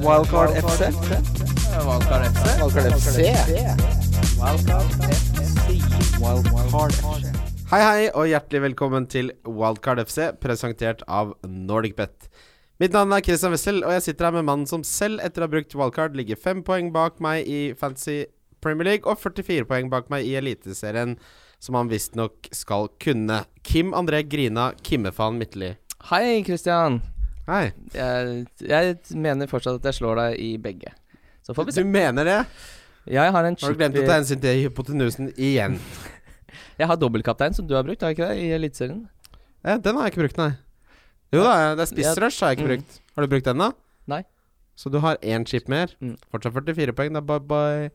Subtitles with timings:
[0.00, 0.82] Wildcard FC.
[1.86, 2.44] Wildcard FC.
[2.60, 3.18] Wildcard FC.
[6.20, 7.32] Wildcard FC.
[7.70, 12.28] Hei, hei, og hjertelig velkommen til Wildcard FC, presentert av NordicBet.
[12.78, 15.48] Mitt navn er Christian Wessel, og jeg sitter her med mannen som selv, etter å
[15.48, 18.26] ha brukt wildcard, ligger fem poeng bak meg i Fantasy
[18.60, 21.16] Premier League og 44 poeng bak meg i Eliteserien,
[21.58, 23.46] som han visstnok skal kunne.
[23.64, 25.74] Kim André Grina Kimmefan Midtly.
[26.12, 27.00] Hei, Christian.
[27.46, 27.70] Hei.
[27.94, 30.90] Jeg, jeg mener fortsatt at jeg slår deg i begge.
[31.46, 31.84] Så får vi se.
[31.86, 32.38] Du mener det?
[33.06, 35.78] Jeg har en Har du glemt å ta hensyn til hypotenusen igjen?
[36.80, 38.40] Jeg har dobbeltkaptein, som du har brukt, har jeg ikke det?
[38.44, 38.98] I Eliteserien.
[39.64, 40.50] Ja, den har jeg ikke brukt, nei.
[41.32, 42.72] Jo da, det er spissrush har jeg ikke Mm.
[42.74, 42.98] brukt.
[43.16, 43.68] Har du brukt den, da?
[44.12, 44.18] Nei.
[44.76, 45.94] Så du har én chip mer.
[46.04, 46.18] Mm.
[46.32, 47.22] Fortsatt 44 poeng, da.
[47.24, 47.88] Bye bye.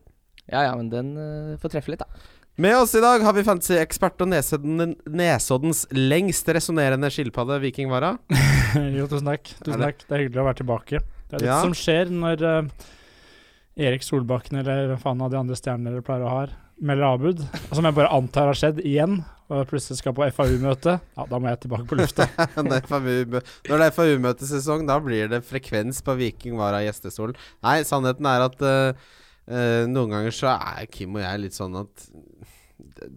[0.50, 2.10] Ja ja, men den uh, får treffe litt, da.
[2.56, 8.10] Med oss i dag har vi fantasyekspert og Nesodden, Nesoddens lengst resonnerende skilpadde, Vikingvara.
[8.98, 9.54] Jo, tusen takk.
[9.64, 10.02] Tusen det- takk.
[10.04, 11.00] Det er hyggelig å være tilbake.
[11.30, 11.60] Det er litt Ja.
[11.64, 12.90] som skjer når uh,
[13.80, 16.42] Erik Solbakken eller faen av de andre stjernene dere pleier å ha,
[16.82, 17.40] melder avbud.
[17.72, 19.22] Som jeg bare antar har skjedd igjen,
[19.52, 20.98] og plutselig skal på FAU-møte.
[21.16, 22.28] Ja, da må jeg tilbake på lufta.
[22.60, 27.36] Når det er FAU-møtesesong, da blir det frekvens på Viking Vara gjestestolen.
[27.64, 29.08] Nei, sannheten er at uh,
[29.48, 32.08] uh, noen ganger så er Kim og jeg litt sånn at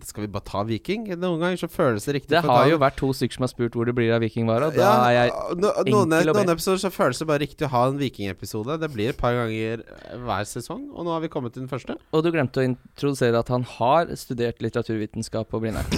[0.08, 1.06] Skal vi bare ta Viking?
[1.20, 2.32] Noen ganger så føles det riktig.
[2.36, 4.70] Det har jo vært to stykker som har spurt hvor det blir av Vikingvara.
[4.74, 6.44] da Ja, er jeg no, noen, enkel å be.
[6.44, 8.80] noen episoder så føles det bare riktig å ha en Viking-episode.
[8.82, 9.84] Det blir et par ganger
[10.26, 11.98] hver sesong, og nå har vi kommet til den første.
[12.12, 15.86] Og du glemte å introdusere at han har studert litteraturvitenskap på Blindern.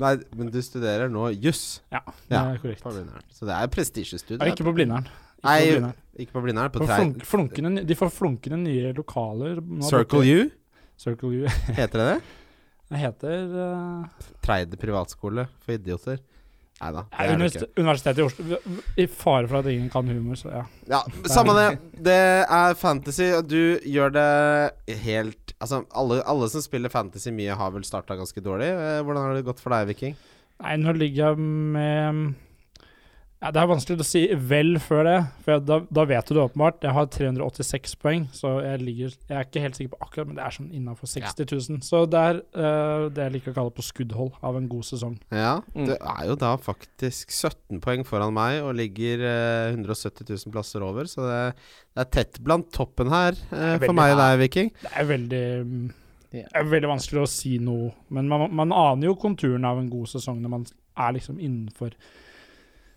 [0.00, 1.80] Nei, men du studerer nå juss.
[1.94, 2.82] Ja, det er korrekt.
[2.82, 2.90] på
[3.34, 4.40] Så det er prestisjestudie.
[4.42, 5.06] Ja, ikke på Blindern.
[5.44, 5.92] Ikke Nei.
[6.24, 9.58] Ikke på Blindern, på På flunk, de får flunkende nye lokaler.
[9.86, 10.50] Circle U,
[11.04, 11.48] Circle U.
[11.78, 12.20] heter det det?
[12.92, 16.20] Det heter uh, Treide privatskole for idioter.
[16.82, 17.04] Nei da.
[17.78, 18.58] Universitetet i Oslo.
[18.98, 20.62] I fare for at ingen kan humor, så ja.
[20.90, 21.68] Ja, Samme det.
[22.08, 27.54] Det er fantasy, og du gjør det helt Altså, alle, alle som spiller fantasy mye,
[27.56, 28.66] har vel starta ganske dårlig.
[28.68, 30.16] Eh, Hvordan har det gått for deg, Viking?
[30.60, 31.46] Nei, nå ligger jeg
[31.76, 32.34] med
[33.44, 36.32] ja, Det er vanskelig å si vel før det, for jeg, da, da vet du
[36.36, 36.78] det åpenbart.
[36.86, 40.38] Jeg har 386 poeng, så jeg ligger Jeg er ikke helt sikker på akkurat, men
[40.38, 41.82] det er sånn innafor 60 000.
[41.84, 45.18] Så det er uh, det jeg liker å kalle på skuddhold av en god sesong.
[45.28, 45.88] Ja, Mm.
[45.88, 50.84] du er jo da faktisk 17 poeng foran meg og ligger uh, 170 000 plasser
[50.86, 51.40] over, så det,
[51.94, 54.70] det er tett blant toppen her eh, for veldig meg og deg, Viking.
[54.80, 55.86] Det er veldig um,
[56.34, 59.90] Det er veldig vanskelig å si noe, men man, man aner jo konturen av en
[59.92, 60.66] god sesong når man
[61.04, 61.94] er liksom innenfor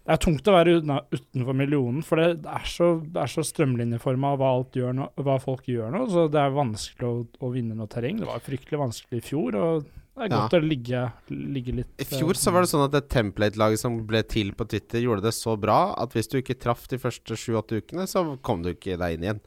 [0.08, 0.78] Det er tungt å være
[1.12, 4.52] utenfor millionen, for det, er så, det er så strømlinjeforma hva,
[4.96, 6.06] nå, hva folk gjør nå.
[6.14, 8.22] Så det er vanskelig å, å vinne noe terreng.
[8.22, 10.40] Det var fryktelig vanskelig i fjor, og det er Ja.
[10.48, 14.00] godt å ligge, ligge litt I fjor så var det sånn at det template-laget som
[14.08, 17.36] ble til på Twitter, gjorde det så bra at hvis du ikke traff de første
[17.38, 19.44] sju-åtte ukene, så kom du ikke deg inn igjen.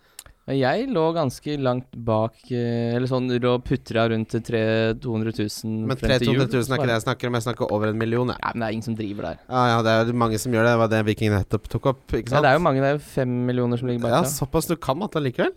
[0.57, 6.01] Jeg lå ganske langt bak eh, Eller sånn lå putra rundt 300 200 000 Men
[6.01, 6.65] frem til 300 jul.
[6.67, 8.33] 000 er ikke det jeg snakker om, jeg snakker over en million.
[8.35, 9.41] Ja, men det er ingen som driver der.
[9.47, 10.75] Ja, ja, det er jo mange som gjør det.
[10.75, 12.99] Det var det Viking nettopp tok opp, ikke Ja, det er jo mange, det er
[12.99, 14.17] jo fem millioner som ligger bak.
[14.19, 15.55] Ja, såpass du kan matte allikevel.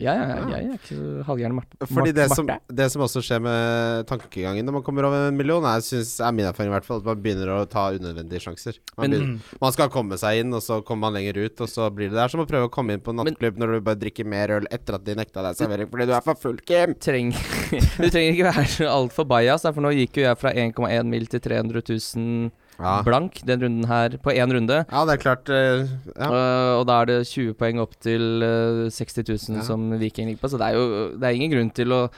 [0.00, 0.56] Ja, ja, ja, Ja.
[0.56, 1.86] jeg er ikke så halvgæren Marte.
[1.90, 5.64] Fordi det som, det som også skjer med tankegangen når man kommer over en million,
[5.68, 8.78] er, synes, er min erfaring i hvert fall, at man begynner å ta unødvendige sjanser.
[8.96, 11.68] Man, Men- begynner, man skal komme seg inn, og så kommer man lenger ut, og
[11.68, 13.74] så blir det Det er som å prøve å komme inn på en nattklubb når
[13.76, 16.34] du bare drikker mer øl etter at de nekta deg servering fordi du er for
[16.34, 16.94] full, Kim.
[17.00, 17.30] Treng,
[18.00, 21.40] du trenger ikke være altfor bajas, for nå gikk jo jeg fra 1,1 mil til
[21.44, 21.82] 300
[22.16, 22.96] 000 Ja.
[23.06, 24.80] blank den runden her, på én runde.
[24.90, 25.86] ja, det er klart eh,
[26.16, 26.28] ja.
[26.32, 29.62] Øh, og da er det 20 poeng opp til øh, 60 000 Ja.
[29.66, 30.86] som Viking ligger på, så det er jo
[31.18, 32.08] det er ingen grunn til å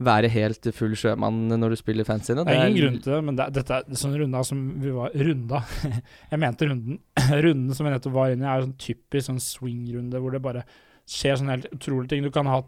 [0.00, 2.42] være helt full sjømann når du spiller fancy nå.
[2.48, 5.10] Det er ingen grunn til det, men det, dette er sånn runda som vi var
[5.12, 5.60] Runda.
[6.32, 6.98] Jeg mente runden.
[7.44, 10.64] Runden som jeg nettopp var inne i, er sånn typisk sånn swing-runde hvor det bare
[11.10, 12.22] skjer sånne helt utrolige ting.
[12.22, 12.60] Du kan ha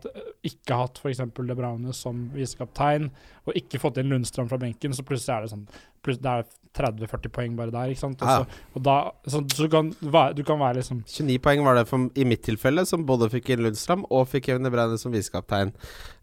[0.46, 1.20] ikke hatt f.eks.
[1.22, 3.10] De Braune som visekaptein,
[3.46, 5.64] og ikke fått inn Lundstrøm fra benken, så plutselig er det sånn
[6.02, 6.42] Det er
[6.74, 8.22] 30-40 poeng bare der, ikke sant.
[8.24, 8.42] Også, Ja.
[8.42, 8.94] så, og da,
[9.28, 12.24] så, så du, kan, være- du kan være liksom 29 poeng var det for, i
[12.26, 15.70] mitt tilfelle, som både fikk inn Lundstrøm og fikk Kevin De som visekaptein.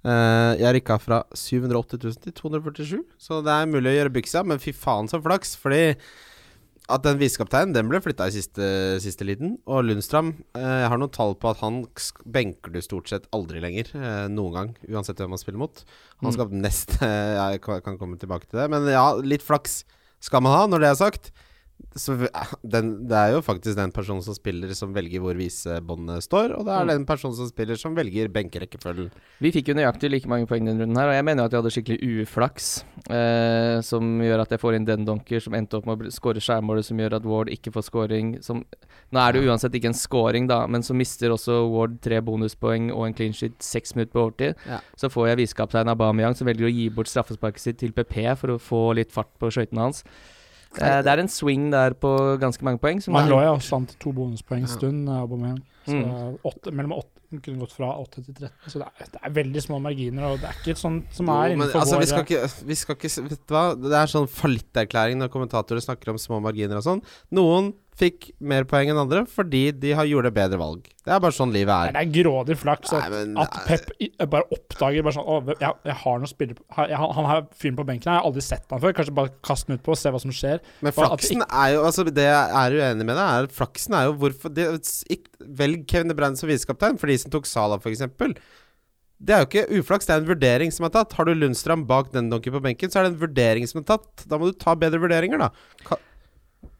[0.04, 4.44] Uh, jeg rykka fra 780 000 til 247, så det er mulig å gjøre byksa,
[4.44, 5.96] men fy faen så flaks, fordi
[6.90, 8.66] at den visekapteinen den ble flytta i siste,
[9.04, 9.58] siste liten.
[9.70, 11.84] Og Lundstram eh, Jeg har noen tall på at han
[12.26, 13.92] benker du stort sett aldri lenger.
[13.96, 15.84] Eh, noen gang, uansett hvem han spiller mot.
[16.24, 16.36] Han Mm.
[16.64, 18.70] nest Jeg kan kan komme tilbake til det.
[18.74, 19.84] Men ja, litt flaks
[20.20, 21.32] skal man ha, når det er sagt.
[21.96, 22.14] Så
[22.64, 26.66] den, Det er jo faktisk den personen som spiller, som velger hvor visebåndet står, og
[26.66, 26.88] det er Mm.
[26.88, 29.10] den personen som spiller, som velger benkerekkefølgen.
[29.42, 31.52] Vi fikk jo nøyaktig like mange poeng denne runden her, og jeg mener jo at
[31.52, 32.84] jeg hadde skikkelig uflaks.
[33.10, 36.40] Eh, som gjør at jeg får inn den donker som endte opp med å skåre
[36.40, 38.42] skjærmålet, som gjør at Ward ikke får scoring.
[38.44, 38.64] Som,
[39.12, 42.22] nå er det jo uansett ikke en scoring, da, men så mister også Ward tre
[42.22, 44.56] bonuspoeng og en clean sheet seks minutter på overtid.
[44.68, 44.80] Ja.
[44.96, 48.48] Så får jeg visekaptein Aubameyang, som velger å gi bort straffesparket sitt til PP for
[48.56, 50.04] å få litt fart på skøytene hans.
[50.78, 53.02] Eh, det er en swing der på ganske mange poeng.
[53.02, 55.64] Som Man lå jo også an til to bonuspoeng en stund, eh, Aubameyang.
[55.88, 56.38] Så Mm.
[56.46, 58.50] åtte, mellom åtte hun kunne gått fra 8 til 13.
[58.68, 61.34] Så det er, det er veldig små marginer, og det er ikke sånn som Jo,
[61.34, 63.64] er men innenfor altså, vår vi skal ikke, vi skal ikke Vet du hva?
[63.82, 67.02] Det er sånn fallitterklæring når kommentatorer snakker om små marginer og sånn.
[67.32, 70.86] Noen fikk mer poeng enn andre fordi de har gjorde bedre valg.
[71.04, 71.96] Det er bare sånn livet Nei, er.
[71.98, 75.38] Det er grådig flaks Nei, at, men at Pep i- bare oppdager bare sånn Å,
[75.52, 78.44] jeg, jeg har noen spillere Han han har fyren på benken her, jeg har aldri
[78.46, 78.96] sett han før.
[79.00, 80.62] Kanskje bare kaste den ut på og se hva som skjer.
[80.86, 84.08] Men flaksen ikke, er jo Altså Det jeg er uenig med deg, er flaksen er
[84.10, 84.68] jo hvorfor det,
[85.18, 88.06] ikke, Velg Kevin De Bruyne som visekaptein for de som tok Sala, f.eks.
[89.20, 91.12] Det er jo ikke uflaks, det er en vurdering som er tatt.
[91.18, 93.88] Har du Lundstrand bak den donken på benken, så er det en vurdering som er
[93.90, 94.24] tatt.
[94.32, 95.98] Da må du ta bedre vurderinger, da.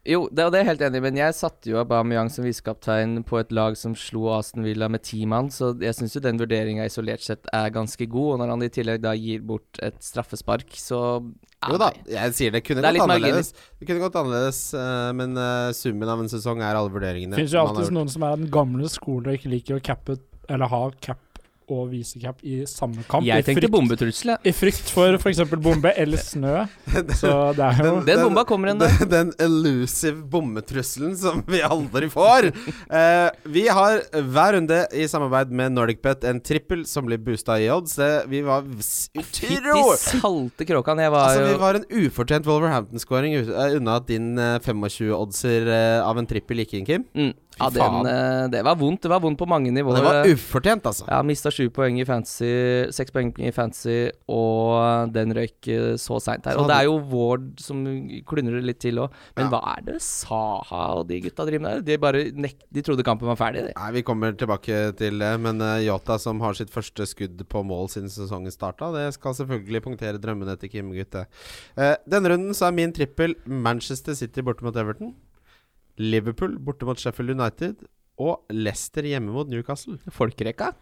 [0.08, 2.46] Jo, det, og det er jeg helt enig i, men jeg satte jo Aubameyang som
[2.46, 6.22] visekaptein på et lag som slo Aston Villa med ti mann, så jeg syns jo
[6.24, 8.30] den vurderinga isolert sett er ganske god.
[8.32, 11.20] Og når han i tillegg da gir bort et straffespark, så
[11.68, 13.52] Jo da, jeg sier det kunne Det er gått annerledes.
[13.76, 17.36] Det kunne gått annerledes, eh, men eh, summen av en sesong er alle vurderingene.
[17.36, 20.16] Det finnes jo alltid noen som er den gamle skolen og ikke liker å cappe
[20.48, 21.20] eller ha cap
[21.70, 23.24] og visecap i samme kamp.
[23.26, 24.50] Jeg tenkte frykt, bombetrussel, jeg.
[24.50, 25.40] I frykt for f.eks.
[25.62, 26.66] bombe eller snø.
[27.16, 28.90] Så det er jo Den- Den bomba kommer en dag.
[29.00, 32.50] Den, den elusive bommetrusselen som vi aldri får.
[32.90, 37.68] uh, vi har hver runde i samarbeid med NordicBet en trippel som blir boosta i
[37.72, 37.94] odds.
[38.00, 39.96] Det, vi var utro...
[40.00, 40.98] salte kråkan.
[41.04, 46.00] Jeg var Altså, vi var en ufortjent Wolverhampton-scoring eh, unna at din eh, 25-oddser eh,
[46.06, 47.04] av en trippel gikk inn, Kim.
[47.14, 49.02] mm, ja, den, eh, Det var vondt.
[49.04, 49.96] Det var vondt på mange nivåer.
[50.00, 51.06] det var ufortjent, altså.
[51.08, 52.50] Ja, mista sju poeng i fantasy,
[52.96, 56.56] seks poeng i fantasy, og den røyk eh, så seint her.
[56.60, 57.84] Og det er jo Ward som
[58.26, 59.10] klundrer litt til òg.
[59.36, 59.50] Men Ja.
[59.52, 61.86] hva er det Saha og de gutta driver med der?
[61.92, 63.72] De bare nek de trodde kampen var ferdig, de.
[63.76, 67.88] Nei, Vi kommer tilbake til det, men Yota som har sitt første skudd på mål
[67.88, 71.26] siden sesongen starta, det skal selvfølgelig punktere drømmene til Kim Gutte.
[71.76, 75.14] Denne runden så er min trippel Manchester City borte mot Everton.
[76.00, 77.84] Liverpool borte mot Sheffield United.
[78.20, 79.98] Og Leicester hjemme mot Newcastle.
[80.12, 80.72] Folkerekka.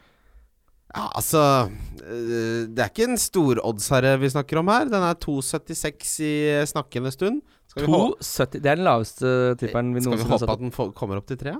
[0.88, 4.88] Ja, altså uh, Det er ikke en stor storoddshare vi snakker om her.
[4.88, 6.32] Den er 2,76 i
[6.70, 7.42] snakkende stund.
[7.68, 10.72] Skal vi, hå 2,70 Det er den laveste tipperen vi skal vi håpe at den
[10.96, 11.58] kommer opp til tre?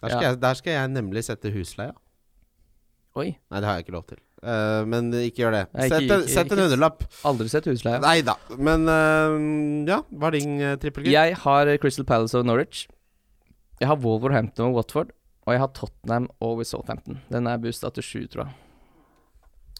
[0.00, 0.28] Der skal, Ja.
[0.30, 1.92] jeg, der skal jeg nemlig sette husleia.
[3.18, 3.34] Oi.
[3.50, 4.20] Nei, det har jeg ikke lov til.
[4.40, 5.62] Eh, men ikke gjør det.
[5.76, 7.02] Nei, sett, en- ikke- sett en hundrelapp.
[7.28, 8.00] Aldri sett husleie.
[8.00, 8.36] Nei da.
[8.56, 9.36] Men uh,
[9.90, 11.12] ja, hva er din uh, trippelgutt?
[11.12, 12.86] Jeg har Crystal Palace og Norwich.
[13.80, 15.12] Jeg har Wolverhampton og Watford.
[15.48, 17.20] Og jeg har Tottenham og Southampton.
[17.32, 18.54] Den er boosta til sju, tror jeg.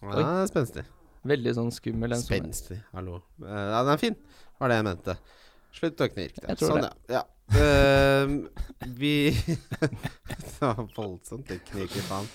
[0.01, 0.83] Ja, spenstig.
[1.29, 2.15] Veldig sånn skummel.
[2.17, 3.19] Spenstig, hallo.
[3.41, 4.15] Uh, ja, den er fin,
[4.59, 5.15] var det jeg mente.
[5.77, 6.55] Slutt å knirke.
[6.59, 6.89] Sånn, det.
[7.13, 7.19] ja.
[7.21, 7.21] ja.
[7.51, 8.27] Eh,
[8.85, 9.37] vi
[10.59, 12.27] Det var voldsomt det kniker faen.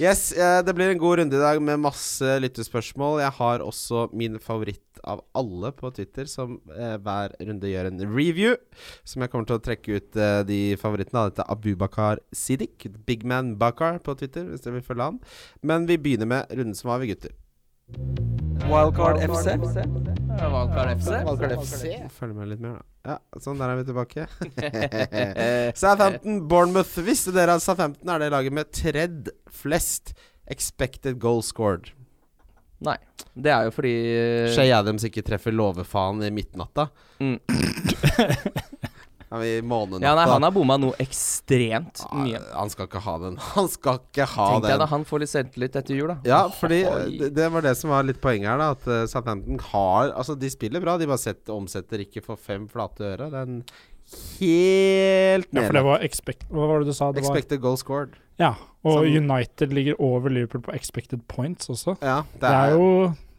[0.00, 3.20] Yes, uh, det blir en god runde i dag med masse lyttespørsmål.
[3.20, 8.00] Jeg har også min favoritt av alle på Twitter, som uh, hver runde gjør en
[8.08, 8.56] review.
[9.04, 11.30] Som jeg kommer til å trekke ut de favorittene av.
[11.34, 12.88] Dette er Abubakar Siddik.
[13.06, 15.20] Big Man Bakar på Twitter, hvis dere vil følge han.
[15.60, 17.36] Men vi begynner med runden som var, vi gutter.
[18.66, 19.46] Wildcard FC.
[19.60, 21.10] Wildcard FC.
[21.28, 21.96] Wildcard FC.
[22.16, 22.95] Følg med litt mer, da.
[23.06, 24.24] Ja, sånn, der er vi tilbake.
[25.80, 26.96] Southampton, Bournemouth.
[27.06, 30.16] Visste dere at Southampton er det laget med tredd flest
[30.50, 31.92] expected goal scored?
[32.84, 32.96] Nei.
[33.32, 36.88] Det er jo fordi eh, Shay Adams ikke treffer låvefaen i midtnatta.
[37.22, 37.38] Mm.
[39.30, 40.04] Ja, i månenatta.
[40.06, 42.38] Ja, nei, han har bomma noe ekstremt mye.
[42.38, 43.36] Ah, Han skal ikke ha den.
[43.56, 44.82] Han skal ikke ha Tenk deg den.
[44.84, 46.16] da han får litt selvtillit etter jul, da.
[46.30, 47.18] Ja, fordi Oi.
[47.18, 48.70] det, det var det som var litt poenget her, da.
[48.76, 52.68] At eh, Southampton har Altså, de spiller bra, de bare setter, omsetter ikke for fem
[52.70, 53.26] flate øre.
[53.34, 53.60] Det er en
[54.38, 56.46] helt Ja, for det var expect...
[56.52, 57.10] Hva var det du sa?
[57.12, 58.14] Det var, Expected goal scored.
[58.38, 58.52] ja,
[58.86, 61.96] og Som- United ligger over Liverpool på expected points også.
[62.02, 62.86] Ja, Det er jo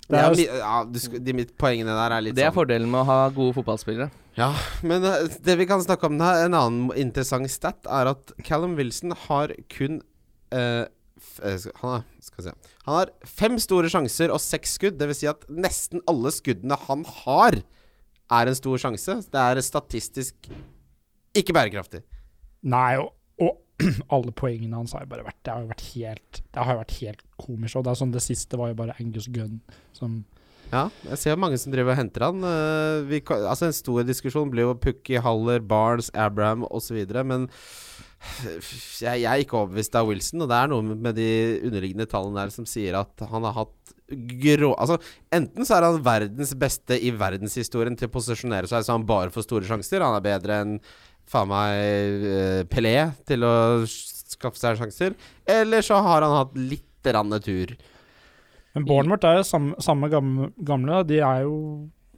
[0.07, 3.01] det er, ja, du, de mitt poengene der er litt Det er sånn fordelen med
[3.01, 4.07] å ha gode fotballspillere.
[4.37, 4.51] Ja,
[4.85, 8.77] men eh, det vi kan snakke om her, en annen interessant stat, er at Callum
[8.79, 9.99] Wilson har kun
[10.55, 10.85] eh,
[11.17, 12.55] f eh, han, har, skal se.
[12.85, 14.99] han har fem store sjanser og seks skudd.
[15.01, 17.59] Det vil si at nesten alle skuddene han har,
[18.37, 19.19] er en stor sjanse.
[19.27, 20.49] Det er statistisk
[21.37, 22.05] ikke bærekraftig.
[22.67, 23.11] Nei, og,
[23.43, 23.57] og
[24.15, 27.21] alle poengene hans har jo bare vært Det har jo vært helt jo vært helt
[27.37, 27.77] komisk.
[27.77, 29.59] Og det sånn Det siste var jo bare Angus Gunn
[29.97, 30.23] som
[30.71, 32.41] Ja, jeg ser mange som driver og henter han.
[32.43, 36.97] Eh, vi, altså En stor diskusjon blir jo Pukki, Haller, Barnes, Abraham osv.
[37.23, 37.47] Men
[39.03, 41.29] jeg, jeg er ikke overbevist av Wilson, og det er noe med de
[41.69, 44.95] underliggende tallene der som sier at han har hatt grå Altså,
[45.35, 49.33] enten så er han verdens beste i verdenshistorien til å posisjonere seg så han bare
[49.33, 50.03] får store sjanser.
[50.03, 50.77] Han er bedre enn
[51.27, 52.95] faen meg uh, Pelé
[53.27, 53.53] til å
[53.87, 55.17] skaffe seg sjanser.
[55.47, 57.75] Eller så har han hatt litt rann tur.
[58.75, 61.03] Men Bournemouth er jo samme, samme gamle.
[61.09, 61.57] De er jo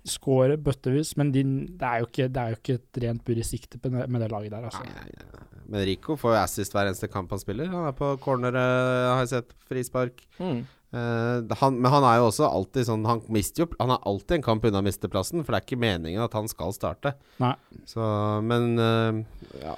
[0.09, 3.39] scorer bøttevis, men de, det, er jo ikke, det er jo ikke et rent bur
[3.39, 4.65] i sikte på med det laget der.
[4.69, 4.83] Altså.
[4.87, 5.45] Nei, nei, nei.
[5.69, 7.69] Men Rico får jo assist hver eneste kamp han spiller.
[7.69, 10.23] Han er på corner, eh, har jeg sett, frispark.
[10.39, 10.63] Mm.
[10.89, 14.39] Eh, han, men han er jo også alltid sånn Han mister jo Han er alltid
[14.39, 17.11] en kamp unna å miste plassen, for det er ikke meningen at han skal starte.
[17.37, 17.51] Nei.
[17.85, 18.01] Så,
[18.41, 19.19] men uh,
[19.61, 19.75] ja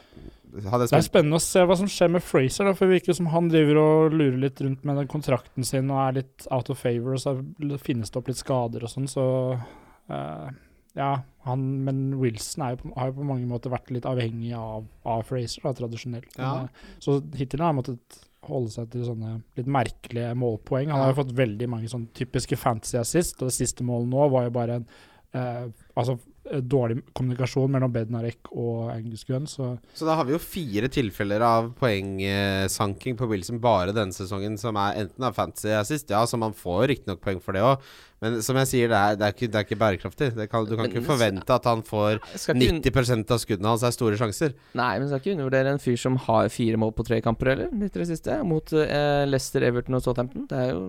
[0.56, 3.28] Det er spennende å se hva som skjer med Fraser, da, for det virker som
[3.34, 6.80] han driver og lurer litt rundt med den kontrakten sin og er litt out of
[6.80, 7.36] favor, og så
[7.84, 9.28] finnes det opp litt skader og sånn, så
[9.60, 10.50] uh,
[10.96, 11.12] Ja,
[11.44, 15.28] han Men Wilson jo på, har jo på mange måter vært litt avhengig av, av
[15.28, 16.36] Fraser, da, tradisjonelt.
[16.40, 16.56] Ja.
[16.62, 20.90] Men, så hittil har han måttet holde seg til sånne litt merkelige målpoeng.
[20.90, 24.28] Han har jo fått veldig mange sånne typiske fantasy assist, og det siste målet nå
[24.34, 24.88] var jo bare en
[25.34, 26.18] eh, altså,
[26.52, 30.90] eh, dårlig kommunikasjon mellom Bednarek og Angus Gunn, så Så da har vi jo fire
[30.92, 36.24] tilfeller av poengsanking på Wilson bare denne sesongen, som er enten av fantasy assist, ja,
[36.28, 37.80] så man får riktignok poeng for det òg,
[38.22, 40.28] men som jeg sier, det er, det er, ikke, det er ikke bærekraftig.
[40.38, 43.32] Det kan, du kan Men- ikke forvente at han får Jeg skal ikke un 90%
[43.34, 44.54] av skuddene hans er store sjanser.
[44.78, 47.72] Nei, men skal ikke undervurdere en fyr som har fire mål på tre kamper, eller?
[47.74, 48.38] Litt i det siste.
[48.46, 50.46] Mot eh, Leicester, Everton og Southampton.
[50.52, 50.84] Det er jo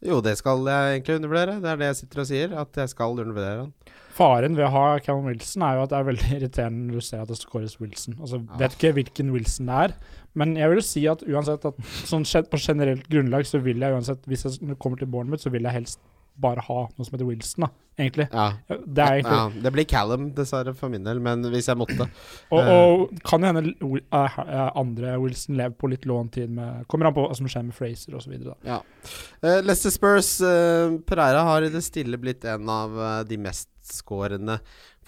[0.00, 1.58] Jo, det skal jeg egentlig undervurdere.
[1.60, 3.72] Det er det jeg sitter og sier, at jeg skal undervurdere han.
[4.16, 7.06] Faren ved å ha Callum Wilson er jo at det er veldig irriterende når du
[7.06, 8.16] ser at det scores Wilson.
[8.20, 8.60] Altså, Ja.
[8.62, 9.94] Vet ikke hvilken Wilson det er,
[10.40, 11.78] men jeg vil jo si at uansett at
[12.08, 15.66] sånn på generelt grunnlag så vil jeg uansett, hvis jeg kommer til Bournemouth, så vil
[15.68, 16.00] jeg helst
[16.40, 17.68] bare ha noe som heter Wilson, da,
[18.00, 18.26] egentlig.
[18.32, 18.46] Ja.
[18.68, 22.06] Det egentlig ja, det blir Callum, dessverre, for min del, men hvis jeg måtte
[22.54, 27.10] Og, og kan jo hende eh, eh, andre Wilson lever på litt låntid med Kommer
[27.10, 28.36] an på hva som skjer med Fraser osv.
[28.40, 34.60] Uh, Leicester Spurs uh, Pereira har i det stille blitt en av uh, de mestskårende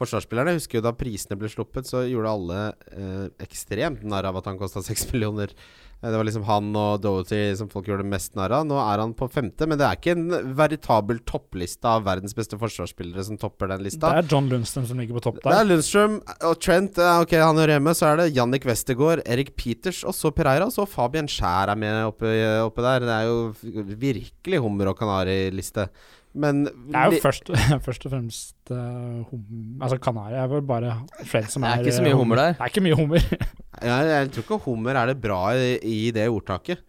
[0.02, 0.54] forsvarsspillerne.
[0.54, 2.60] Jeg husker jo da prisene ble sluppet, så gjorde alle
[2.90, 5.54] eh, ekstremt narr av at han kosta seks millioner.
[6.02, 8.66] Eh, det var liksom han og Doherty som folk gjorde mest narr av.
[8.66, 12.58] Nå er han på femte, men det er ikke en veritabel toppliste av verdens beste
[12.58, 14.10] forsvarsspillere som topper den lista.
[14.10, 15.50] Det er John Lundstrøm som ligger på topp der.
[15.50, 15.68] Det er.
[15.70, 16.16] Lundstrøm
[16.50, 16.98] og Trent.
[16.98, 17.94] eh, Ok, han hører hjemme.
[17.94, 20.66] Så er det Jannik Westergaard, Erik Peters og så Pereira.
[20.66, 22.26] Og så Fabian Skjær er med oppe,
[22.66, 23.06] oppe der.
[23.06, 23.52] Det er jo
[23.96, 25.88] virkelig hummer og kanari-liste.
[26.34, 27.50] Men Det er jo først,
[27.86, 30.94] først og fremst uh, hum, Altså Kanari er vel bare
[31.28, 32.54] Fred som Det er er ikke så eh, mye hummer der.
[32.56, 33.26] Det er ikke mye hummer.
[33.90, 36.80] jeg, jeg tror ikke hummer er det bra i, i det ordtaket.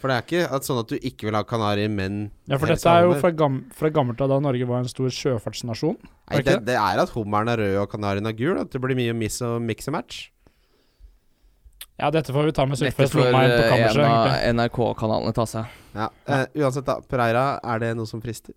[0.00, 2.72] For det er ikke at sånn at du ikke vil ha kanari, men Ja, for
[2.72, 5.98] dette er jo fra, gam, fra gammelt av da Norge var en stor sjøfartsnasjon.
[6.00, 8.56] Nei, er det det, det er at hummeren er rød og kanarien er gul.
[8.62, 10.30] At det blir mye miss og mix and match.
[12.00, 14.04] Ja, dette får vi ta med Sylfest Lomheim på eh, kammerset.
[14.48, 15.78] en av NRK-kanalene ta seg.
[15.92, 16.06] Ja.
[16.30, 16.96] uh, uansett, da.
[17.04, 18.54] Pereira, er det noe som frister?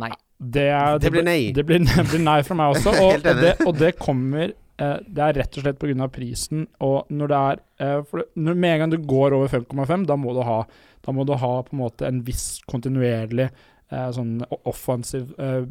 [0.00, 0.10] Nei.
[0.36, 1.52] Det, er, Det blir nei.
[1.54, 2.94] Det blir, det blir nei fra meg også.
[3.04, 6.10] Og, og, det, og det kommer uh, Det er rett og slett pga.
[6.12, 6.66] prisen.
[6.82, 10.18] Og når det er uh, for når, Med en gang du går over 5,5, da
[10.18, 10.58] må du ha
[11.06, 13.50] Da må du ha på en måte en viss kontinuerlig
[13.86, 15.28] sånn offensiv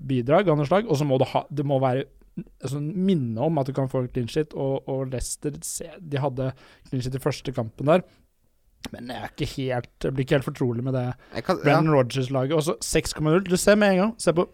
[0.07, 0.85] bidrag av noe slag.
[0.87, 2.05] Og så må du ha Det må være
[2.67, 4.53] sånn minne om at du kan få en clean shit.
[4.53, 6.51] Og, og Leicester de hadde
[6.89, 8.05] clean shit i første kampen der.
[8.93, 11.07] Men jeg ikke helt Jeg blir ikke helt fortrolig med det.
[11.39, 11.63] Kan, ja.
[11.63, 12.53] Brennan Rodgers-laget.
[12.53, 13.43] Og så 6,0.
[13.47, 14.15] Du ser med en gang.
[14.21, 14.45] Se på,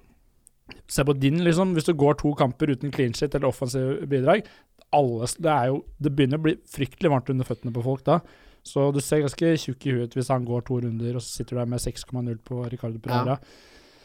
[0.88, 1.75] se på din, liksom.
[1.75, 4.45] Hvis du går to kamper uten clean shit eller offensive bidrag
[4.91, 8.19] alle, det, jo, det begynner å bli fryktelig varmt under føttene på folk da.
[8.67, 11.55] Så du ser ganske tjukk i huet hvis han går to runder, og så sitter
[11.55, 13.38] du der med 6,0 på Ricardo Pereira.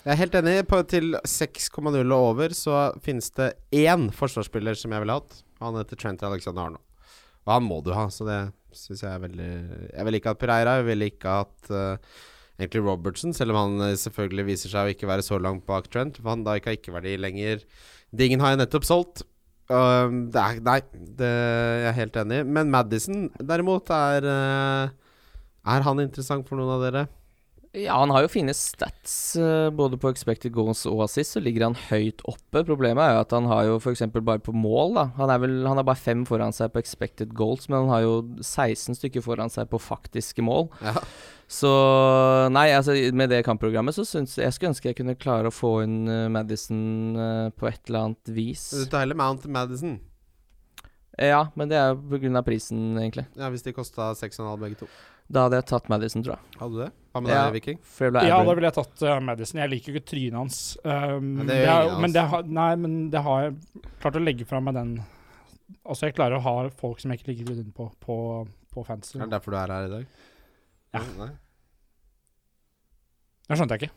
[0.07, 0.59] Jeg er helt enig.
[0.71, 5.41] På, til 6,0 og over så finnes det én forsvarsspiller som jeg ville hatt.
[5.59, 6.85] Han heter Trent Alexander Arnold.
[7.47, 8.39] Og han må du ha, så det
[8.77, 9.51] syns jeg er veldig
[9.91, 10.77] Jeg ville ikke hatt Pereira.
[10.79, 12.23] Jeg ville ikke hatt uh,
[12.55, 15.91] egentlig Robertson, selv om han eh, selvfølgelig viser seg å ikke være så langt bak
[15.91, 16.23] Trent.
[16.23, 17.67] Van Dijk har ikke verdi lenger.
[18.15, 19.27] Dingen har jeg nettopp solgt.
[19.67, 20.79] Um, det er, nei,
[21.19, 22.43] det jeg er helt enig.
[22.47, 24.97] Men Madison derimot er eh,
[25.67, 27.09] Er han interessant for noen av dere?
[27.77, 31.67] Ja, han har jo fine stats eh, både på expected goals og assist, så ligger
[31.67, 32.63] han høyt oppe.
[32.65, 34.07] Problemet er jo at han har jo f.eks.
[34.17, 35.05] bare på mål, da.
[35.19, 38.07] Han er vel Han har bare fem foran seg på expected goals, men han har
[38.07, 40.71] jo 16 stykker foran seg på faktiske mål.
[40.81, 40.95] Ja.
[41.53, 41.71] Så
[42.51, 45.77] nei, altså med det kampprogrammet så syns jeg skulle ønske jeg kunne klare å få
[45.85, 46.81] inn eh, Madison
[47.21, 48.71] eh, på et eller annet vis.
[48.73, 49.99] Du tar heller Mount Madison.
[51.17, 52.43] Ja, men det er jo pga.
[52.45, 53.29] prisen, egentlig.
[53.37, 54.89] Ja, Hvis de kosta 6,5 begge to.
[55.33, 56.59] Da hadde jeg tatt Madison, tror jeg.
[56.61, 56.93] Hadde du det?
[57.17, 57.43] Hva med Ja.
[57.49, 57.79] deg, Viking?
[58.29, 59.61] Ja, da ville jeg tatt uh, Madison.
[59.63, 60.59] Jeg liker jo ikke trynet hans.
[60.85, 63.57] Um, Men det er- men det har, nei, men det har jeg
[64.03, 64.97] klart å legge fra meg den
[65.87, 68.17] Altså, jeg klarer å ha folk som jeg ikke liker trynet på, på,
[68.73, 69.17] på fantasy.
[69.19, 70.07] Er det derfor du er her i dag?
[70.95, 71.01] Ja.
[71.19, 71.31] Nei,
[73.49, 73.95] Det skjønte jeg ikke.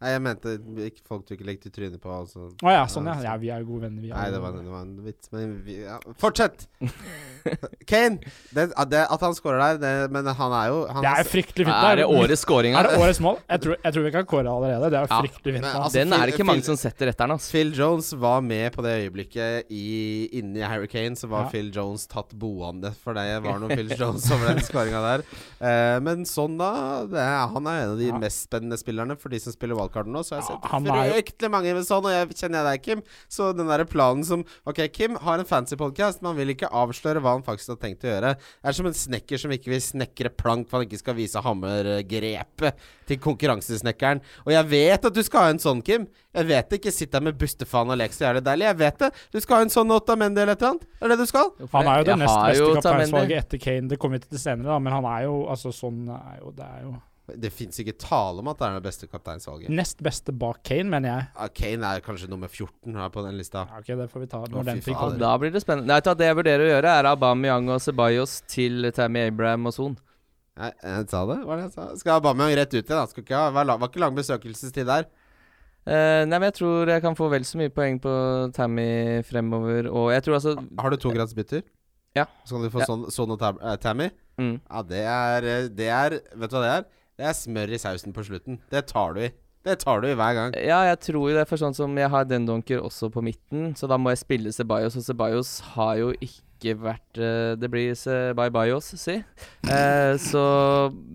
[0.00, 0.52] Nei jeg mente
[0.86, 2.08] ikke folk du ikke legger til trynet på.
[2.08, 2.46] Altså.
[2.64, 3.18] Å ja, sånn ja.
[3.20, 3.34] ja.
[3.36, 4.08] Vi er jo gode venner, vi.
[4.14, 5.28] Nei, er det var, det var en vits.
[5.34, 5.98] Men vi, ja.
[6.22, 6.66] Fortsett!
[7.90, 8.18] Kane!
[8.54, 11.66] Det, det, at han scorer der, det, men han er jo han Det er fryktelig
[11.68, 11.76] fint.
[11.90, 13.38] Er det årets scoring Er det årets mål?
[13.48, 14.90] Jeg tror, jeg tror vi kan kåre allerede.
[14.92, 15.20] Det er Ja.
[15.24, 15.64] fryktelig fint.
[15.66, 17.50] Men altså, Den er det Phil- ikke mange Phil- som setter etter den, altså.
[17.54, 19.84] Phil Jones var med på det øyeblikket i,
[20.40, 21.52] inni Harry Kane, så var Ja.
[21.54, 25.24] Phil Jones tatt boende, for det var noe Phil Jones over den skåringa der.
[25.60, 26.72] Uh, men sånn, da.
[27.04, 27.20] Det
[27.54, 28.18] han er en av de Ja.
[28.18, 30.22] mest spennende spillerne for de som spiller wildcarden nå.
[30.24, 32.64] Så jeg har Ja, sett han er jo- fryktelig mange med sånn, og jeg kjenner
[32.70, 33.02] deg, Kim.
[33.28, 36.70] Så den der planen som Ok, Kim har en fancy podcast, men han vil ikke
[36.70, 38.34] avsløre hva han faktisk har tenkt å gjøre.
[38.36, 41.34] Det er som en snekker som ikke vil snekre plank for han ikke skal vise
[41.42, 42.74] hammergrepet
[43.06, 44.20] til konkurransesnekkeren.
[44.46, 46.06] Og jeg vet at du skal ha en sånn, Kim.
[46.34, 46.80] Jeg vet det.
[46.80, 48.68] Ikke sitt der med bustefan og lek så jævlig deilig.
[48.70, 49.12] Jeg vet det.
[49.32, 50.80] Du skal ha en sånn Otamendi eller et eller annet.
[51.00, 51.50] Det er det du skal.
[51.72, 53.88] Han er jo det Jeg nest beste kapteinsvalget etter Kane.
[53.88, 56.64] Det kommer vi til senere, da, men han er jo altså sånn er jo, Det
[56.66, 56.94] er jo
[57.36, 59.68] Det fins ikke tale om at det er det beste kapteinsvalget.
[59.70, 61.26] nest beste bak Kane, mener jeg.
[61.36, 63.66] Ja, Kane er kanskje nummer 14 her på den lista.
[63.70, 65.86] Ja, ok, det får vi ta Å, når den fikk Da blir det spennende.
[65.92, 69.96] Nei, Det jeg vurderer å gjøre, er Aubameyang og Ceballos til Tammy Abraham og Son.
[70.60, 71.38] Nei, jeg sa det?
[71.46, 71.88] Hva er det jeg sa?
[71.96, 73.10] Skal Aubameyang rett ut igjen?
[73.14, 75.08] Skal ikke ha, var, var ikke lang besøkelsestid der.
[75.88, 78.12] Uh, nei, men jeg tror jeg kan få vel så mye poeng på
[78.52, 79.88] Tammy fremover.
[79.88, 81.62] Og jeg tror altså Har du to grads bytter?
[82.16, 82.26] Ja.
[82.44, 82.88] Så kan du få Ja.
[82.90, 84.10] sånn, sånn og tab eh, Tammy?
[84.38, 84.60] mm.
[84.68, 86.84] Ja, det er, eh, det er Vet du hva det er?
[87.20, 88.56] Det er smør i sausen på slutten.
[88.72, 89.30] Det tar du i.
[89.60, 90.54] Det tar du i hver gang.
[90.56, 93.74] Ja, jeg tror jo det, for sånn som jeg har den dunker også på midten,
[93.76, 97.92] så da må jeg spille Ceballos, og Ceballos har jo ikke vært eh, Det blir
[97.96, 99.18] Ceballos, si.
[99.68, 100.46] Eh, så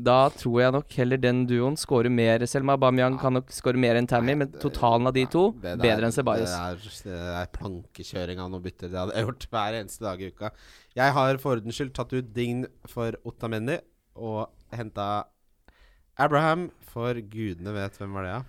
[0.06, 2.46] da tror jeg nok heller den duoen scorer mer.
[2.50, 5.82] Selv om Aubameyang kan nok score mer enn Tammy, men totalen av de to der-
[5.82, 6.54] bedre enn Ceballos.
[7.02, 8.94] Det er, det plankekjøring av noen bytter.
[8.94, 10.54] Det hadde jeg gjort hver eneste dag i uka.
[11.02, 13.82] Jeg har for ordens skyld tatt ut Dign for Otamendi
[14.22, 15.26] og henta
[16.16, 18.44] Abraham for gudene vet hvem var det, ja.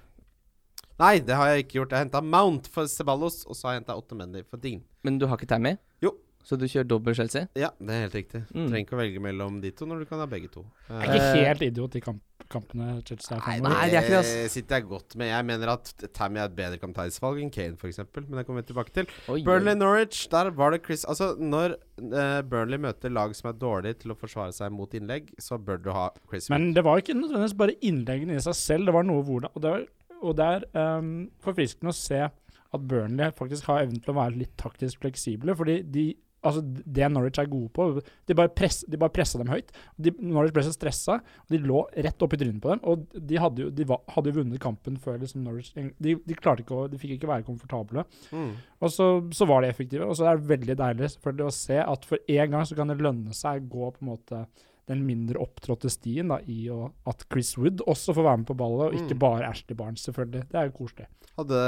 [1.02, 1.92] Nei, det har jeg ikke gjort.
[1.92, 4.84] Jeg henta Mount for Ceballos, og så har jeg henta Ottomendi for Dean.
[5.04, 5.74] Men du har ikke Tammy?
[6.00, 6.14] Jo.
[6.46, 7.48] Så du kjører dobbel Chelsea?
[7.58, 8.40] Ja, det er helt riktig.
[8.54, 8.68] Mm.
[8.68, 10.62] trenger ikke å velge mellom de to når du kan ha begge to.
[10.86, 12.20] Jeg er ikke Eh, helt idiot i kamp,
[12.52, 13.56] kampene Chelsea er Nei.
[13.64, 14.52] Nei, det er ikke det, ass.
[14.54, 15.26] sitter jeg godt med.
[15.32, 17.98] Jeg mener at Tammy er et bedre kapteinsvalg enn Kane, f.eks.
[18.14, 19.10] Men det kommer vi tilbake til.
[19.32, 23.58] Oi, Burnley Norwich, der var det Chris Altså, når uh, Burnley møter lag som er
[23.58, 27.02] dårlige til å forsvare seg mot innlegg, så bør du ha Chris Men det var
[27.02, 29.88] ikke nødvendigvis bare innleggene i seg selv, det var noe hvordan Og det, var,
[30.22, 30.68] og det er
[31.00, 31.10] um,
[31.42, 35.80] forfriskende å se at Burnley faktisk har evnen til å være litt taktisk fleksible, fordi
[35.82, 36.06] de
[36.46, 37.86] Altså, det Norwich er gode på
[38.28, 39.72] De bare, press, de bare pressa dem høyt.
[39.98, 42.82] De, Norwich ble så stressa, og de lå rett opp i trynet på dem.
[42.86, 46.36] Og de hadde jo, de var, hadde jo vunnet kampen før liksom Norwich de, de
[46.38, 48.04] klarte ikke å De fikk ikke være komfortable.
[48.30, 48.52] Mm.
[48.78, 50.06] Og så, så var de effektive.
[50.06, 52.92] Og så er det veldig deilig selvfølgelig å se at for en gang så kan
[52.94, 54.44] det lønne seg å gå på en måte
[54.86, 58.54] den mindre opptrådte stien da, i å, at Chris Wood også får være med på
[58.60, 59.22] ballet, og ikke Mm.
[59.24, 60.44] bare Ashley Barnes, selvfølgelig.
[60.52, 61.08] Det er jo koselig.
[61.36, 61.58] Hadde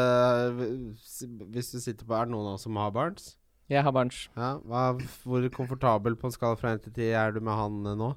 [1.50, 3.33] Hvis du sitter på Er det noen av oss som har Barnes?
[3.68, 4.24] Jeg har barns.
[4.38, 4.87] Ja, hva,
[5.28, 8.14] Hvor komfortabel på en skala fra 1 til 10 er du med han eh, nå?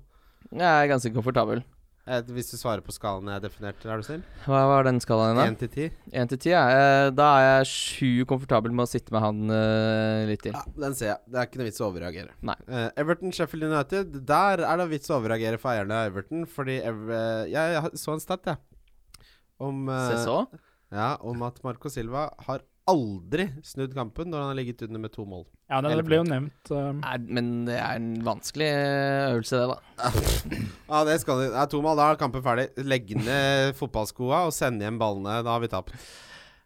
[0.52, 1.64] Jeg er ganske komfortabel.
[2.10, 4.24] Eh, hvis du svarer på skalaen jeg definerte, er du snill?
[4.48, 6.00] Hva var den skalaen din, 1 til 10?
[6.24, 6.54] 1 til 10?
[6.54, 6.64] Ja.
[6.78, 10.56] Eh, Da er jeg sju komfortabel med å sitte med han uh, litt til.
[10.56, 11.20] Ja, den ser jeg.
[11.28, 12.34] Det er ikke noe vits å overreagere.
[12.48, 12.58] Nei.
[12.72, 16.48] Eh, Everton Sheffield United, der er det vits å overreagere for eierne av Everton.
[16.50, 19.30] Fordi Ev jeg, jeg så en stat, jeg.
[19.62, 20.42] Om, uh, Se så.
[20.92, 25.14] Ja, om at Marco Silva har aldri snudd kampen når han har ligget under med
[25.14, 25.46] to mål.
[25.70, 29.62] Ja, det, det ble jo nevnt um, Nei, men det er en vanskelig eh, øvelse,
[29.62, 30.10] det, da.
[30.92, 31.46] Ja, det skal du.
[31.54, 32.68] Det er to mål, da er kampen ferdig.
[32.84, 35.38] Legg ned fotballskoa og send hjem ballene.
[35.46, 35.94] Da har vi tapt.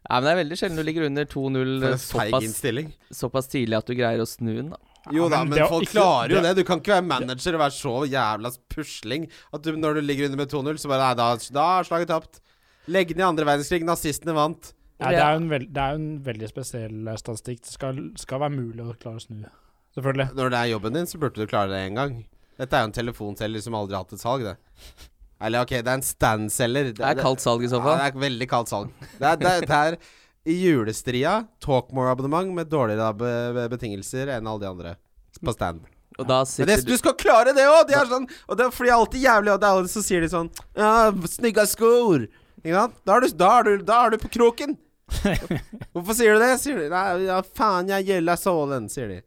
[0.06, 3.18] Ja, men Det er veldig sjelden du ligger under 2-0 For eh, en feig såpass,
[3.20, 4.70] såpass tidlig at du greier å snu den.
[4.74, 4.80] da
[5.14, 6.56] Jo Ja, da, men folk ikke- klarer jo det.
[6.58, 10.30] Du kan ikke være manager og være så jævla pusling at du, når du ligger
[10.30, 12.42] under med 2-0, så bare Nei, da, da er slaget tapt.
[12.88, 13.86] Legg ned i andre verdenskrig.
[13.86, 14.75] Nazistene vant.
[15.00, 17.64] Ja, det, er jo en veld, det er jo en veldig spesiell eh, statistikk.
[17.66, 19.42] Det skal, skal være mulig å klare å snu.
[19.96, 20.30] Selvfølgelig.
[20.38, 22.16] Når det er jobben din, så burde du klare det én gang.
[22.60, 24.56] Dette er jo en telefonselger som aldri har hatt et salg, det.
[25.46, 26.94] Eller ok, det er en standselger.
[26.96, 27.98] Det er kaldt salg i så Ja, fall.
[28.00, 28.94] det er veldig kaldt salg.
[29.20, 29.98] Det er, det det er
[30.46, 34.96] i julestria Talkmore-abonnement med dårligere be be betingelser enn alle de andre
[35.42, 35.84] på stand.
[36.16, 37.90] Og da Men det, du skal klare det òg!
[37.90, 40.24] De er sånn, og det er fordi alltid jævlig, og det er alle som sier
[40.24, 42.30] de sånn Ja, snygga skor!
[42.64, 42.96] Ikke sant?
[43.04, 44.78] Da er du, da er du, da er du på kroken!
[45.94, 46.52] Hvorfor sier du det?
[46.62, 49.22] Sier de Nei, ja, faen, jeg gjelder sålen, sier de.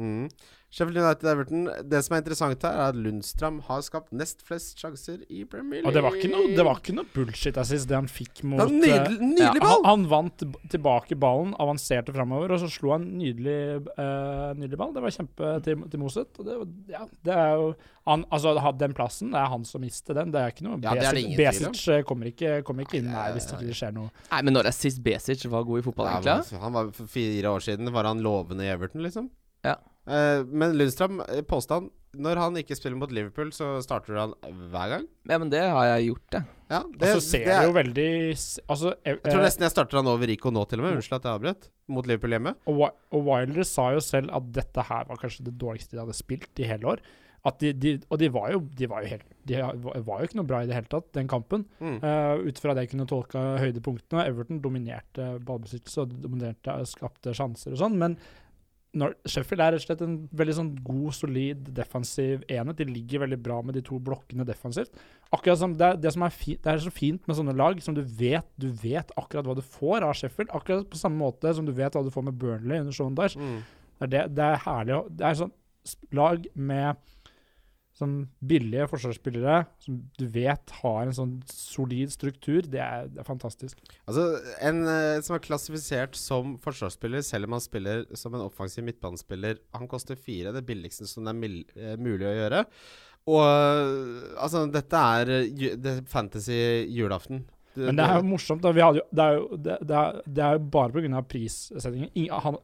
[0.00, 0.26] Mm.
[0.70, 1.64] Sheffield United Everton.
[1.90, 5.80] Det som er interessant her, er at Lundstram har skapt nest flest sjanser i Premier
[5.82, 5.90] League.
[5.90, 8.62] Og det var ikke noe, det var ikke noe bullshit assist, det han fikk mot
[8.62, 9.40] Det nydelig, ball!
[9.42, 13.56] ja, han, han vant tilbake ballen, avanserte framover, og så slo han nydelig,
[13.98, 14.94] uh, nydelig ball.
[14.94, 16.38] Det var kjempe til, til Moset.
[16.38, 16.60] Og det,
[16.94, 17.66] ja, det er jo
[18.06, 20.30] han, Altså, den plassen, det er han som mister den.
[20.30, 23.34] Det er ikke noe Ja, det det Besic- eh, kommer ikke, kommer ikke inn der
[23.34, 24.14] hvis ikke skjer noe.
[24.30, 26.54] Nei, men når er sist Besic var god i fotball, Ja, egentlig?
[26.54, 29.28] men han var For fire år siden var han lovende i Everton, liksom.
[29.66, 29.74] Ja.
[30.10, 34.94] Eh, men Lundstrøm, eh, påstand Når han ikke spiller mot Liverpool, så starter han hver
[34.96, 35.04] gang.
[35.30, 36.40] Ja, men det har jeg gjort, det.
[36.70, 38.10] Ja, Og det, så ser det er, jo veldig
[38.66, 40.98] Altså, eh, Jeg tror eh, nesten jeg starter han over Rico nå, til og med.
[40.98, 41.70] Unnskyld at jeg avbrøt.
[41.90, 42.54] Mot Liverpool hjemme.
[42.70, 46.18] Og, og Wilder sa jo selv at dette her var kanskje det dårligste de hadde
[46.18, 47.04] spilt i hele år.
[47.46, 50.28] At de, de, og de var, jo, de, var jo helt, de var var jo
[50.28, 51.64] ikke noe bra i det hele tatt, den kampen.
[51.80, 51.96] Mm.
[52.02, 54.26] Uh, ut fra det jeg kunne tolke høydepunktene.
[54.28, 57.96] Everton dominerte ballbesittelse og dominerte, skapte sjanser og sånn.
[58.02, 58.18] Men
[58.90, 62.80] Sheffield er rett og slett en veldig sånn god, solid defensiv enhet.
[62.80, 64.96] De ligger veldig bra med de to blokkene defensivt.
[65.30, 67.94] Akkurat som Det, det som er, fi, det er så fint med sånne lag, som
[67.94, 70.50] du vet Du vet akkurat hva du får av Sheffield.
[70.50, 73.38] Akkurat på samme måte som du vet hva du får med Burnley under Sean Dyche.
[73.38, 73.62] Mm.
[74.00, 75.00] Det det, det er herlig.
[75.14, 75.56] Det er sånn
[76.16, 76.98] lag med
[78.00, 82.64] sånn billige forsvarsspillere som du vet har en sånn solid struktur.
[82.64, 83.80] Det er, det er fantastisk.
[84.06, 84.24] Altså,
[84.66, 89.60] en uh, som er klassifisert som forsvarsspiller, selv om han spiller som en offensiv midtbanespiller
[89.76, 92.64] Han koster fire, det billigste som det er eh, mulig å gjøre.
[93.30, 96.60] Og uh, altså, dette er det er fantasy
[96.90, 97.44] julaften.
[97.78, 98.64] Men det er jo morsomt.
[98.64, 101.22] da, jo, Det er jo det, det er, det er jo bare pga.
[101.22, 102.10] prissettingen.
[102.14, 102.58] Ingen, han,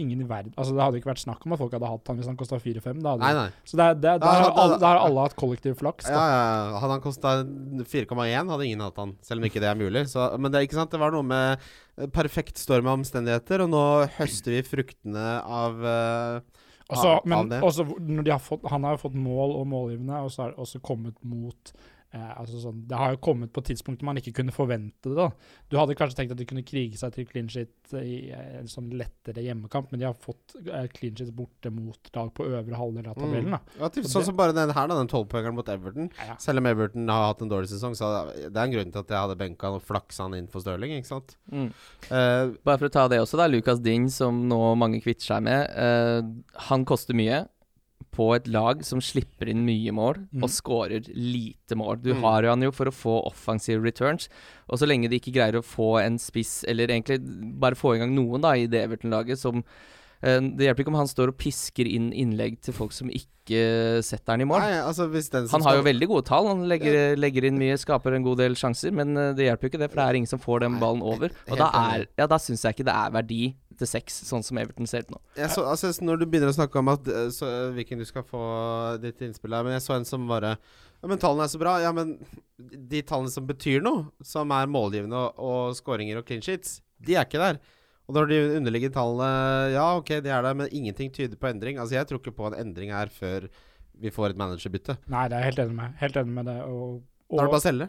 [0.00, 2.18] ingen i verden Altså Det hadde ikke vært snakk om at folk hadde hatt han
[2.20, 3.02] hvis han kosta 4-5.
[3.04, 3.50] da hadde- Nei, nei.
[3.68, 6.08] Så Da der, har alle, der har alle hatt kollektiv flaks.
[6.08, 6.40] Ja, ja,
[6.72, 6.80] ja.
[6.82, 7.34] Hadde han kosta
[7.84, 9.14] 4,1, hadde ingen hatt han.
[9.22, 10.06] Selv om ikke det er mulig.
[10.10, 11.60] Så, men det ikke sant Det var noe med
[12.00, 13.84] eh, perfekt storm av omstendigheter, og nå
[14.18, 16.40] høster vi fruktene av uh,
[16.90, 17.60] Også, av- av det.
[17.62, 20.54] også når de har fått, han har jo fått mål og målgivende, og så har
[20.54, 21.72] det også kommet mot
[22.12, 25.16] eh, altså sånn, Det har jo kommet på tidspunkter man ikke kunne forvente det.
[25.16, 25.28] da.
[25.70, 28.68] Du hadde kanskje tenkt at de kunne krige seg til clean shit i eh, en
[28.70, 32.78] sånn lettere hjemmekamp, men de har fått eh, clean shit borte mot lag på øvre
[32.80, 33.50] halvdel av tabellen.
[33.56, 33.60] da.
[33.80, 36.10] ja, typ, Sånn som bare den her, da, den tolvpoengeren mot Everton.
[36.18, 36.38] Ja, ja.
[36.42, 39.14] Selv om Everton har hatt en dårlig sesong, så det er en grunn til at
[39.14, 41.36] jeg hadde benka han og flaksa han inn for Stirling, ikke sant?
[41.52, 41.70] Mm.
[42.10, 43.46] Eh, Bare for å ta det også, da.
[43.50, 45.70] Lucas Ding, som nå mange kvitter seg med.
[45.76, 46.20] eh,
[46.70, 47.44] han koster mye
[48.10, 50.42] på et lag som slipper inn mye mål Mm.
[50.42, 52.02] og scorer lite mål.
[52.02, 52.20] Du Mm.
[52.22, 54.28] har han jo for å få offensive returns,
[54.68, 57.20] og så lenge de ikke greier å få en spiss, eller egentlig
[57.60, 59.62] bare få i gang noen da i det Everton-laget som
[60.22, 64.02] eh, Det hjelper ikke om han står og pisker inn innlegg til folk som ikke
[64.04, 64.60] setter han i mål.
[64.60, 66.46] nei, altså hvis den som Han har jo veldig gode tall.
[66.46, 69.70] Han legger, legger inn mye, skaper en god del sjanser, men eh, det hjelper jo
[69.70, 71.30] ikke det, for det er ingen som får den ballen over.
[71.50, 74.60] Og da, er, ja, da syns jeg ikke det er verdi til seks, sånn som
[74.60, 75.18] Everton ser ut nå.
[75.40, 78.24] så, altså, Når du begynner å snakke om at eh, så, eh, Hvilken du skal
[78.28, 78.40] få
[79.02, 80.54] ditt innspill her Men jeg så en som bare
[81.00, 81.78] Ja, men tallene er så bra.
[81.80, 82.18] Ja, men
[82.60, 87.14] de tallene som betyr noe, som er målgivende og, og skåringer og clean sheets, de
[87.16, 87.56] er ikke der.
[88.04, 91.78] Og når de underliggende tallene Ja, ok, de er der, men ingenting tyder på endring.
[91.80, 93.46] Altså, jeg tror ikke på en endring her før
[94.00, 94.98] vi får et managerbytte.
[95.12, 95.96] Nei, det er jeg helt enig med.
[96.02, 96.58] Helt enig med det.
[96.68, 97.88] Og, Da er det bare å selge.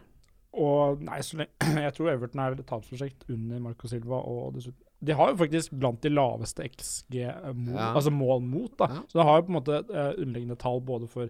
[0.68, 4.22] og nei, så lenge, jeg tror Everton er et tapsprosjekt under Marco Silva.
[4.24, 7.94] Og dessuten De har jo faktisk blant de laveste XG-mål, Ja.
[7.96, 8.72] altså mål mot.
[8.80, 9.02] da Ja.
[9.08, 11.30] Så det har jo på en måte uh, underliggende tall både for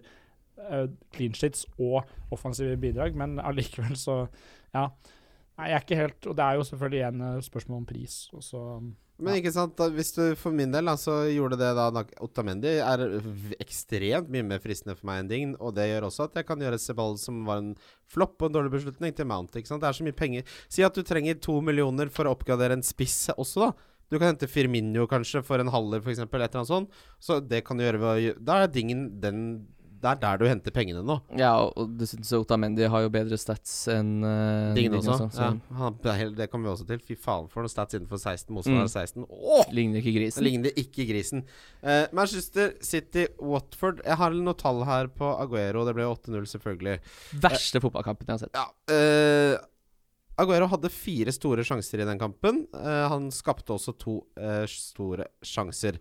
[0.70, 4.26] uh, clean sheets og offensive bidrag, men allikevel så
[4.74, 4.88] Ja.
[5.58, 8.30] Nei, jeg er ikke helt Og det er jo selvfølgelig igjen eh, spørsmål om pris.
[8.32, 8.60] Og så
[9.22, 12.72] Men ikke sant, da, hvis du for min del da, så gjorde det da Ottamendi
[12.82, 13.04] er
[13.62, 16.64] ekstremt mye mer fristende for meg enn Dign, og det gjør også at jeg kan
[16.64, 17.70] gjøre Sebald som var en
[18.10, 19.54] flopp og en dårlig beslutning, til Mount.
[19.54, 20.56] ikke sant, Det er så mye penger.
[20.68, 23.88] Si at du trenger to millioner for å oppgradere en spiss også, da.
[24.12, 26.98] Du kan hente Firminio kanskje for en halver, f.eks., et eller annet sånt.
[27.22, 29.38] Så det kan du gjøre ved å Da er Dingen den
[30.02, 31.16] Det er der du henter pengene nå.
[31.38, 35.28] Ja, og, du dessuten så Otamendi har jo bedre stats enn uh, Dingen også.
[35.30, 37.02] så ja, han, det er kommer vi også til.
[37.06, 38.50] Fy faen for noen stats innenfor 16.
[38.52, 38.90] Motstander Mm.
[38.90, 39.26] 16.
[39.30, 39.72] Åh!
[39.72, 40.44] ligner ikke grisen.
[40.44, 41.44] ligner ikke grisen.
[41.84, 45.86] Uh, Manchester City, Watford Jeg har noen tall her på Aguero.
[45.86, 46.98] Det ble 8-0, selvfølgelig.
[47.42, 48.58] Verste fotballkampen jeg har sett.
[48.58, 49.68] Ja, uh,
[50.42, 52.64] Aguero hadde fire store sjanser i den kampen.
[52.74, 56.00] Uh, han skapte også to uh, store sjanser.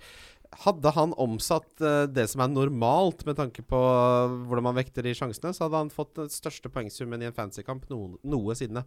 [0.66, 5.06] Hadde han omsatt eh, det som er normalt med tanke på eh, hvordan man vekter
[5.08, 8.84] de sjansene, så hadde han fått den største poengsummen i en fancykamp noen, noensinne.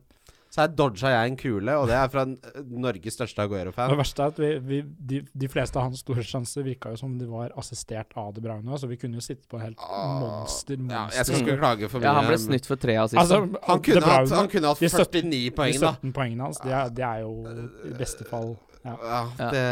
[0.54, 3.94] Så her dodga jeg en kule, og det er fra eh, Norges største Det Aguero-fan.
[3.98, 7.16] verste er at vi, vi, de, de fleste av hans store sjanser virka jo som
[7.18, 10.76] de var assistert av De Bruyne, så vi kunne jo sitte på helt Ah, monster,
[10.78, 10.94] monster.
[10.94, 12.06] Ja, jeg skal ikke klage for mye.
[12.06, 13.18] Ja, han ble snytt for tre assist.
[13.24, 15.96] Altså, Han kunne, hatt, han kunne hatt 49 poeng, da.
[15.96, 17.34] De 17 poengene hans, det er, det er jo
[17.90, 18.52] i beste fall
[18.84, 18.96] Ja.
[19.38, 19.48] Ja.
[19.48, 19.64] det,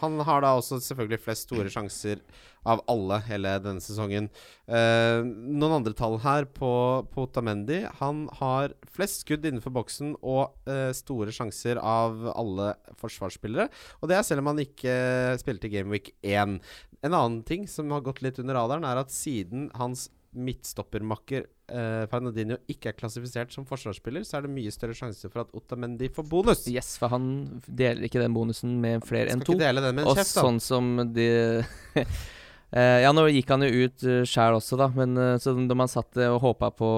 [0.00, 2.22] han har da også selvfølgelig flest store sjanser
[2.68, 4.28] av alle hele denne sesongen.
[4.70, 6.70] Eh, noen andre tall her på,
[7.12, 7.82] på Otamendi.
[7.98, 13.68] Han har flest skudd innenfor boksen og eh, store sjanser av alle forsvarsspillere.
[14.00, 14.94] Og det er selv om han ikke
[15.42, 16.56] spilte i Game Week 1.
[17.02, 22.04] En annen ting som har gått litt under radaren, er at siden hans midtstoppermakker eh,
[22.10, 26.08] Fernandinho ikke er klassifisert som forsvarsspiller, så er det mye større sjanse for at Otamendi
[26.12, 26.64] får bonus.
[26.72, 27.26] Yes, for han
[27.66, 29.56] deler ikke den bonusen med flere enn to.
[29.60, 31.28] dele den med en Og kjeft, sånn som de
[32.00, 34.88] eh, Ja, nå gikk han jo ut uh, sjæl også, da.
[34.96, 36.92] Men uh, så da man satt eh, og håpa på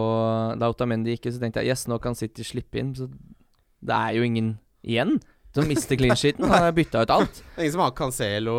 [0.61, 2.95] Da Otamendi gikk så tenkte jeg yes, nå kan City slippe inn.
[2.99, 3.11] Så
[3.85, 5.19] det er jo ingen igjen
[5.55, 6.45] som mister clean sheeten.
[6.51, 7.37] Han har bytta ut alt.
[7.39, 8.55] Det er ingen som har Cancelo,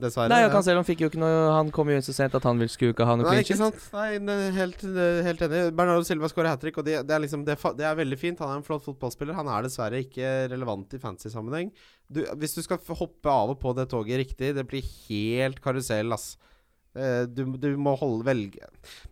[0.00, 0.28] dessverre.
[0.32, 2.60] Nei, og Cancelo fikk jo ikke noe Han kom jo inn så sent at han
[2.60, 3.86] vil skulle ikke ha noe Nei, clean ikke sheet.
[3.88, 4.26] sant?
[4.28, 4.84] Nei, helt,
[5.28, 5.62] helt enig.
[5.78, 8.42] Bernardo Silva skårer hat trick, og det, det, er liksom, det, det er veldig fint.
[8.44, 9.38] Han er en flott fotballspiller.
[9.38, 11.72] Han er dessverre ikke relevant i fantasy-sammenheng.
[12.40, 16.34] Hvis du skal hoppe av og på det toget riktig, det blir helt karusell, ass.
[16.96, 18.64] Eh, Du, du må holde velge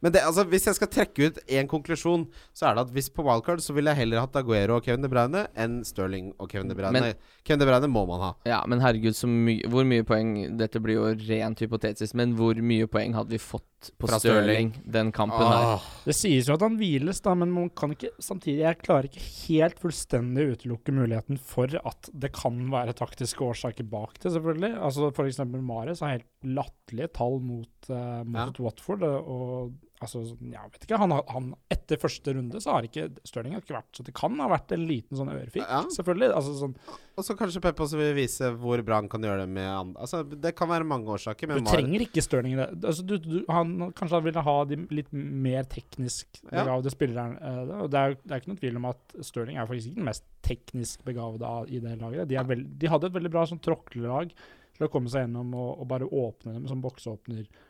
[0.03, 2.25] Men det, altså, hvis jeg skal trekke ut én konklusjon,
[2.57, 5.03] så er det at hvis på wildcard så ville jeg heller hatt Aguero og Kevin
[5.05, 6.93] De Bruyne enn Sterling og Kevin De Bruyne.
[6.93, 8.31] Men- Kevin De Bruyne må man ha.
[8.49, 12.55] Ja, men herregud, så mye Hvor mye poeng Dette blir jo rent hypotetisk, men hvor
[12.59, 13.63] mye poeng hadde vi fått
[14.01, 15.77] på Fra Stirling den kampen her?
[15.77, 15.87] Åh.
[16.07, 19.25] Det sies jo at han hviles, da, men man kan ikke samtidig Jeg klarer ikke
[19.47, 24.73] helt fullstendig utelukke muligheten for at det kan være taktiske årsaker bak det, selvfølgelig.
[24.81, 28.65] Altså For eksempel Mares har helt latterlige tall mot, uh, mot Ja.
[28.67, 29.03] Watford.
[29.07, 33.63] Og altså, jeg vet ikke han, han Etter første runde så har ikke Stirling har
[33.63, 35.83] ikke vært Så det kan ha vært en liten sånn ørefik, Ja.
[35.95, 36.31] selvfølgelig.
[36.37, 36.75] Altså sånn
[37.17, 40.01] Og så kanskje Pep også vil vise hvor bra han kan gjøre det med andre
[40.05, 42.69] Altså, det kan være mange årsaker, men Du trenger ikke Stirling i det.
[42.85, 46.65] Altså, du, du, han, kanskje han ville ha de litt mer teknisk Ja.
[46.65, 47.39] begavede spillerne.
[47.41, 50.01] eh, og det er, det er ikke noen tvil om at Stirling er faktisk ikke
[50.03, 52.29] den mest teknisk begavede av- i det laget.
[52.29, 54.31] De, er vel, de hadde et veldig bra sånn tråklelag
[54.77, 56.83] til å komme seg gjennom og, og bare åpne dem som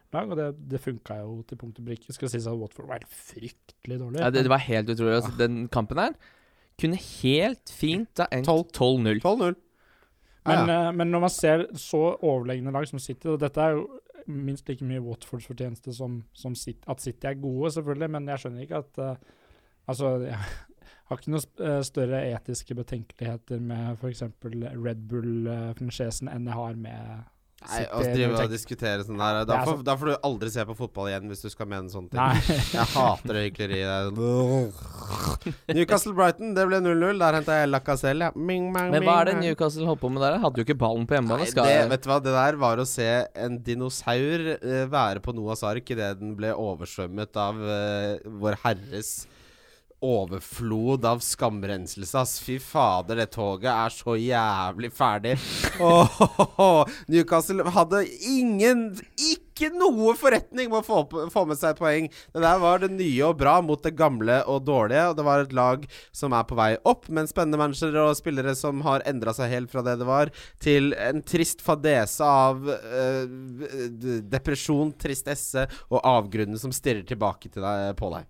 [0.07, 2.12] boksåpnerlag, og det, det funka jo til punkt og brikke.
[2.12, 4.21] Skal sies at Watford var fryktelig dårlig.
[4.21, 5.14] Ja, det, det var helt utrolig.
[5.14, 6.12] Altså, den kampen her
[6.81, 9.21] kunne helt fint ha endt 12-0.
[9.25, 9.45] 12-0.
[9.47, 9.55] Men,
[10.47, 10.88] Ja, ja.
[10.88, 13.87] eh, men når man ser så overlegne lag som City og Dette er jo
[14.29, 18.38] minst like mye Watfords fortjeneste som, som City, at City er gode, selvfølgelig, men jeg
[18.38, 19.16] skjønner ikke at uh,
[19.88, 20.35] Altså, jeg
[21.07, 24.23] har ikke noen eh, større etiske betenkeligheter med f.eks.
[24.42, 27.23] Red Bull-franchisen enn jeg har med
[27.64, 30.75] Nei, å drive og diskutere sånn der da får, da får du aldri se på
[30.77, 32.51] fotball igjen hvis du skal mene sånne ting.
[32.77, 34.21] Jeg hater det hykleriet.
[35.73, 37.16] Newcastle-Brighton, det ble 0-0.
[37.23, 38.29] Der henta jeg Lacazelle.
[38.29, 38.37] Ja.
[38.37, 39.38] Ming, mang, Men hva er det.
[39.40, 40.37] Newcastle holdt på med der?
[40.45, 41.49] Hadde jo ikke ballen på hjemmebane.
[41.49, 43.09] Nei, det, vet du hva, det der var å se
[43.47, 49.16] en dinosaur eh, være på Noahs ark idet den ble oversvømmet av uh, Vår Herres
[50.04, 52.37] overflod av skamrenselse, ass.
[52.44, 55.37] Fy fader, det toget er så jævlig ferdig.
[55.80, 62.09] Åh, Newcastle hadde ingen Ikke noe forretning med å få, få med seg et poeng.
[62.35, 65.44] Det der var det nye og bra mot det gamle og dårlige, og det var
[65.46, 69.32] et lag som er på vei opp, men spennende managere og spillere som har endra
[69.37, 76.00] seg helt fra det det var, til en trist fadese av d- depresjon, tristesse og
[76.04, 78.28] avgrunnen som stirrer tilbake til deg, på deg.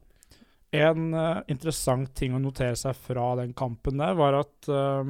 [0.83, 5.03] En uh, interessant ting å notere seg fra den kampen der, var at uh,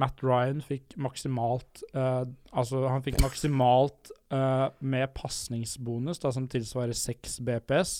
[0.00, 7.34] Matt Ryan fikk maksimalt uh, Altså, han fikk maksimalt med pasningsbonus, da, som tilsvarer 6
[7.44, 7.90] BPS.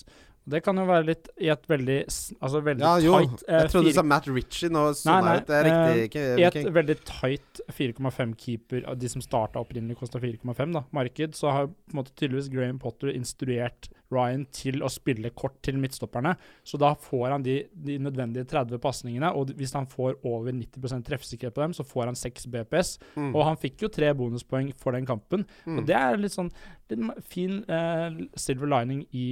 [0.43, 3.15] Det kan jo være litt i et veldig Altså veldig Ja, jo.
[3.15, 4.85] tight eh, Jeg trodde du sa Matt Ritchie nå.
[4.91, 5.47] Nei, Sånn nei, ut.
[5.47, 6.07] Det er riktig.
[6.09, 10.85] Ikke, I et ikke, veldig tight 4,5-keeper av de som starta opprinnelig, kosta 4,5, da,
[10.95, 15.57] marked, så har på en måte tydeligvis Graham Potter instruert Ryan til å spille kort
[15.65, 16.35] til midtstopperne.
[16.65, 21.07] Så da får han de, de nødvendige 30 pasningene, og hvis han får over 90%
[21.09, 22.95] treffsikkerhet på dem, så får han 6 BPS.
[23.17, 23.33] mm.
[23.35, 25.47] Og han fikk jo tre bonuspoeng for den kampen.
[25.67, 25.79] Mm.
[25.81, 26.53] Og det er litt sånn
[26.93, 29.27] litt fin eh, silver lining i,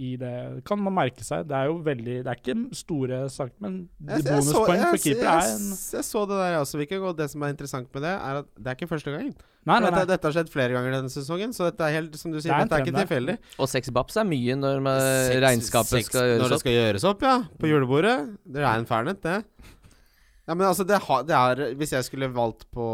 [0.00, 0.62] i det.
[0.64, 1.44] Kan man merke seg.
[1.50, 5.02] Det er jo veldig Det er ikke store saker, men jeg så- bonuspoeng jeg- for
[5.04, 8.02] keeper er en jeg så det der også, Viking, og det som er interessant med
[8.02, 9.34] det, er at det er ikke første gangen.
[9.64, 10.06] Nei, nei, Dette, nei.
[10.10, 12.56] dette har skjedd flere ganger denne sesongen, så dette er helt som du sier, Det
[12.56, 13.36] er dette er ikke tilfeldig.
[13.62, 17.22] Og seks baps er mye når Seks- regnskapet seks- skal Når det skal gjøres opp,
[17.22, 17.36] ja.
[17.62, 18.16] På julebordet.
[18.42, 19.44] Det er en fernet, det.
[20.48, 22.88] Ja, men altså, det, har, det er Hvis jeg skulle valgt på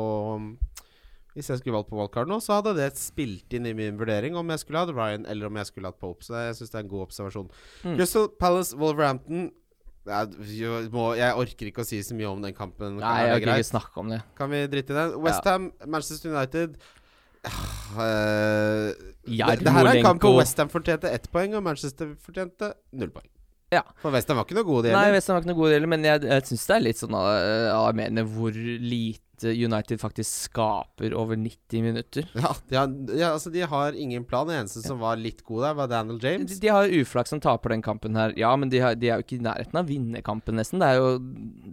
[1.34, 4.36] Hvis jeg skulle valgt på wildcard nå, så hadde det spilt inn i min vurdering
[4.36, 6.20] om jeg skulle hatt Ryan eller om jeg skulle hatt Pope.
[6.26, 7.48] Så jeg syns det er en god observasjon.
[7.84, 7.94] Mm.
[7.96, 9.48] Crystal Palace, Wolverhampton
[10.08, 12.98] jeg, må, jeg orker ikke å si så mye om den kampen.
[13.02, 14.22] Nei, jeg være ikke snakke om det.
[14.38, 15.16] Kan vi drite i den?
[15.24, 16.78] Westham, Manchester United
[17.46, 18.92] uh,
[19.24, 20.36] det, det her er en kamp Jarmolenko.
[20.38, 23.28] Westham fortjente ett poeng, og Manchester fortjente null poeng.
[23.72, 23.82] Ja.
[24.00, 25.18] For Westham var ikke noe gode, de Nei, heller.
[25.18, 27.26] Westham var ikke noe gode deler men jeg, jeg syns det er litt sånn uh,
[27.68, 32.26] Jeg mener hvor lite eh, United faktisk skaper over 90 minutter.
[32.38, 34.48] Ja, de har, ja, altså de har ingen plan.
[34.48, 36.58] Den eneste som var litt god der, var Daniel James.
[36.60, 38.32] de har uflaks som taper den kampen her.
[38.38, 40.82] Ja, men de, har, de er jo ikke i nærheten av å vinne kampen, nesten.
[40.82, 41.10] Det er jo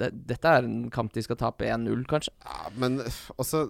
[0.01, 2.33] det, Dette er en kamp de skal tape 1-0, kanskje.
[2.45, 2.99] Ja, men
[3.37, 3.65] også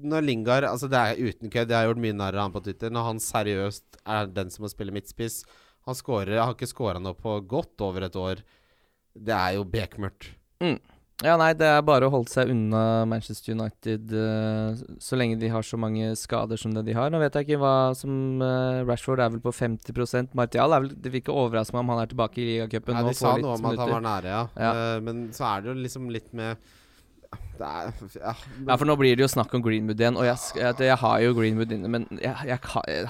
[0.00, 2.62] Når Lingard Altså Det er uten kødd, jeg har gjort mye narr av han på
[2.64, 2.92] Twitter.
[2.94, 5.42] Når han seriøst er den som må spille midtspiss
[5.88, 8.42] Han scorer, har ikke scora noe på godt over et år.
[9.16, 10.30] Det er jo bekmørkt.
[11.20, 15.50] Ja, nei, det er bare å holde seg unna Manchester United uh, så lenge de
[15.52, 17.12] har så mange skader som det de har.
[17.12, 20.94] Nå vet jeg ikke hva som uh, Rashford er vel på 50% Martial er vel
[20.96, 23.58] Det vil ikke overraske meg om han er tilbake i ligacupen og de sa noe
[23.58, 24.42] om at han var nære, ja.
[24.56, 24.72] Ja.
[24.72, 26.70] Uh, men så er det jo liksom litt med
[27.66, 28.34] er ja,
[28.66, 31.16] Ja, for nå blir det jo snakk om Greenwood igjen, og jeg, jeg, jeg har
[31.24, 32.60] jo Greenwood inne, men jeg, jeg,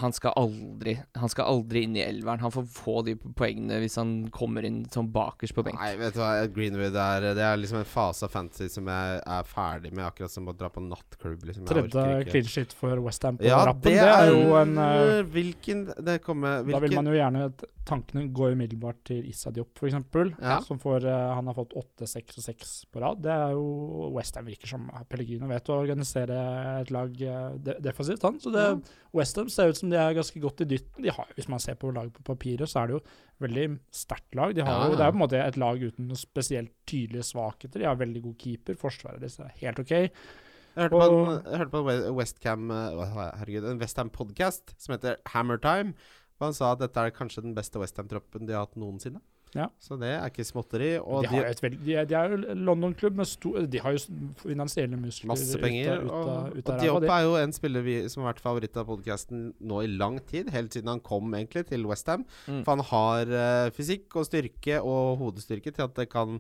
[0.01, 2.43] han skal aldri Han skal aldri inn i elveren.
[2.45, 5.81] Han får få de poengene hvis han kommer inn som bakerst på benk.
[5.81, 9.21] Nei, vet du hva, Greenwood er Det er liksom en fase av fantasy som jeg
[9.21, 11.45] er ferdig med, akkurat som å dra på nattklubb.
[11.51, 11.69] Liksom.
[11.71, 13.91] Tredje clean shit for Westham på Ja, rappen.
[13.91, 17.51] Det, er jo en uh, Hvilken Det kommer Da vil man jo gjerne
[17.89, 19.97] Tankene går umiddelbart til Issa Diop, f.eks.
[20.39, 20.61] Ja.
[20.63, 23.23] Som får uh, Han har fått åtte, seks og seks på rad.
[23.25, 26.37] Det er jo Westham virker som Pellegrino vet å organisere
[26.81, 28.39] et lag eh, defensivt, han.
[28.41, 28.77] Så det Ja.
[29.17, 31.03] Westham ser ut som de er ganske godt i dytten.
[31.03, 33.03] De har, hvis man ser på laget på papiret, så er det jo
[33.47, 34.55] veldig sterkt lag.
[34.55, 34.97] De har Ja, jo.
[34.97, 37.79] Det er på en måte et lag uten noen spesielt tydelige svakheter.
[37.81, 38.75] De har veldig god keeper.
[38.81, 39.91] Forsvaret deres er helt OK.
[39.91, 44.95] Jeg hørte på en, jeg hørte på en We- Westcam eh, Herregud, en Westham-podkast som
[44.95, 45.95] heter Hammertime.
[46.41, 49.21] Og han sa at dette er kanskje den beste Westham-troppen de har hatt noensinne.
[49.55, 49.65] Ja.
[49.83, 50.91] Så det er ikke småtteri.
[51.03, 53.97] Og de, har jo et veld, de, er, de er jo London-klubb med De har
[53.97, 54.03] jo
[54.45, 55.27] finansielle muskler.
[55.33, 55.91] Masse ut penger.
[55.97, 58.43] av- ut av- og ut og Diop er jo en spiller vi, som har vært
[58.45, 60.51] favoritt av podkasten nå i lang tid.
[60.55, 62.25] Helt siden han kom egentlig til Westham.
[62.47, 62.63] Mm.
[62.65, 63.35] For han har
[63.67, 66.39] uh, fysikk og styrke og hodestyrke til at det kan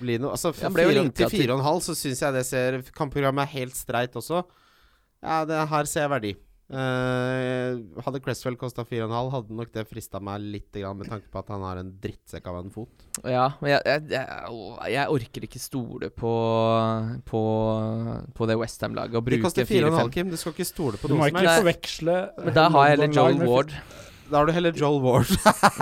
[0.00, 2.20] bli noe Altså Han ble jo fire, til til- fire og en halv så syns
[2.20, 4.42] jeg det ser Kampprogrammet er helt streit også.
[5.22, 6.34] Ja, det her ser jeg verdi.
[6.70, 11.48] Eh, hadde Cresswell kosta 4,5, hadde nok det frista meg litt med tanke på at
[11.50, 13.06] han har en drittsekk av en fot.
[13.26, 16.30] Ja, men jeg, jeg, jeg, jeg orker ikke stole på
[17.26, 17.40] På,
[18.36, 20.30] på det Westham-laget og De koster 4,5, Kim.
[20.30, 21.64] Du skal ikke stole på Du må noe som ikke helst.
[21.64, 23.74] forveksle Men da har jeg heller Joel Ward.
[24.30, 25.30] Da har du heller Joel Ward.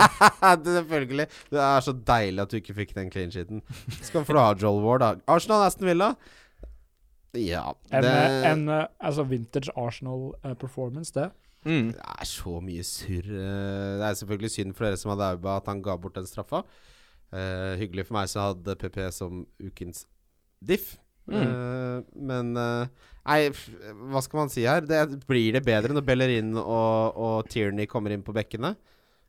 [0.65, 1.29] det selvfølgelig.
[1.53, 3.61] Det er så deilig at du ikke fikk den clean sheeten.
[4.01, 5.11] Så får du ha Joel Ward, da.
[5.29, 6.15] Arsenal Aston Villa.
[7.37, 8.13] Ja En, det,
[8.49, 11.27] en altså vintage Arsenal eh, performance, det.
[11.65, 11.91] Mm.
[11.91, 13.27] det er så mye surr.
[13.27, 16.25] Eh, Det er selvfølgelig synd for dere som hadde Auba at han ga bort den
[16.29, 16.63] straffa.
[17.29, 20.07] Uh, hyggelig for meg som hadde PP som ukens
[20.65, 20.95] diff.
[21.29, 21.35] Mm.
[21.45, 22.87] Uh, men uh,
[23.29, 23.67] Nei, f-
[24.09, 24.81] hva skal man si her?
[24.81, 28.71] Det, blir det bedre når Bellerin og, og Tierney kommer inn på bekkene?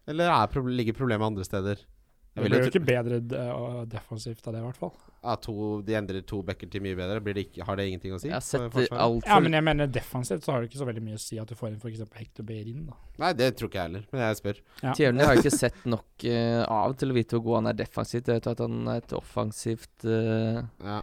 [0.08, 1.82] Eller er, proble- ligger problemet andre steder?
[2.30, 4.92] Jeg Det blir jo ikke bedre eh, defensivt av det, i hvert fall.
[5.20, 7.18] Ja, to, de endrer to backer til mye bedre.
[7.24, 8.30] Blir det ikke, har det ingenting å si?
[8.30, 9.02] Jeg har for sett forsvaret?
[9.04, 11.40] altfor Ja, men jeg mener defensivt så har det ikke så veldig mye å si
[11.42, 12.04] at du får inn f.eks.
[12.20, 12.96] Hector Beirin, da.
[13.20, 14.62] Nei, det tror ikke jeg heller, men jeg spør.
[14.80, 14.94] Ja.
[14.96, 17.80] Tierney har jeg ikke sett nok uh, av til å vite hvor god han er
[17.82, 18.30] defensivt.
[18.30, 21.00] Jeg vet at han er et offensivt uh, Ja.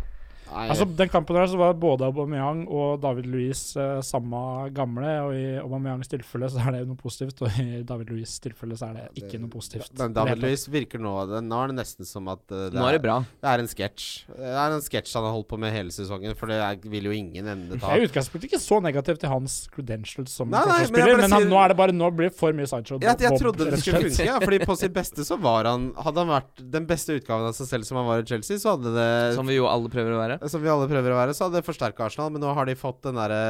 [0.48, 4.40] Nei, Altså, den kampen der så var både Aubameyang og David Louis eh, samme
[4.76, 8.78] gamle, og i Aubameyangs tilfelle så er det noe positivt, og i David Louis' tilfelle
[8.80, 9.92] så er det ikke noe positivt.
[10.00, 10.64] men David Louis.
[10.68, 13.02] Luiz virker nå det, Nå er det nesten som at eh, det, Nå er det
[13.02, 13.18] er, bra.
[13.44, 14.08] det er en sketsj.
[14.38, 17.10] Det er en sketsj han har holdt på med hele sesongen, for det er, vil
[17.12, 17.92] jo ingen ende ta.
[17.94, 21.26] Jeg er i utgangspunktet ikke så negativ til hans credentials som Nei, nei, men men,
[21.28, 23.00] han, sier- nå er det bare Nå blir det for mye sideshow.
[23.04, 26.24] Jeg, jeg trodde det skulle funke, ja, fordi på sitt beste så var han Hadde
[26.24, 28.92] han vært den beste utgaven av seg selv som han var i Chelsea, så hadde
[28.96, 30.37] det Som vi jo alle prøver å være.
[30.46, 32.32] Som vi alle prøver å være, så hadde det forsterka Arsenal.
[32.34, 33.42] Men nå har de fått den derre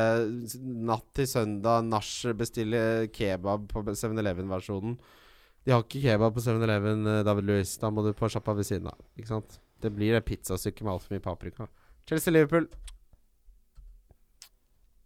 [0.89, 2.81] natt til søndag, nach, bestille
[3.13, 4.97] kebab på 7-Eleven-versjonen.
[5.67, 7.73] De har ikke kebab på 7-Eleven, eh, David Louis.
[7.81, 8.99] Da må du på sjappa ved siden av.
[9.19, 9.59] Ikke sant?
[9.83, 11.67] Det blir det pizzastykket med altfor mye paprika.
[12.07, 12.69] Chelsea-Liverpool.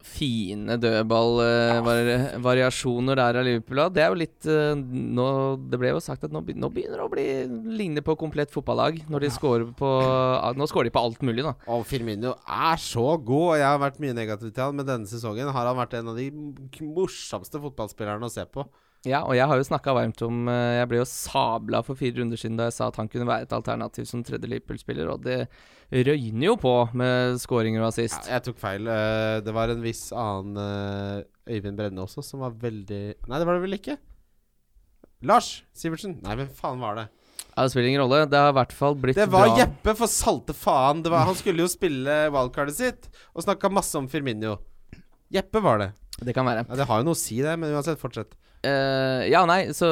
[0.05, 3.79] Fine dødballvariasjoner der av Liverpool.
[3.93, 5.27] Det er jo litt eh, nå,
[5.71, 7.25] Det ble jo sagt at nå, nå begynner det å bli
[7.79, 8.93] ligne på komplett fotballag.
[9.11, 11.53] Når de scorer på ah, Nå scorer de på alt mulig, da.
[11.71, 15.07] Og Firmino er så god, og jeg har vært mye negativ til han, men denne
[15.09, 16.27] sesongen har han vært en av de
[16.85, 18.61] morsomste fotballspillerne å se på.
[19.07, 22.19] Ja, og jeg har jo snakka varmt om eh, Jeg ble jo sabla for fire
[22.19, 25.23] runder siden da jeg sa at han kunne være et alternativ som tredje Liverpool-spiller, og
[25.25, 25.39] det
[25.91, 28.27] røyner jo på med skåringer og assist.
[28.29, 28.85] Ja, jeg tok feil.
[28.87, 33.47] Eh, Det var en viss annen eh, Øyvind Brenne også som var veldig Nei, det
[33.49, 33.97] var det vel ikke?
[35.25, 36.19] Lars Sivertsen.
[36.25, 37.07] Nei, hvem faen var det?
[37.51, 38.21] Ja, det spiller ingen rolle.
[38.31, 39.25] Det har i hvert fall blitt bra.
[39.25, 39.57] Det var bra.
[39.59, 41.01] Jeppe, for salte faen!
[41.03, 44.55] Det var, han skulle jo spille wildcardet sitt og snakka masse om Firmino.
[45.33, 45.89] Jeppe var det.
[46.21, 46.63] Det kan være.
[46.69, 48.38] Ja, det har jo noe å si, det, men uansett, fortsett.
[48.62, 49.88] Eh, ja, nei, så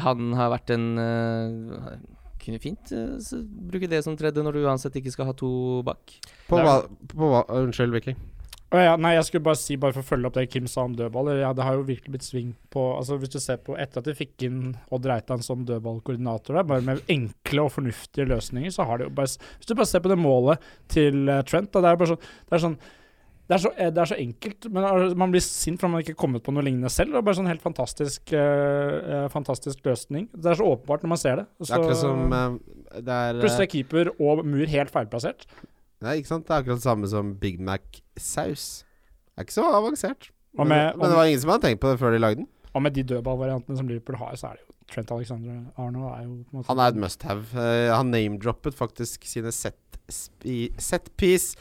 [0.00, 1.96] han har vært en uh,
[2.40, 6.16] kunne fint uh, bruke det som tredje når du uansett ikke skal ha to bak.
[6.48, 6.78] På hva,
[7.12, 8.16] på hva Unnskyld, Viking.
[8.74, 10.86] Å ja, nei, jeg skulle bare si, bare for å følge opp det Kim sa
[10.88, 11.38] om dødballer.
[11.44, 14.08] Ja, det har jo virkelig blitt sving på Altså Hvis du ser på etter at
[14.08, 18.88] de fikk inn Odd Reitan som dødballkoordinator der, bare med enkle og fornuftige løsninger, så
[18.88, 21.92] har de jo bare Hvis du bare ser på det målet til Trent, da, det
[21.92, 22.78] er bare sånn Det er sånn
[23.44, 24.86] det er, så, eh, det er så enkelt, men
[25.20, 27.12] man blir sint for man ikke har kommet på noe lignende selv.
[27.12, 30.30] Det er bare sånn helt fantastisk eh, Fantastisk løsning.
[30.32, 31.44] Det er så åpenbart når man ser det.
[31.60, 32.56] Det er akkurat som eh,
[33.04, 35.44] Det er Plutselig er keeper og mur helt feilplassert.
[36.04, 36.46] Nei, ikke sant?
[36.48, 38.64] Det er akkurat det samme som Big Mac-saus.
[39.34, 40.30] Det er ikke så avansert.
[40.54, 42.48] Med, Men, men det var ingen som hadde tenkt på det før de lagde den.
[42.72, 46.24] Og med de dødballvariantene som Liverpool har, så er det jo Trent Alexander Arno er
[46.24, 47.44] jo på en måte Han er et must have.
[47.92, 51.60] Han name-droppet faktisk sine set, set piece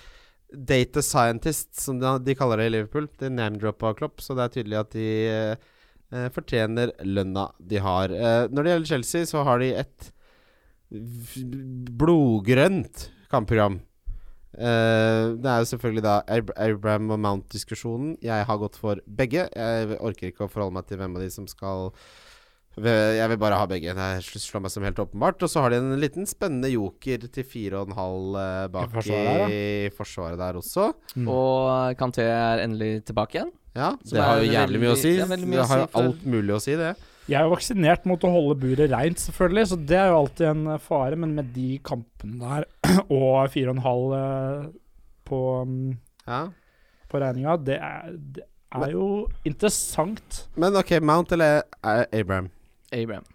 [0.53, 3.07] data scientists, som de, kaller det i Liverpool.
[3.19, 8.13] De name-droppa Klopp, så det er tydelig at de eh, fortjener lønna de har.
[8.13, 10.11] Eh, når det gjelder Chelsea, så har de et
[11.97, 13.79] blodgrønt kampprogram.
[14.53, 18.17] Eh, det er jo selvfølgelig da Abraham og Mount-diskusjonen.
[18.21, 19.47] Jeg har gått for begge.
[19.49, 21.89] Jeg orker ikke å forholde meg til hvem av de som skal
[22.81, 23.93] jeg vil bare ha begge.
[23.93, 25.43] Det slår meg som helt åpenbart.
[25.45, 30.39] Og så har de en liten spennende joker til 4,5 eh, bak i forsvaret forsvaret,
[30.41, 30.89] der også.
[31.15, 31.27] Mm.
[31.29, 33.51] Og Kanté er endelig tilbake igjen.
[33.73, 35.15] Ja, det har jo jævlig mye å si.
[35.17, 36.93] ja, mye det har jo alt mulig å si, det.
[37.23, 40.47] Jeg er jo vaksinert mot å holde buret reint, selvfølgelig, så det er jo alltid
[40.49, 41.19] en eh, fare.
[41.19, 42.67] Men med de kampene der
[43.19, 44.65] og 4,5 eh,
[45.29, 45.93] på, mm,
[46.27, 46.41] Ja.
[47.09, 48.43] på regninga, det er, det
[48.73, 49.07] er jo
[49.45, 50.43] interessant.
[50.59, 52.51] Men ok, Mount eller Abraham?
[52.93, 53.25] Abraham.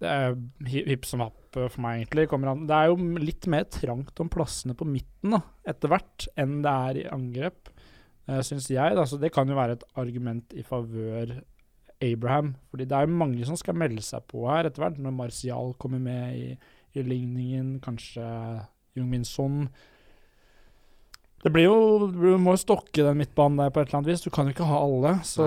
[0.00, 0.34] Det er
[0.70, 2.28] hi- hipp som happ eh, for meg, egentlig.
[2.32, 2.66] An.
[2.68, 6.72] Det er jo litt mer trangt om plassene på midten da, etter hvert enn det
[6.88, 7.68] er i angrep,
[8.30, 8.96] uh, syns jeg.
[8.96, 9.04] Da.
[9.04, 11.36] Så det kan jo være et argument i favør
[12.00, 12.54] Abraham.
[12.72, 15.74] Fordi det er jo mange som skal melde seg på her etter hvert, når Martial
[15.80, 16.50] kommer med i,
[16.96, 18.24] i ligningen, kanskje
[18.96, 19.66] Jungmin Son.
[21.40, 24.24] Det blir jo Du må jo stokke den midtbanen der på et eller annet vis.
[24.24, 25.46] Du kan jo ikke ha alle, så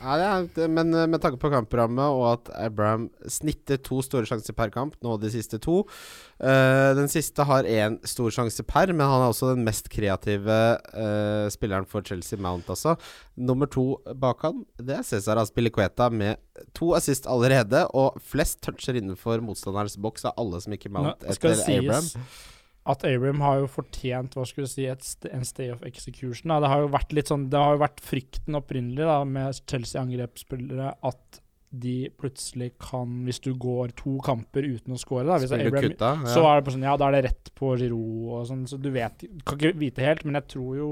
[0.00, 4.00] Ja, det er, det, men eh, med tanke på kampprogrammet og at Abraham snitter to
[4.04, 8.64] store sjanser per kamp, nå de siste to uh, Den siste har én stor sjanse
[8.64, 10.58] per, men han er også den mest kreative
[10.96, 12.96] uh, spilleren for Chelsea Mount, altså.
[13.36, 16.40] Nummer to bak han, det er Cesar Aspilicueta med
[16.76, 21.34] to assist allerede, og flest toucher innenfor motstanderens boks av alle som ikke Mount Nå
[21.34, 22.08] etter Abraham.
[22.08, 22.56] sies
[22.88, 26.48] at Abraham har jo fortjent hva skulle du si, st en stay of execution.
[26.52, 26.60] Da.
[26.64, 30.94] Det har jo vært litt sånn, det har jo vært frykten opprinnelig da, med Chelsea-angrepsspillere
[31.10, 35.90] at de plutselig kan, hvis du går to kamper uten å score da, hvis Abraham,
[35.90, 36.32] kutta, ja.
[36.32, 38.78] Så er det på sånn, ja, da er det rett på Giroud og sånn, så
[38.80, 40.90] du vet Kan ikke vite helt, men jeg tror jo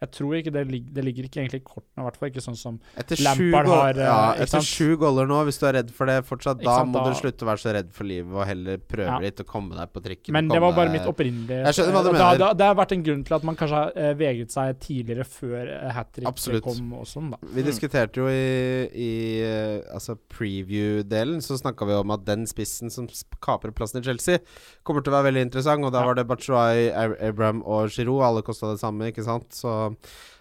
[0.00, 2.40] Jeg tror ikke det, lig, det ligger ikke egentlig i kortene, i hvert fall ikke
[2.40, 5.74] sånn som Etter Lampard goal, har, eh, ja, etter sju goller nå, hvis du er
[5.76, 8.04] redd for det fortsatt, da sant, må da- du slutte å være så redd for
[8.08, 9.18] livet og heller prøve Ja.
[9.20, 10.32] litt å komme deg på trikken.
[10.32, 12.38] Men det var bare mitt opprinnelige Jeg skjønner hva du det, mener.
[12.38, 15.24] Da, det har vært en grunn til at man kanskje har eh, vegret seg tidligere
[15.28, 17.36] før uh, hat trick kom og sånn, da.
[17.52, 19.10] Vi diskuterte jo i, i
[19.44, 23.06] eh, altså preview-delen, så snakka vi om at den spissen som
[23.42, 24.38] kaprer plassen i Chelsea,
[24.82, 25.84] kommer til å være veldig interessant.
[25.84, 26.06] Og da Ja.
[26.06, 28.22] var det Batshuay, Abram Abraham og Giroud.
[28.22, 29.50] Alle kosta det samme, ikke sant?
[29.50, 29.89] Så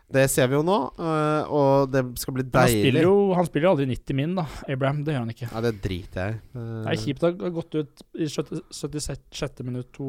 [0.10, 2.60] det ser vi jo nå, eh, og det skal bli deilig.
[2.60, 4.46] han spiller, jo, han spiller jo aldri 90 min, da.
[4.74, 5.50] Abraham, det gjør han ikke.
[5.52, 6.40] Ja, det driter jeg i.
[6.58, 9.62] Eh, Det er kjipt å ha gått ut i 76.
[9.68, 10.08] minutt to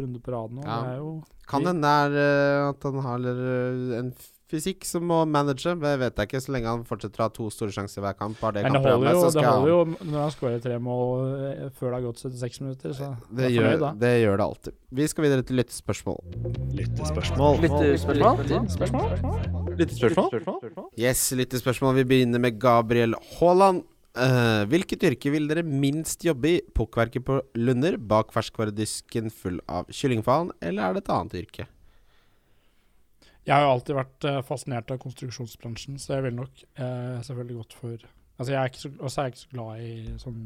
[0.00, 0.64] runder på rad nå.
[0.66, 0.80] Ja.
[0.82, 1.12] Det er jo
[1.48, 4.10] Kan hende det er eh, at han har eh, en
[4.48, 5.74] fysikk som må manage.
[5.82, 8.38] Det vet jeg ikke, så lenge han fortsetter å ha to store sjanser hver kamp.
[8.44, 11.04] Har det Men det holder jo, så det holder jo når han skårer tre mål
[11.50, 14.40] eh, før det har gått 76 minutter, så Det jeg er gjør, fornøyd det gjør
[14.40, 14.78] det alltid.
[14.98, 16.18] Vi skal videre til lyttespørsmål.
[16.78, 17.52] Lyttespørsmål.
[19.78, 20.66] Lyttespørsmål?
[20.98, 22.00] Yes, lyttespørsmål.
[22.00, 23.84] Vi begynner med Gabriel Haaland.
[24.18, 26.60] Uh, hvilket yrke vil dere minst jobbe i?
[26.74, 31.68] Pukkverket på Lunder, bak ferskvaredisken full av kyllingfaen, eller er det et annet yrke?
[33.48, 37.60] Jeg har jo alltid vært eh, fascinert av konstruksjonsbransjen, så jeg ville nok eh, selvfølgelig
[37.64, 37.96] gått for
[38.38, 40.36] Altså, jeg er ikke så, også er jeg ikke så glad i sånn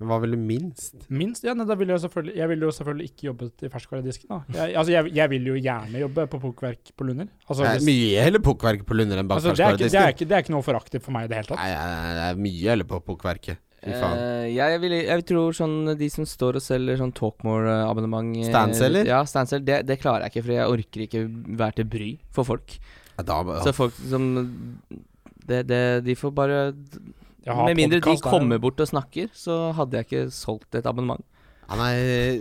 [0.00, 1.06] Men Hva vil du minst?
[1.08, 1.46] Minst?
[1.46, 4.28] Ja, nei, da ville jeg, selvfølgelig, jeg ville jo selvfølgelig ikke jobbet i ferskvaredisken.
[4.34, 4.38] da.
[4.58, 7.30] Jeg, altså, jeg, jeg vil jo gjerne jobbe på pukkverk på Lunder.
[7.46, 9.78] Altså, Det er hvis- mye heller pukkverk på Lunder enn bak altså, det, er ikke,
[9.78, 10.14] det, ferskvaredisken.
[10.18, 11.62] ikke, det er ikke noe foraktivt for meg i det hele tatt.
[11.64, 13.60] Nei, det er mye heller på pukkverket.
[13.80, 19.08] Eh, jeg, vil, jeg tror sånn de som står og selger sånn Talkmore-abonnement eh, Standselger?
[19.08, 19.64] Ja, standselger.
[19.64, 21.22] Det, det klarer jeg ikke, for jeg orker ikke
[21.62, 22.76] være til bry for folk.
[23.16, 24.28] Ja, da, Så folk som
[25.44, 29.98] det, det, De får bare Med mindre de podcast kommer bort og snakker, så hadde
[29.98, 31.24] jeg ikke solgt et abonnement.
[31.70, 31.94] Ja, nei,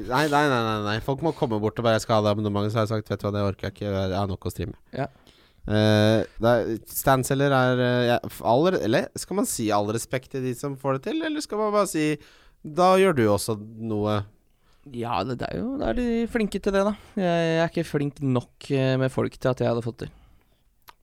[0.10, 1.00] nei, nei, nei, nei, nei.
[1.06, 3.10] Folk må komme bort og bare 'jeg skal ha det abonnementet', så har jeg sagt
[3.10, 4.80] 'vet du hva, det orker jeg ikke, jeg har nok å streame'.
[4.92, 5.06] Ja.
[5.68, 6.24] Uh,
[6.90, 8.16] Standselger er uh, ja,
[8.48, 11.62] all, Eller skal man si all respekt til de som får det til, eller skal
[11.62, 12.06] man bare si
[12.66, 14.16] Da gjør du også noe
[14.96, 16.96] Ja, det, er jo Da er de flinke til det, da.
[17.20, 20.10] Jeg, er ikke flink nok eh, med folk til at jeg hadde fått det.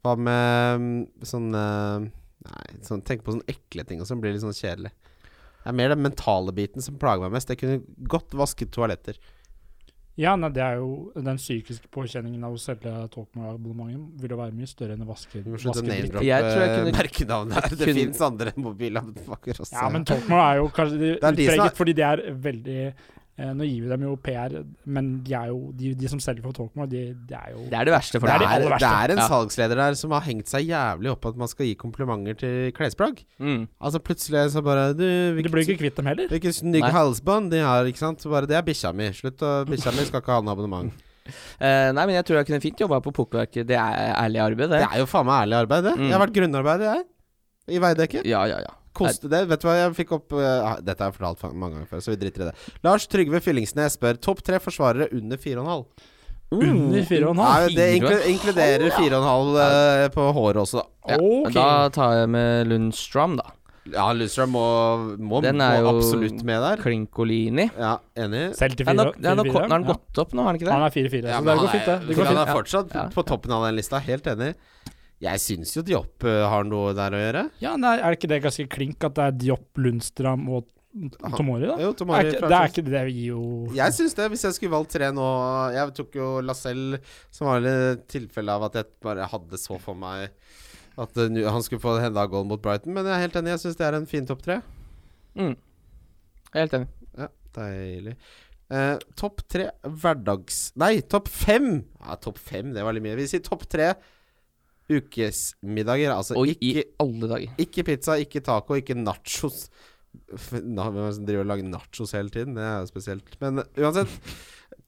[0.03, 2.09] Hva med sånn eh,
[2.47, 4.93] Nei, sånn, tenk på sånne ekle ting og sånn blir litt sånn kjedelig.
[5.67, 7.51] Det er mer den mentale biten som plager meg mest.
[7.51, 9.19] Jeg kunne godt vasket toaletter.
[10.17, 14.55] Ja, nei, det er jo Den psykiske påkjenningen av å selge Talkmore-abonnementet vil jo være
[14.57, 17.53] mye større enn å vaske, Du må slutte å name-droppe Jeg tror jeg kunne- merkenavn
[17.53, 17.69] her.
[17.71, 19.73] Det kunne- fins andre mobilabonnementer også.
[19.77, 22.25] Ja, men Talkmore er jo kanskje de Det er de som er- fordi det er
[22.49, 22.81] veldig
[23.37, 24.55] Nå gir vi dem jo PR,
[24.89, 27.77] men de er jo de, de som selger for Talkmore, de, de er jo Det
[27.77, 28.89] er det verste for Det er det, de aller verste.
[28.89, 29.27] Det er en Ja.
[29.29, 33.21] salgsleder der som har hengt seg jævlig opp at man skal gi komplimenter til klesplagg.
[33.39, 33.67] Mm.
[33.77, 35.05] Altså plutselig så bare Du,
[35.43, 36.29] Du blir ikke kvitt dem heller.
[36.33, 38.25] Hvilket snygge halsbånd de har, ikke sant?
[38.25, 39.11] Bare, det er bikkja mi.
[39.13, 40.97] Slutt å Bikkja mi skal ikke ha noe abonnement.
[41.61, 43.67] Uh, nei, men jeg tror jeg kunne fint jobba på Pukkverket.
[43.69, 44.81] Det er ærlig arbeid, det.
[44.81, 45.95] Det er jo faen meg ærlig arbeid, det.
[45.99, 46.05] Mm.
[46.09, 47.07] Jeg har vært grunnarbeider, jeg.
[47.77, 48.21] I Veidekke.
[48.25, 48.75] Ja, ja, ja.
[48.97, 49.43] Koste det.
[49.51, 52.15] Vet du hva jeg fikk opp uh, Dette har jeg fortalt mange ganger før, så
[52.15, 52.77] vi driter i det.
[52.87, 55.85] Lars Trygve Fyllingsnes spør topp tre forsvarere under 4,5.
[56.57, 57.35] Under 4,5.
[57.41, 57.87] Nei, det
[58.31, 61.15] inkluderer 4,5 uh, på håret også, da.
[61.17, 61.21] ja.
[61.21, 61.55] Ok.
[61.57, 63.53] Da tar jeg med Lundstram, da.
[63.93, 64.63] Ja, Lundstrøm må,
[65.23, 66.81] må, Den er må absolutt med der.
[66.83, 67.69] Klinkolini.
[67.79, 68.49] Ja, enig.
[68.59, 70.69] Selv til Ja, nå, 4 ja, nå, har han gått opp nå, har han ikke
[70.69, 70.75] det?
[70.75, 72.27] Han er 4-4, Ja, så det går fint, det.
[72.31, 73.05] Han er fortsatt Ja.
[73.15, 74.01] på toppen av den lista.
[74.03, 74.55] Helt enig.
[75.23, 77.45] Jeg syns jo Diop eh, har noe der å gjøre.
[77.63, 80.69] Ja, nei, Er ikke det ganske klink at det er Diop, Lundstram og
[81.37, 81.77] Tomori, da?
[81.81, 83.41] Jo, Er ikke, det er ikke det vi gir jo
[83.77, 85.27] Jeg syns det, hvis jeg skulle valgt tre nå
[85.75, 89.99] Jeg tok jo Lacelle, som var et tilfelle av at jeg bare hadde så for
[89.99, 90.31] meg
[90.97, 92.95] at eh, han skulle få henda goal mot Brighton.
[92.97, 94.61] Men jeg er helt enig, jeg syns det er en fin topp tre.
[95.37, 95.55] Mm.
[96.47, 96.91] Jeg er helt enig.
[97.21, 98.15] Ja, deilig.
[98.73, 100.61] Eh, topp tre hverdags...
[100.81, 101.83] Nei, topp fem!
[102.01, 103.19] Ja, topp fem, det var litt mye.
[103.21, 103.93] Vi sier topp tre
[104.91, 106.13] ukesmiddager.
[106.15, 107.55] Altså Og i alle dager.
[107.59, 109.69] ikke pizza, ikke taco, ikke nachos.
[110.51, 112.55] Hvem er driver og lager nachos hele tiden?
[112.57, 113.37] Det er jo spesielt.
[113.41, 114.09] Men uansett.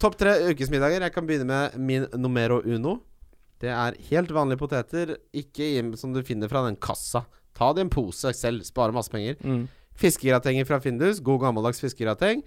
[0.01, 1.03] Topp tre ukesmiddager.
[1.03, 2.99] Jeg kan begynne med min numero uno.
[3.59, 7.24] Det er helt vanlige poteter, ikke i, som du finner fra den kassa.
[7.59, 9.34] Ta det i en pose selv, spare masse penger.
[9.42, 9.64] Mm.
[9.99, 11.18] Fiskegratenger fra Findus.
[11.18, 12.44] God gammeldags fiskegrateng.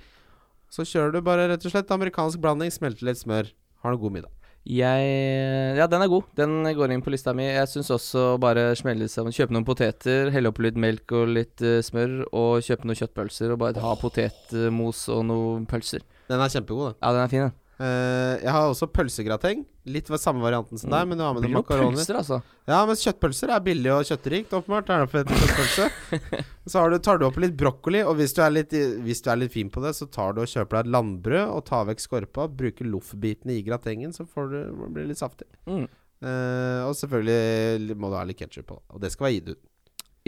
[0.71, 3.51] Så kjører du bare rett og slett amerikansk blanding, smelter litt smør.
[3.83, 4.31] Har en god middag.
[4.67, 6.27] Jeg Ja, den er god.
[6.37, 7.47] Den går inn på lista mi.
[7.47, 11.63] Jeg syns også bare smelle sammen Kjøpe noen poteter, helle oppi litt melk og litt
[11.65, 16.05] uh, smør, og kjøpe noen kjøttpølser, og bare ha potetmos og noen pølser.
[16.29, 16.99] Den er kjempegod, den.
[17.01, 17.57] Ja, den er fin, den.
[17.81, 19.65] Uh, jeg har også pølsegrateng.
[19.89, 21.97] Litt ved samme varianten som deg, men du har med noen makaroner.
[21.97, 22.37] pølser, altså.
[22.69, 24.91] Ja, men kjøttpølser er billig og kjøttrikt, åpenbart.
[25.09, 29.31] Det så har du, tar du opp litt brokkoli, og hvis du, litt, hvis du
[29.33, 31.89] er litt fin på det, så tar du og kjøper deg et landbrød og tar
[31.89, 32.45] vekk skorpa.
[32.61, 35.49] Bruker loffbitene i gratengen, så får du, det blir litt saftig.
[35.65, 35.87] Mm.
[36.21, 38.77] Uh, og selvfølgelig må du ha litt ketsjup på.
[38.93, 39.61] Og det skal være gitt ut.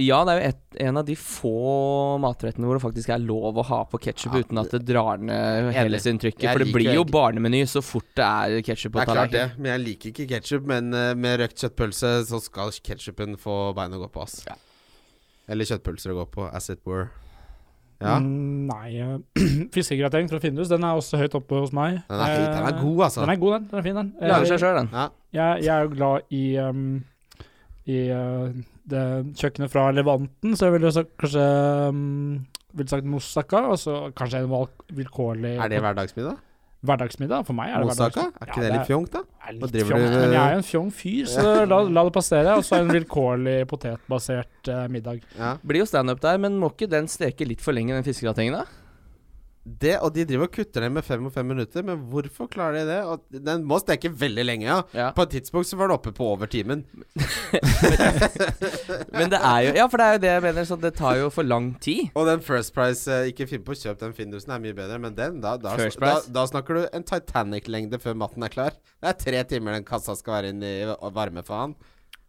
[0.02, 1.50] Ja, det er jo et, en av de få
[2.22, 5.22] matrettene hvor det faktisk er lov å ha på ketsjup Ja, uten at det drar
[5.22, 6.48] ned hele sin trykket.
[6.50, 9.76] For det blir jo barnemeny så fort det er ketsjup Det er klart det, men
[9.76, 10.66] jeg liker ikke ketsjup.
[10.72, 14.42] Men eh, med røkt kjøttpølse så skal ketsjupen få bein å gå på, ass.
[14.50, 14.58] Ja.
[15.54, 17.12] Eller kjøttpølser å gå på, as it were.
[18.02, 18.18] Ja.
[18.18, 22.02] Mm, nei Fiskegrateng fra Findus, den er også høyt oppe hos meg.
[22.10, 23.22] Den er, høyt, den er Eh, god, altså.
[23.22, 23.70] Den er god, den.
[23.70, 24.14] Den er fin, den.
[24.34, 24.90] Lager seg sjøl, den.
[24.98, 25.08] Ja.
[25.38, 26.86] jeg, jeg er jo glad i um,
[27.86, 29.04] I uh, det
[29.40, 31.44] kjøkkenet fra Levanten, så jeg ville sagt, kanskje
[31.90, 34.50] um, ville sagt moussaka, og så kanskje en
[34.98, 36.42] vilkårlig Er det hverdagsmiddag?
[36.84, 37.46] hverdagsmiddag.
[37.48, 38.26] For meg er det Moussaka?
[38.28, 38.42] hverdagsmiddag.
[38.44, 39.20] Er ikke det litt fjongt, da?
[39.24, 41.78] er Hva litt driver fjongt, du- men jeg er jo en fjong fyr, så la,
[41.96, 42.58] la det passere.
[42.60, 45.22] Og så en vilkårlig potetbasert uh, middag.
[45.40, 45.54] Ja.
[45.64, 48.66] Blir jo standup der, men må ikke den steke litt for lenge, den fiskegratengen, da?
[49.64, 52.82] Det, og de driver og kutter ned med fem og fem minutter, men hvorfor klarer
[52.82, 52.98] de det?
[53.08, 54.82] Og den må steke veldig lenge, ja.
[54.92, 55.06] Ja.
[55.16, 56.84] På et tidspunkt så var det oppe på over timen.
[59.14, 61.16] Men det er jo Ja, for det er jo det jeg mener, så det tar
[61.22, 62.12] jo for lang tid.
[62.20, 65.00] Og den First Price, eh, ikke finn på å kjøpe den Findusen, er mye bedre,
[65.00, 68.76] men den, da, da, da, da snakker du en Titanic-lengde før matten er klar.
[69.00, 71.78] Det er tre timer den kassa skal være inne i varme, faen.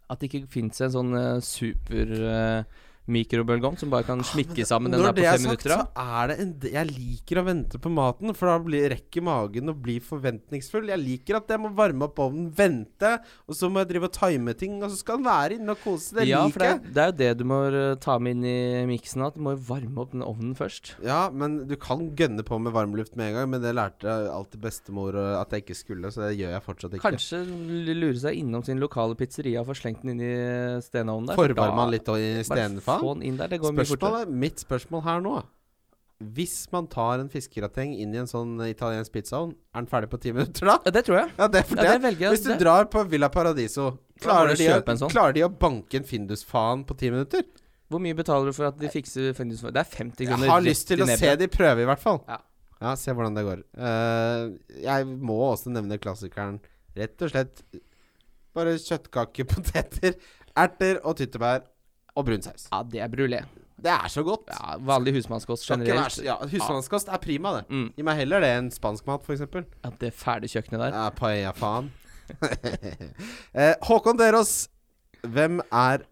[0.07, 4.93] At det ikke fins en sånn uh, super uh, mikrobølgeovn som bare kan smikke sammen
[4.95, 5.75] den der på fem minutter.
[5.75, 8.49] Når det er sagt, så er det en Jeg liker å vente på maten, for
[8.49, 10.89] da blir, rekker magen å bli forventningsfull.
[10.89, 13.11] Jeg liker at jeg må varme opp ovnen, vente,
[13.49, 15.83] og så må jeg drive og time ting, og så skal den være inne og
[15.85, 16.15] kose.
[16.17, 16.81] Det Ja, liker det, jeg.
[16.81, 19.25] er- det er jo det du må uh, ta med inn i miksen.
[19.27, 20.95] At du må varme opp den ovnen først.
[21.05, 24.29] Ja, men du kan gønne på med varmluft med en gang, men det lærte jeg
[24.33, 27.05] alltid bestemor uh, at jeg ikke skulle, så det gjør jeg fortsatt ikke.
[27.11, 27.43] Kanskje
[27.95, 31.37] lure seg innom sin lokale pizzeria og få slengt den inn i stenovnen der.
[31.39, 32.61] Forvarme den litt Bare
[33.03, 33.51] få den inn der.
[33.53, 34.25] Det går mye fortere.
[34.45, 35.35] Mitt spørsmål her nå
[36.35, 40.21] Hvis man tar en fiskegrateng inn i en sånn italiensk pizzaovn, er den ferdig på
[40.23, 40.79] ti minutter da?
[40.87, 41.35] Ja, det tror jeg.
[41.39, 42.31] Ja, det, for Ja, det det.
[42.31, 42.61] Hvis du det.
[42.63, 43.91] drar på Villa Paradiso,
[44.23, 45.13] klarer de, å, sånn.
[45.13, 47.45] klarer de å banke en Findus-faen på ti minutter?
[47.91, 50.89] Hvor mye betaler du for at de fikser Fendus Det er 50 Jeg har lyst
[50.89, 52.23] til å se de prøve, i hvert fall.
[52.31, 52.41] Ja.
[52.85, 53.61] Ja, se hvordan det går.
[53.79, 56.59] Uh, jeg må også nevne klassikeren.
[56.97, 57.63] Rett og slett
[58.55, 60.19] bare kjøttkake, poteter,
[60.59, 61.65] erter og tyttebær
[62.15, 62.69] og brun saus.
[62.71, 63.43] Ja, det er brulé.
[63.85, 64.49] Det er så godt.
[64.55, 66.21] Ja, vanlig husmannskost generelt.
[66.25, 67.65] ja, Husmannskost er prima, det.
[67.69, 67.89] Mm.
[67.97, 69.43] Gi meg heller det enn spansk mat, f.eks.
[69.85, 70.97] Ja, det fæle kjøkkenet der.
[70.97, 71.91] Ja, paella, faen.
[73.61, 74.55] eh, Håkon Derås,
[75.27, 76.07] hvem er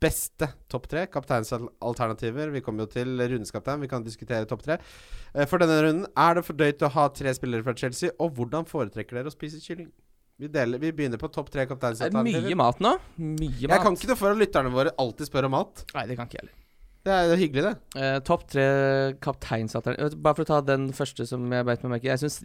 [0.00, 1.04] beste topp tre?
[1.12, 2.50] Kapteinsalternativer.
[2.54, 3.82] Vi kommer jo til rundens kaptein.
[3.84, 4.78] Vi kan diskutere topp tre.
[5.34, 8.14] Eh, for denne runden, er det for drøyt å ha tre spillere fra Chelsea?
[8.22, 9.90] Og hvordan foretrekker dere å spise kylling?
[10.40, 12.42] Vi, deler, vi begynner på topp tre Det er kapteinsalternativer.
[12.48, 12.96] mye mat nå.
[13.22, 13.82] Mye Jeg mat.
[13.84, 15.84] kan ikke noe for at lytterne våre alltid spør om mat.
[15.94, 16.60] Nei, det kan ikke jeg heller.
[17.04, 18.00] Det er jo hyggelig, det.
[18.00, 18.62] Uh, Topp tre
[19.20, 22.10] kapteinsalternativer Bare for å ta den første som jeg beit meg merke i.
[22.14, 22.38] Jeg syns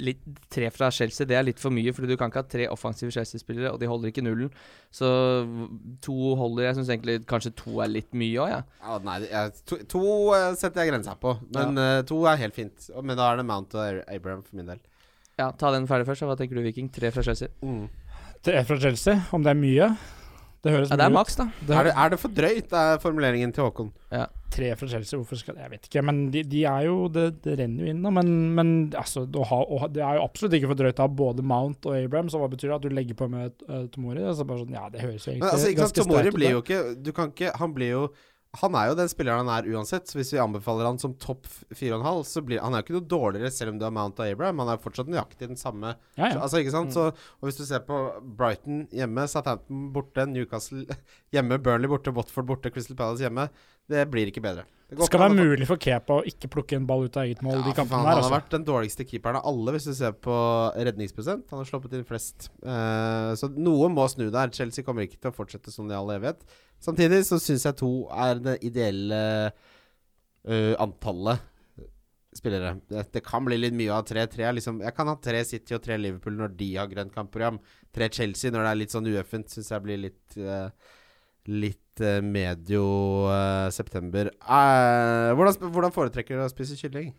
[0.52, 3.14] tre fra Chelsea det er litt for mye, Fordi du kan ikke ha tre offensive
[3.16, 4.52] Chelsea-spillere, og de holder ikke nullen.
[4.92, 5.08] Så
[6.04, 6.68] to holder.
[6.68, 8.64] Jeg syns egentlig kanskje to er litt mye òg, jeg.
[8.84, 10.04] Ja, nei, det- jeg, to, to
[10.36, 11.38] eh, setter jeg grensa på.
[11.56, 12.90] Men eh, to er helt fint.
[13.02, 14.84] Men da er det Mount og Abraham for min del.
[15.40, 16.24] Ja, Ta den ferdig først.
[16.24, 16.90] så Hva tenker du, Viking?
[16.92, 17.52] Tre fra Chelsea?
[17.64, 17.86] Mm.
[18.44, 19.22] Tre fra Chelsea.
[19.36, 19.94] Om det er mye
[20.64, 21.48] Det høres Ja, det er maks, da.
[21.64, 23.94] Det Er, det, er det for drøyt, er formuleringen til Håkon?
[24.50, 27.58] Tre fra Chelsea, hvorfor skal Jeg vet ikke, men de, de er jo Det, det
[27.60, 28.12] renner jo inn, da.
[28.20, 31.14] Men, men altså, å ha, å det er jo absolutt ikke for drøyt å ha
[31.22, 32.80] både Mount og Abraham, så hva betyr det?
[32.80, 34.24] At du legger på med uh, Tomori?
[34.26, 36.34] Altså bare sånn, ja, det høres jo egentlig Men, altså, ikke sant, ganske Tomori sterkt
[36.34, 38.04] ut, blir jo ikke Du kan ikke Han blir jo
[38.58, 40.10] han er jo den spilleren han er uansett.
[40.10, 43.12] Så hvis vi anbefaler han som topp 4,5, så blir han er jo ikke noe
[43.12, 44.64] dårligere selv om du har Mount og Abraham.
[44.64, 45.94] Han er jo fortsatt nøyaktig den samme.
[46.18, 46.40] Ja, ja.
[46.40, 46.90] Altså, ikke sant?
[46.90, 46.96] Mm.
[46.98, 48.00] Så, og hvis du ser på
[48.40, 50.88] Brighton hjemme, Southampton borte, Newcastle
[51.36, 53.50] hjemme, Burnley borte, Watford borte, Crystal Palace hjemme,
[53.90, 54.66] det blir ikke bedre.
[54.90, 57.44] Det Det skal være mulig for Kepa å ikke plukke en ball ut av eget
[57.46, 58.34] mål Ja, de kampene der, han har altså.
[58.34, 60.38] vært den dårligste keeperen av alle, hvis du ser på
[60.74, 61.46] redningsprosent.
[61.52, 62.48] Han har sluppet inn flest.
[62.64, 64.50] Uh, så noe må snu der.
[64.56, 66.42] Chelsea kommer ikke til å fortsette som de all evighet.
[66.82, 69.22] Samtidig så syns jeg to er det ideelle
[69.54, 71.46] uh, antallet
[72.34, 72.76] spillere.
[72.90, 74.26] Det, det kan bli litt mye av tre.
[74.32, 77.62] tre liksom, jeg kan ha tre City og tre Liverpool når de har grønt kampprogram.
[77.94, 80.70] Tre Chelsea når det er litt sånn ueffent, syns jeg blir litt uh,
[81.50, 82.84] Litt eh, medio
[83.32, 84.30] eh, september.
[84.42, 87.12] Eh, hvordan, hvordan foretrekker du å spise kylling?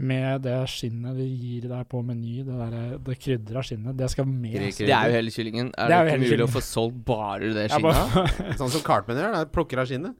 [0.00, 4.24] Med det skinnet de gir deg på Meny, det, der, det krydra skinnet, det skal
[4.24, 4.54] med.
[4.78, 5.74] Det er jo hele kyllingen.
[5.76, 7.98] Er Det det, er ikke mulig å få solgt bare det skinnet?
[7.98, 8.38] skinnet?
[8.40, 9.36] bare- Sånn som Cartman gjør.
[9.52, 10.16] Plukker av skinnet.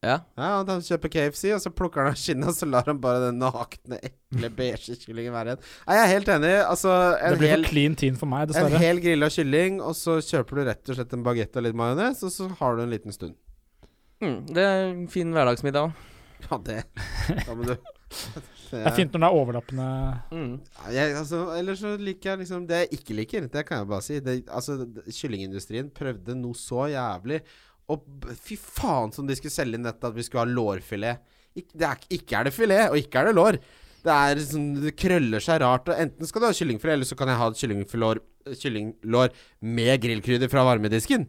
[0.00, 0.14] Ja.
[0.40, 3.26] Ja, Han kjøper KFC, og så plukker han av skinnet, og så lar han bare
[3.26, 5.66] den nakne, ekle, beige kyllingen være igjen.
[5.90, 6.52] Nei, Jeg er helt enig.
[6.64, 8.80] Altså, det blir hel, for clean teen for meg, en dessverre.
[8.80, 12.22] hel grilla kylling, og så kjøper du rett og slett en bagett og litt majones,
[12.24, 13.36] og så har du en liten stund.
[14.24, 16.06] Mm, det er en fin hverdagsmiddag òg.
[16.48, 16.78] Ja, det
[17.44, 17.74] Da må du
[18.70, 19.86] Det er fint når det er overlappende
[20.32, 20.52] Mm.
[20.86, 23.88] Ja, Jeg, altså, ellers så liker jeg liksom Det jeg ikke liker, det kan jeg
[23.90, 24.20] bare si.
[24.24, 24.76] Det, altså,
[25.10, 27.40] Kyllingindustrien prøvde noe så jævlig.
[27.90, 31.22] Og fy faen som de skulle selge inn dette at vi skulle ha lårfilet.
[31.58, 33.58] Ik det er, ikke er det filet, og ikke er det lår.
[34.00, 35.90] Det er sånn Det krøller seg rart.
[35.90, 38.22] Og enten skal du ha kyllingfilet, eller så kan jeg ha kyllinglår,
[38.62, 39.34] kyllinglår
[39.78, 41.26] med grillkrydder fra varmedisken.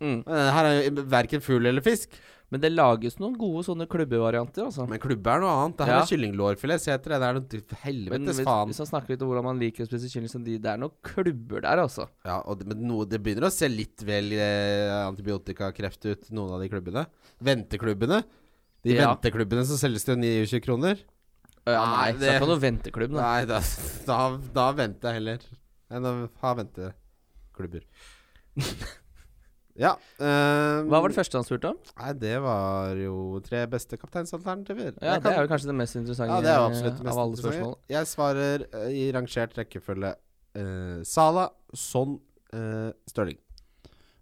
[0.00, 0.18] Mm.
[0.26, 2.10] Eh, Her er jo verken fugl eller fisk.
[2.50, 4.82] Men det lages noen gode sånne klubbevarianter, altså.
[4.90, 5.76] Men klubbe er noe annet.
[5.78, 6.00] Det her Ja.
[6.02, 6.80] er kyllinglårfilet.
[6.82, 7.20] Se etter det.
[7.20, 8.66] Det er noe helvetes faen.
[8.72, 10.76] hvis man snakker litt om hvordan man liker å spise kylling, så de, det er
[10.82, 12.08] noen klubber der, altså.
[12.26, 16.60] Ja, det, men noe, det begynner å se litt vel eh, antibiotikakreft ut, noen av
[16.60, 17.06] de klubbene.
[17.40, 18.24] Venteklubbene.
[18.82, 19.14] De Ja.
[19.14, 20.98] venteklubbene som selges til 29 kroner.
[21.66, 23.20] Ja, Nei, nei, det- er ikke noen venteklubb, da.
[23.20, 23.60] Nei, da,
[24.06, 25.38] da, da venter jeg heller
[25.92, 27.84] enn å ha venteklubber.
[29.80, 29.94] ja.
[30.20, 31.78] um, Hva var det første han spurte om?
[31.96, 33.14] Nei, det var jo
[33.46, 34.92] tre beste kapteinsalternativer.
[35.00, 37.04] Ja, kan, Det er jo kanskje det mest interessante ja, det er absolutt det av
[37.08, 37.56] mest alle interessante.
[37.56, 37.74] spørsmål.
[37.96, 40.10] Jeg svarer uh, i rangert rekkefølge
[40.60, 42.18] uh, Sala, Son,
[42.52, 43.40] uh, Stirling.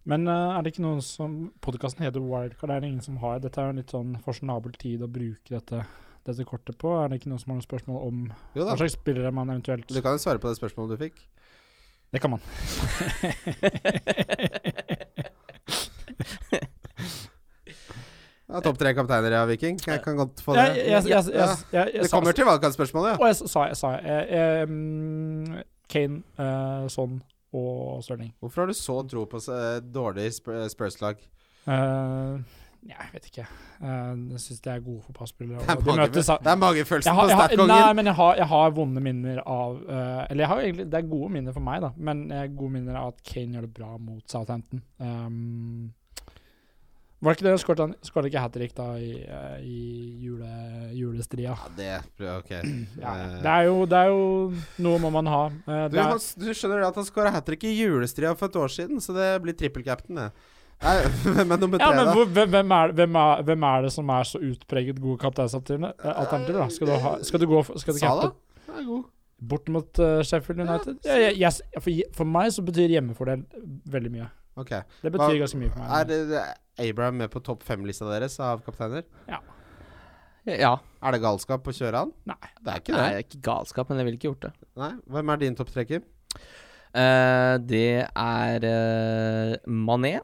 [0.09, 1.32] Men uh, er det ikke noen som
[1.64, 4.72] Podkasten heter Wildcard, er det ingen som har Dette er jo en litt sånn fasjonabel
[4.80, 5.82] tid å bruke dette,
[6.24, 6.88] dette kortet på.
[7.02, 8.16] Er det ikke noen som har noen spørsmål om
[8.54, 8.70] Jo da.
[8.70, 11.18] hva slags spillere man eventuelt Du kan jo svare på det spørsmålet du fikk.
[12.09, 12.40] Det kan man.
[18.49, 19.80] Ja, Topp tre kapteiner, ja, Viking.
[19.84, 20.62] Jeg kan godt få det.
[20.88, 23.18] Ja, jeg, jeg, jeg, Det kommer til valgkampspørsmålet.
[23.20, 25.59] Og jeg sa, sa jeg, mm,
[25.92, 27.18] Kane, uh, Son
[27.53, 28.32] og Stirling.
[28.40, 31.20] Hvorfor har du så tro på uh, dårlig Sp- Spurs-lag?
[31.68, 32.40] Uh,
[32.88, 33.44] jeg vet ikke.
[33.82, 35.61] Jeg syns de er gode fotballspillere.
[35.61, 37.72] Det er de det er magefølelsen på statkongen.
[37.72, 41.01] nei, men jeg har, jeg har vonde minner av eh, Eller jeg har egentlig, det
[41.01, 41.90] er gode minner for meg, da.
[41.96, 44.82] Men jeg har gode minner av at Kane gjør det bra mot Southampton.
[45.03, 45.90] Um,
[47.20, 49.78] var det ikke det skåret han skåret ikke hat trick da i, eh, i
[50.22, 50.50] jule,
[50.94, 51.56] julestria?
[51.56, 51.88] Ja, det
[52.36, 52.50] Ok.
[52.52, 54.22] Ja, Eh, det, er jo, det er jo
[54.84, 55.40] Noe må man ha.
[55.48, 58.56] Eh, du, det er, du skjønner at han skåra hat trick i julestria for et
[58.62, 60.30] år siden, så det blir trippelcapten, det.
[60.78, 60.94] Nei,
[61.34, 64.28] hvem er nummer Ja, men hvor, hvem, er, hvem, er, hvem er det som er
[64.30, 66.12] så utpreget gode kapteinsalternativer?
[66.14, 66.68] alternativer, da?
[66.70, 68.28] Skal du, ha, skal du gå for, skal du Sala?
[68.76, 69.08] er god.
[69.50, 71.00] bort mot uh, Sheffield United?
[71.08, 71.58] Ja, ja, yes.
[71.82, 73.42] for, for meg så betyr hjemmefordel
[73.90, 74.28] veldig mye.
[74.58, 74.70] Ok.
[75.02, 75.90] Det betyr Hva- ganske mye for meg.
[75.98, 76.20] Er det,
[76.79, 79.07] Abraham med på topp fem-lista deres av kapteiner?
[79.29, 79.43] Ja.
[80.49, 82.14] Er det galskap å kjøre han?
[82.29, 82.53] Nei.
[82.62, 83.01] Det er ikke det.
[83.01, 83.18] Nei, det.
[83.18, 84.53] er ikke galskap, men jeg ville ikke gjort det.
[84.81, 84.91] Nei.
[85.12, 86.07] Hvem er din topptrekker?
[86.89, 90.14] Uh, det er uh, Mané.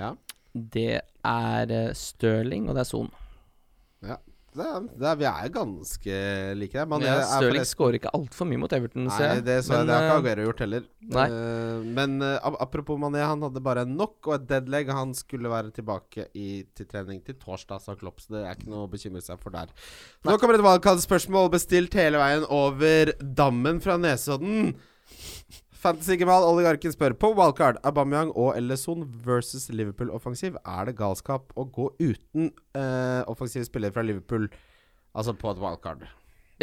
[0.00, 0.12] Ja.
[0.52, 3.10] Det er uh, Stirling, og det er Son.
[4.54, 6.16] Det er, det er, vi er ganske
[6.60, 6.86] like der.
[6.86, 9.44] Man Ja, Stirling skårer ikke altfor mye mot Everton, ser Nei, jeg.
[9.48, 10.84] det, så Men, det har ikke eh, Aguero gjort heller.
[11.16, 11.24] nei.
[11.26, 14.92] Eh, men eh, apropos Mané, han hadde bare nok og et deadleg.
[14.94, 18.70] Han skulle være tilbake i, til trening til torsdag, sa Klopp, så det er ikke
[18.70, 19.74] noe å bekymre seg for der.
[20.22, 24.76] Nå kommer et valgkallspørsmål bestilt hele veien over dammen fra Nesodden.
[25.84, 30.54] Fantasygemal Oligarken spør på wildcard Aubameyang og Ellison versus Liverpool offensiv.
[30.64, 34.46] Er det galskap å gå uten uh, offensive spillere fra Liverpool,
[35.12, 36.06] altså på et wildcard?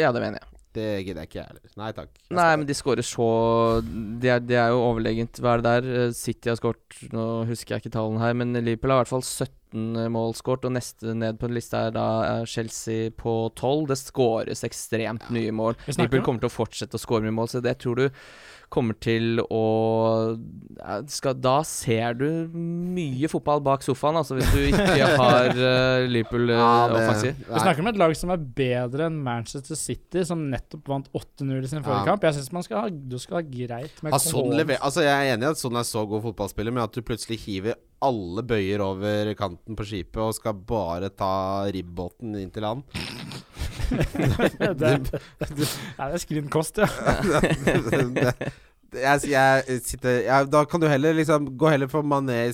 [0.00, 0.58] Ja, det mener jeg.
[0.74, 1.72] Det gidder jeg ikke, jeg heller.
[1.78, 2.10] Nei takk.
[2.18, 3.28] Jeg Nei, men de skårer så
[3.84, 5.38] Det er, de er jo overlegent.
[5.38, 5.90] Hva er det der?
[6.00, 9.12] Eh, City har skåret Nå husker jeg ikke tallene her, men Liverpool har i hvert
[9.12, 9.26] fall
[9.72, 13.86] 17 mål skåret, og neste ned på lista er da eh, Chelsea på 12.
[13.90, 15.76] Det skåres ekstremt nye mål.
[15.88, 18.08] Liverpool kommer til å fortsette å skåre mye mål, så det tror du
[18.72, 19.62] kommer til å
[21.12, 26.48] skal, Da ser du mye fotball bak sofaen, altså, hvis du ikke har uh, Liverpool
[26.48, 27.36] uh, Ja, offensiv.
[27.50, 31.52] Vi snakker om et lag som er bedre enn Manchester City, som nettopp vant 8-0
[31.60, 32.08] i sin forrige Ja.
[32.14, 32.24] kamp.
[32.24, 35.12] Jeg syns man skal ha, du skal ha greit med Har sånn lever- altså Jeg
[35.12, 38.42] er enig i at sånn er så god fotballspiller, men at du plutselig hiver alle
[38.42, 42.82] bøyer over kanten på skipet og skal bare ta ribbåten inn til land
[43.92, 44.92] det, det,
[45.38, 45.68] det
[46.00, 46.88] er skrinkost, ja.
[48.92, 52.52] Jeg, jeg sitter jeg, Da kan du heller liksom gå heller for Mané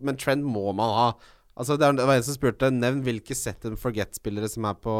[0.00, 1.08] Men trend må man ha.
[1.54, 4.94] Altså Det var en som spurte Nevn hvilke set and forget-spillere som er på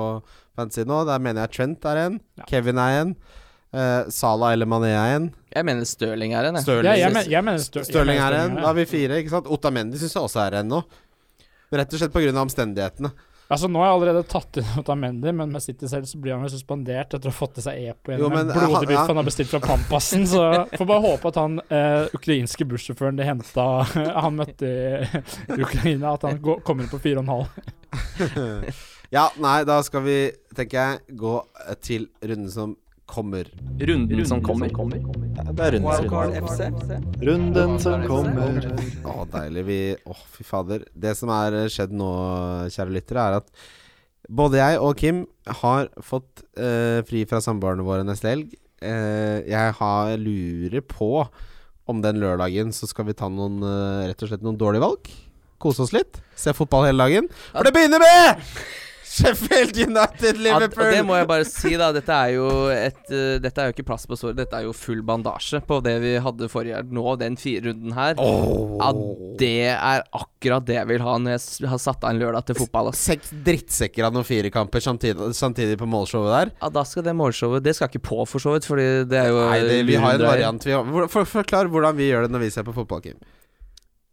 [0.56, 1.04] fantasy nå.
[1.08, 2.20] Der mener jeg Trent er en.
[2.38, 2.46] Ja.
[2.50, 3.16] Kevin er en.
[3.74, 5.24] Uh, Salah eller Mané er en.
[5.50, 6.62] Jeg mener Stirling er en, jeg.
[6.62, 8.54] Stirling, ja jeg, men, jeg mener Stirling, Stirling er en.
[8.60, 9.18] Da har vi fire.
[9.18, 10.82] ikke sant Otamendi syns jeg også er en nå.
[11.74, 12.34] Rett og slett pga.
[12.40, 13.12] omstendighetene.
[13.52, 16.46] Altså Nå har jeg allerede tatt inn Otamendi, men med City selv så blir han
[16.46, 19.02] jo suspendert etter å ha fått til seg EPO Jo, gjennom en biff ja.
[19.10, 20.24] han har bestilt fra Pampasen.
[20.30, 20.40] Så
[20.72, 23.66] får bare håpe at han eh, ukrainske bussjåføren de henta
[24.24, 27.44] han møtte i Ukraina, at han kommer inn på 4,5.
[29.16, 30.18] ja, nei, da skal vi,
[30.56, 31.36] tenker jeg, gå
[31.84, 32.74] til runden som
[33.14, 33.48] kommer.
[33.80, 34.72] Runden som kommer.
[34.74, 37.06] Det er runden som kommer.
[37.28, 38.68] Runden som kommer.
[39.06, 39.64] Å, deilig.
[39.70, 39.78] Vi
[40.10, 40.84] Å, fy fader.
[40.92, 42.10] Det som er skjedd nå,
[42.74, 43.64] kjære lyttere, er at
[44.28, 45.24] både jeg og Kim
[45.62, 48.54] har fått eh, fri fra samboerne våre neste helg.
[48.84, 51.26] Eh, jeg har, lurer på
[51.90, 55.12] om den lørdagen så skal vi ta noen eh, rett og slett noen dårlige valg.
[55.60, 56.18] Kose oss litt.
[56.36, 57.28] Se fotball hele dagen.
[57.52, 58.48] For det begynner med
[59.14, 60.86] Sheffield United Liverpool!
[60.88, 61.90] og det må jeg bare si, da.
[61.94, 64.38] Dette er jo et uh, Dette er jo ikke plass på såret.
[64.40, 68.18] Dette er jo full bandasje på det vi hadde forrige Nå, den fire runden her.
[68.18, 69.02] At
[69.40, 72.58] det er akkurat det jeg vil ha når jeg har satt av en lørdag til
[72.64, 72.90] fotball.
[72.90, 73.04] ass.
[73.04, 76.52] Seks drittsekker av noen firekamper samtidig, samtidig på målshowet der.
[76.58, 79.30] Ja, da skal det målshowet Det skal ikke på, for så vidt, Fordi det er
[79.30, 80.66] jo Nei, det, vi har en variant.
[80.66, 83.18] Vi har, for, forklar hvordan vi gjør det når vi ser på fotball, Kim.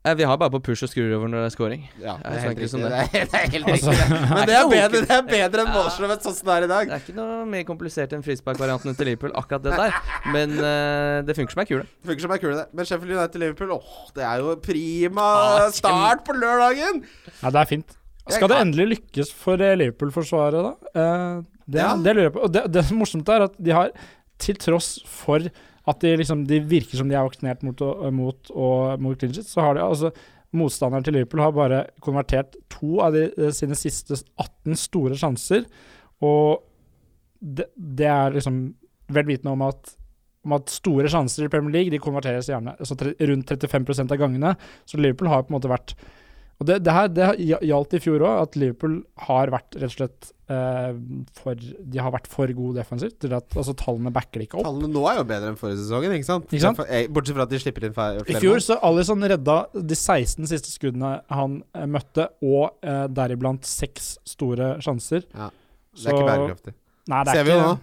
[0.04, 1.82] Eh, Vi har bare på push og skrur over når det er scoring.
[2.02, 2.80] Ja, det, er helt riktig.
[2.82, 3.20] Det det.
[3.22, 4.22] er, det er helt Altså, riktig.
[4.32, 6.90] Men det er bedre, det er bedre enn målshowet sånn som det er i dag.
[6.90, 10.00] Det er ikke noe mer komplisert enn frisparkvariantene til Liverpool, akkurat det der.
[10.34, 11.86] Men uh, det funker som ei kule.
[12.10, 12.66] Funker som ei kule, det.
[12.74, 15.28] Men Sheffield United Liverpool, åh, det er jo prima
[15.78, 17.04] start på lørdagen!
[17.44, 17.98] Ja, det er fint.
[18.32, 20.74] Skal det endelig lykkes for eh, Liverpool-forsvaret, da?
[20.98, 21.94] Uh, det, Ja.
[21.98, 22.48] det lurer jeg på.
[22.48, 23.94] Og det, det som er morsomt, er at de har,
[24.42, 25.46] til tross for
[25.90, 27.80] at de liksom De virker som de er vaksinert mot,
[28.14, 30.12] mot, og, mot clean så har de altså
[30.52, 35.64] Motstanderen til Liverpool har bare konvertert to av de, sine siste 18 store sjanser.
[36.28, 36.60] Og
[37.40, 38.58] det, det er liksom
[39.16, 39.94] vel vitende om at
[40.42, 44.56] om at store sjanser i Premier League De konverteres gjerne altså rundt 35% av gangene.
[44.90, 45.96] Så Liverpool har på en måte vært
[46.62, 47.28] Og det, det her det
[47.66, 50.92] gjaldt i fjor òg, at Liverpool har vært rett og slett eh,
[51.40, 53.26] for De har vært for gode defensivt.
[53.26, 54.68] Altså Tallene backer ikke opp.
[54.68, 56.46] Tallene nå er jo bedre enn forrige sesongen, ikke sant?
[56.54, 56.84] Ikke sant?
[56.86, 58.22] Eh, Bortsett fra at de slipper inn flere.
[58.30, 63.66] I fjor så Alison redda de 16 siste skuddene han eh, møtte, og eh, deriblant
[63.66, 65.26] seks store sjanser.
[65.34, 65.50] Ja,
[65.98, 66.76] Det er ikke bærekraftig.
[67.10, 67.78] Nei, det er Ser vi jo nå.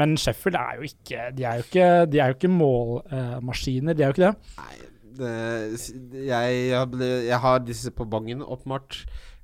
[0.00, 4.04] Men Sheffield er jo ikke De er jo ikke, de er jo ikke målmaskiner, de
[4.04, 4.58] er jo ikke det.
[4.58, 4.74] Nei,
[5.20, 9.02] det, jeg, jeg, ble- jeg har disse på bongen, åpenbart.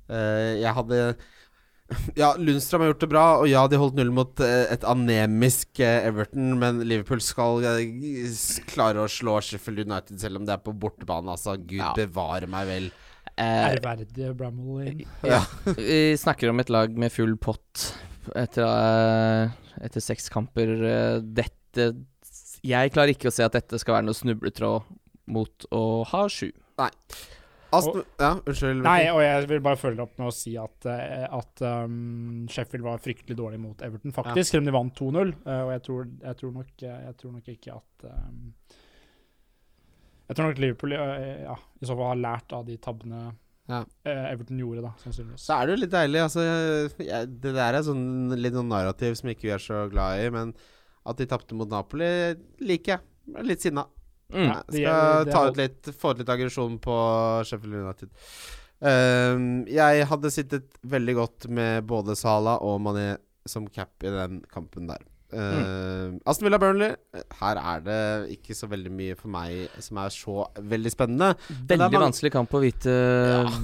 [0.09, 1.01] Eh, jeg hadde
[2.19, 5.79] Ja, Lundstrøm har gjort det bra, og ja, de holdt null mot eh, et anemisk
[5.79, 7.85] eh, Everton, men Liverpool skal eh,
[8.67, 11.31] klare å slå Sheffield United selv om det er på bortebane.
[11.31, 11.93] Altså, gud Ja.
[11.95, 12.89] bevare meg vel.
[13.37, 15.05] Eh, Ærverdige Bramall.
[15.31, 15.39] Ja.
[15.77, 17.85] vi snakker om et lag med full pott
[18.35, 19.55] etter, eh,
[19.87, 20.73] etter seks kamper.
[20.91, 21.91] Eh, Dette
[22.67, 24.83] Jeg klarer ikke å se at dette skal være noe snubletråd
[25.27, 26.49] mot å ha sju.
[27.75, 28.79] Aston, ja, unnskyld.
[28.85, 32.85] Nei, og jeg vil bare følge opp med å si at, eh, at um, Sheffield
[32.85, 34.53] var fryktelig dårlig mot Everton, faktisk.
[34.53, 35.33] Selv om de vant 2-0.
[35.43, 38.39] eh, og jeg tror, jeg, tror nok, eh, jeg tror nok ikke at um,
[40.29, 43.25] Jeg tror nok Liverpool ja, i så fall har lært av de tabbene
[43.67, 43.81] Ja.
[44.07, 45.43] Everton gjorde, da, sannsynligvis.
[45.43, 46.23] Så er det jo litt deilig.
[46.23, 46.47] Altså,
[47.03, 50.31] jeg, det der er sånn litt noen narrativ som ikke vi er så glad i,
[50.31, 50.55] men
[51.07, 52.07] at de tapte mot Napoli,
[52.63, 53.07] liker jeg.
[53.35, 53.83] Er Litt sinna.
[54.33, 54.47] Mm.
[54.47, 56.95] Ja, Jeg det- skal det ta ut litt, få ut litt aggresjon på
[57.47, 58.09] Sheffield United.
[58.79, 63.17] Um, jeg hadde sittet veldig godt med både Sala og Mané
[63.47, 64.99] som cap i den kampen der.
[65.35, 66.93] Ehm, Aston Villa Burnley.
[67.41, 71.33] Her er det ikke så veldig mye for meg som er så veldig spennende.
[71.67, 72.05] Veldig man...
[72.07, 72.93] vanskelig kamp å vite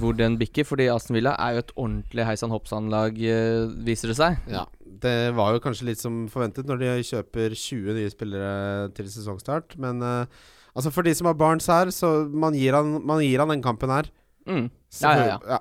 [0.00, 4.18] hvor den bikker, fordi Aston Villa er jo et ordentlig heisan hoppsan-lag, eh, viser det
[4.20, 4.36] seg.
[4.52, 4.66] Ja,
[5.04, 9.76] Det var jo kanskje litt som forventet når de kjøper 20 nye spillere til sesongstart,
[9.84, 10.24] men uh,
[10.72, 13.64] altså for de som har Barnes her, så man gir han, man gir han den
[13.64, 14.08] kampen her.
[14.48, 14.66] Mm.
[15.02, 15.60] Ja, ja, ja.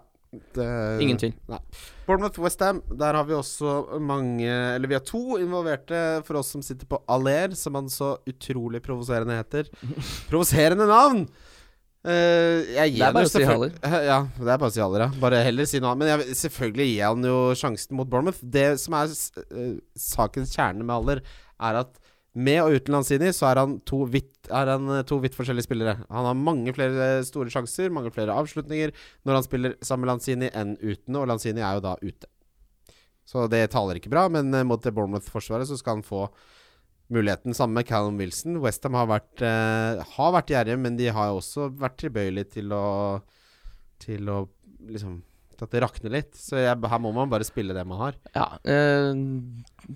[0.56, 1.34] Det- Ingen tvil.
[2.08, 6.64] Bournemouth Westham, der har vi også mange Eller vi har to involverte for oss som
[6.66, 9.70] sitter på Aller, som han så utrolig provoserende heter.
[10.32, 11.28] Provoserende navn!
[12.04, 13.76] Eh, jeg gir Det er bare å si Haller.
[14.04, 15.20] Ja, det er bare å si Haller, ja.
[15.22, 16.02] Bare heller si noe annet.
[16.04, 18.42] Men jeg, selvfølgelig gir han jo sjansen mot Bournemouth.
[18.44, 21.24] Det som er eh, sakens kjerne med Haller,
[21.64, 22.00] er at
[22.34, 25.68] med og uten Lanzini så er han to vidt, er han eh, to vidt forskjellige
[25.68, 25.96] spillere.
[26.10, 28.92] Han har mange flere store sjanser, mange flere avslutninger
[29.24, 32.32] når han spiller sammen med Lanzini enn uten, og Lanzini er jo da ute.
[33.24, 36.26] Så det taler ikke bra, men mot det Bournemouth-forsvaret så skal han få
[37.14, 37.56] muligheten.
[37.58, 38.60] Sammen med Callum Wilson.
[38.64, 43.22] Westham har vært, eh, har vært gjerrige, men de har også vært tilbøyelige til å
[44.04, 44.50] Til å
[44.84, 45.22] liksom
[45.64, 46.36] at det rakner litt.
[46.38, 48.18] Så jeg, her må man bare spille det man har.
[48.36, 48.48] Ja.
[48.68, 49.14] Eh,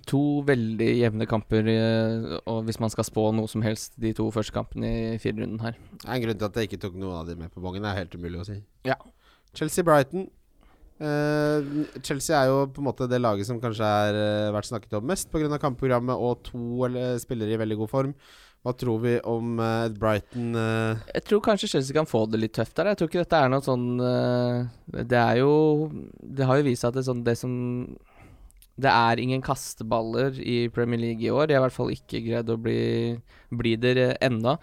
[0.09, 4.29] to veldig jevne kamper, eh, og hvis man skal spå noe som helst, de to
[4.33, 5.77] første kampene i firerunden her.
[5.97, 7.83] Det er en grunn til at jeg ikke tok noen av de med på bongen.
[7.83, 8.59] Det er helt umulig å si.
[8.87, 8.97] Ja.
[9.57, 10.29] Chelsea-Brighton.
[10.97, 11.67] Eh,
[12.01, 15.05] Chelsea er jo på en måte det laget som kanskje har uh, vært snakket om
[15.05, 15.59] mest pga.
[15.61, 18.13] kampprogrammet og to eller, spillere i veldig god form.
[18.65, 20.97] Hva tror vi om uh, Brighton uh...
[21.13, 22.89] Jeg tror kanskje Chelsea kan få det litt tøft der.
[22.91, 25.53] Jeg tror ikke dette er noe sånn uh, Det er jo
[26.17, 27.53] Det har jo vist seg at det, sånn, det som
[28.77, 31.47] Det er ingen kasteballer i Premier League i år.
[31.47, 33.17] De har i hvert fall ikke greid å bli,
[33.49, 34.53] bli der eh, ennå.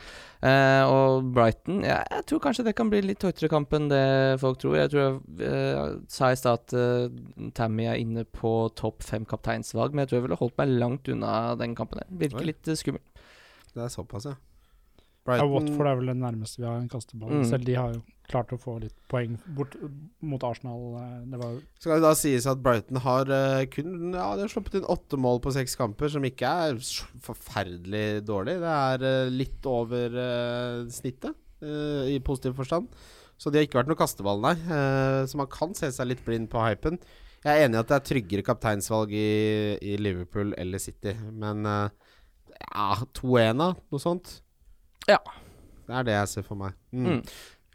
[0.44, 4.04] Eh, og Brighton ja, Jeg tror kanskje det kan bli litt tøytere kamp enn det
[4.42, 4.78] folk tror.
[4.78, 9.26] Jeg tror jeg eh, sa i stad at eh, Tammy er inne på topp fem
[9.26, 12.06] kapteinsvalg, men jeg tror jeg ville holdt meg langt unna den kampen.
[12.22, 13.02] Virker litt eh, skummel.
[13.74, 14.38] Det er såpass, ja.
[15.24, 17.30] Ja, Watford er vel det nærmeste vi har en kasteball.
[17.40, 17.44] Mm.
[17.48, 19.72] Selv de har jo klart å få litt poeng bort
[20.24, 20.82] mot Arsenal.
[21.00, 24.52] eh, Det var Skal det da sies at Brighton har eh, kun Ja, de har
[24.52, 26.76] sluppet inn åtte mål på seks kamper, som ikke er
[27.24, 28.58] forferdelig dårlig.
[28.60, 30.20] Det er eh, litt over
[30.92, 32.90] snittet, i positiv forstand.
[33.40, 34.52] Så de har ikke vært noe kasteball, nei.
[35.24, 36.98] Så man kan se seg litt blind på hypen.
[37.44, 41.64] Jeg er enig i at det er tryggere kapteinsvalg i, i Liverpool eller City, men
[41.64, 43.70] ja, 2-1, da?
[43.72, 44.43] Noe sånt?
[45.10, 45.20] Ja.
[45.84, 46.76] Det er det jeg ser for meg.
[46.92, 47.06] Mm.
[47.06, 47.22] Mm.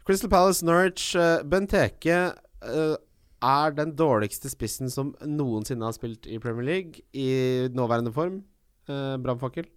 [0.06, 2.18] Crystal Palace, Norwich, uh, Benteke
[2.66, 2.96] uh,
[3.40, 8.42] er den dårligste spissen som noensinne har spilt i Premier League i nåværende form.
[8.90, 9.68] Uh, Brannfakkel.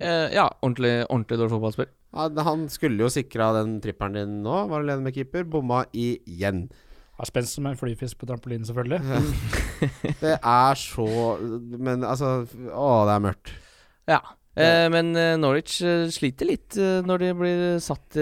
[0.00, 1.90] Uh, ja, ordentlig, ordentlig dårlig fotballspill.
[2.12, 5.44] Ja, han skulle jo sikra den tripperen din nå, var alene med keeper.
[5.48, 6.66] Bomma igjen.
[7.18, 9.00] har spenst som en flyfisk på trampolinen, selvfølgelig.
[10.22, 11.04] Det er så
[11.78, 13.50] Men altså Å, det er mørkt.
[14.06, 14.20] Ja.
[14.52, 18.18] Eh, men eh, Norwich eh, sliter litt eh, når de blir satt,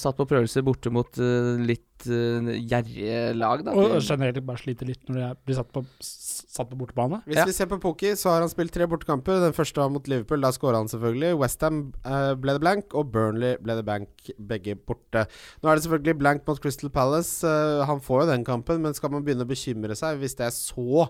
[0.00, 1.18] satt på prøvelser borte mot
[1.60, 3.60] litt gjerrige lag.
[3.62, 3.74] Da.
[3.78, 7.20] Og generelt bare sliter litt når de blir satt på, satt på bortebane.
[7.28, 7.44] Hvis Ja.
[7.46, 9.38] vi ser på Poki, så har han spilt tre bortekamper.
[9.44, 11.36] Den første var mot Liverpool, da skåra han selvfølgelig.
[11.38, 14.08] Westham ble det blank, og Burnley ble det blank,
[14.40, 15.26] begge borte.
[15.62, 17.46] Nå er det selvfølgelig blank mot Crystal Palace.
[17.86, 20.56] Han får jo den kampen, men skal man begynne å bekymre seg hvis det er
[20.56, 21.06] så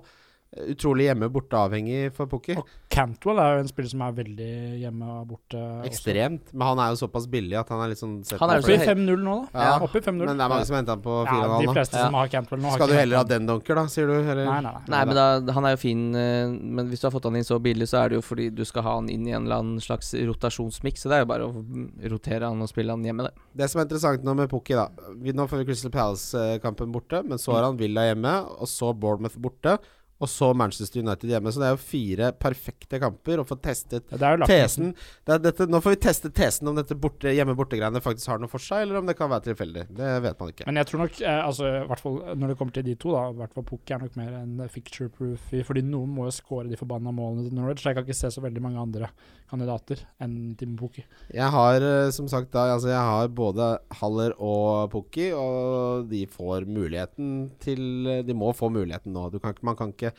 [0.52, 2.54] utrolig hjemme-borte-avhengig for Pukki.
[2.60, 4.48] Og Cantwell er jo en spiller som er veldig
[4.82, 5.56] hjemme og borte.
[5.56, 5.88] også.
[5.88, 6.50] Ekstremt.
[6.52, 8.66] Men han er jo såpass billig at han er litt sånn sett Han er jo
[8.66, 9.62] Oppe i 5-0 nå, da.
[9.64, 9.78] Ja.
[9.86, 10.26] Oppe i 5-0.
[10.28, 12.04] Men det er mange som henter han på ja, de 4,5 fleste Ja.
[12.04, 14.14] som har Cantwell nå, har Skal du heller ha den donker, da, sier du?
[14.18, 14.44] Eller?
[14.44, 14.82] Nei, nei, nei.
[14.92, 17.48] Nei, men da, han er jo fin, eh, men hvis du har fått han inn
[17.48, 19.64] så billig, så er det jo fordi du skal ha han inn i en eller
[19.64, 21.06] annen slags rotasjonsmiks.
[21.06, 23.32] Så det er jo bare å mm, rotere han og spille han hjemme, det.
[23.56, 24.90] Det som er interessant nå med Pukki, da
[25.32, 29.38] Nå får vi Crystal Palace-kampen borte, men så har han Villa hjemme, og så Bournemouth
[29.40, 29.78] borte,
[30.22, 31.52] og så Manchester United hjemme.
[31.52, 34.92] Så det er jo fire perfekte kamper å få testet Det er jo tesen.
[35.26, 38.52] Det er dette, nå får vi teste tesen om dette borte, hjemme-borte-greiene faktisk har noe
[38.52, 39.88] for seg, eller om det kan være tilfeldig.
[39.98, 40.68] Det vet man ikke.
[40.70, 43.24] Men jeg tror nok, eh, altså, hvert fall når det kommer til de to, da,
[43.42, 46.78] hvert fall Pukki er nok mer en picture proof fordi noen må jo score de
[46.78, 47.84] forbanna målene til Norwich.
[47.86, 49.10] Jeg kan ikke se så veldig mange andre
[49.52, 51.04] kandidater enn Tim Pukki.
[51.32, 53.68] Jeg har eh, som sagt da Altså jeg har både
[54.00, 59.28] Haller og Pukki, og de får muligheten til eh, De må få muligheten nå.
[59.32, 60.14] Du kan, man kan ikke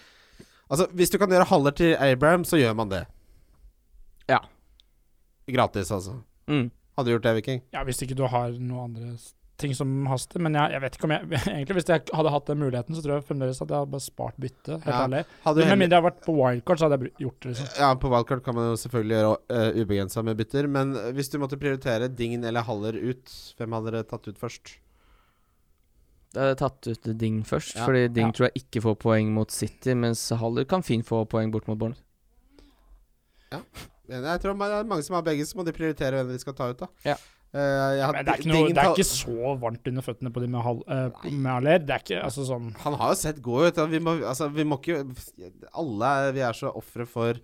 [0.71, 3.03] Altså, hvis du kan gjøre Haller til Abraham, så gjør man det.
[4.31, 4.39] Ja.
[5.45, 6.15] Gratis, altså.
[6.47, 6.71] Mm.
[6.95, 7.61] Hadde du gjort det, Viking?
[7.75, 9.11] Ja, hvis ikke du har noen andre
[9.63, 10.41] ting som haster.
[10.43, 13.01] Men jeg, jeg vet ikke om jeg Egentlig, hvis jeg hadde hatt den muligheten, så
[13.05, 14.77] tror jeg fremdeles at jeg hadde bare spart bytte.
[14.83, 15.01] Helt Ja.
[15.07, 15.23] ærlig.
[15.47, 17.53] Med mindre jeg hadde vært på wildcard, så hadde jeg gjort det.
[17.55, 17.73] liksom.
[17.79, 21.29] ja, på wildcard kan man jo selvfølgelig gjøre uh, ubegrensa med bytter, men eh, hvis
[21.33, 24.75] du måtte prioritere Dign eller Haller ut, hvem hadde dere tatt ut først?
[26.33, 27.85] Jeg hadde tatt ut Ding først, Ja.
[27.85, 28.31] fordi Ding Ja.
[28.33, 31.77] tror jeg ikke får poeng mot City, mens Haller kan fint få poeng bort mot
[31.77, 32.01] Bournemouth.
[34.09, 36.39] Men Jeg tror det er mange som har begge, så må de prioritere hvem de
[36.41, 36.87] skal ta ut, da.
[37.05, 37.15] Ja.
[37.53, 37.59] Eh,
[38.01, 40.47] hadde- Men det er, ikke noe, det er ikke så varmt under føttene på de
[40.47, 41.83] med, hal, uh, med Aller.
[41.85, 43.81] Det er ikke altså sånn Han har jo sett god ut.
[43.91, 45.03] Vi må, altså, vi må ikke
[45.77, 47.37] Alle vi er så ofre for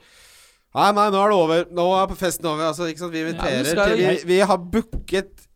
[0.69, 1.63] Nei, nei, nå er det over.
[1.73, 2.67] Nå er festen over.
[2.69, 2.85] Altså?
[2.85, 5.47] Vi inviterer skal til vi, vi har booket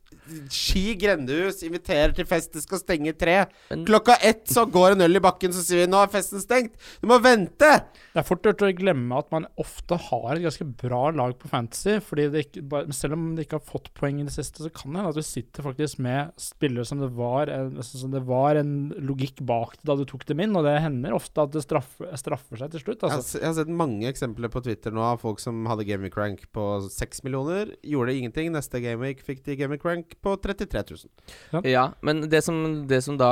[0.50, 1.62] Ski grendehus.
[1.66, 2.54] Inviterer til fest.
[2.54, 3.46] Det skal stenge tre.
[3.70, 6.40] Men- Klokka ett så går en øl i bakken, så sier vi 'nå er festen
[6.40, 6.74] stengt'.
[7.02, 7.84] Du må vente!
[8.14, 11.48] Det er fort gjort å glemme at man ofte har et ganske bra lag på
[11.50, 12.00] Fantasy.
[12.00, 14.94] Fordi det ikke, selv om de ikke har fått poeng i det siste, så kan
[14.94, 18.24] det hende at du sitter faktisk med spillere som det var en, altså, som det
[18.26, 20.56] var en logikk bak det da du tok dem inn.
[20.56, 23.02] Og det hender ofte at det straffer, straffer seg til slutt.
[23.02, 23.40] Jeg har, Altså.
[23.40, 26.90] jeg har sett mange eksempler på Twitter nå av folk som hadde Gameweek rank på
[26.90, 27.74] 6 millioner.
[27.84, 28.52] Gjorde ingenting.
[28.52, 31.64] Neste Gameweek fikk de Gameweek rank på 33 000.
[31.70, 32.59] Ja, men det som,
[32.89, 33.32] det som da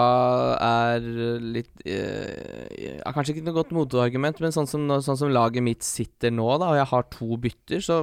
[0.57, 1.05] er
[1.41, 5.85] litt eh, er Kanskje ikke noe godt motargument, men sånn som, sånn som laget mitt
[5.85, 8.01] sitter nå, da, og jeg har to bytter, så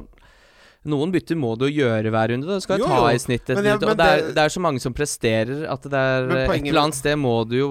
[0.89, 2.47] noen bytter må du gjøre hver runde.
[2.49, 4.81] Da skal Jo, ta i snitt et jeg- Og det er, det- er så mange
[4.81, 7.69] som presterer at det er poenget Et eller annet sted må du jo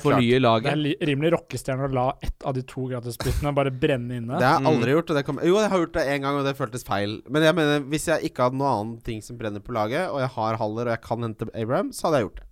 [0.00, 0.70] fornye laget.
[0.72, 4.38] Det er rimelig rockestjerne å la ett av de to gratisbyttene bare brenne inne.
[4.38, 4.70] Det har jeg Mm.
[4.72, 5.10] aldri gjort.
[5.10, 7.20] Og det kom, jo, jeg har gjort det én gang, og det føltes feil.
[7.28, 10.20] Men jeg mener, hvis jeg ikke hadde noe annet ting som brenner på laget, og
[10.20, 12.46] jeg har Haller og jeg kan hente Abraham, så hadde jeg gjort det.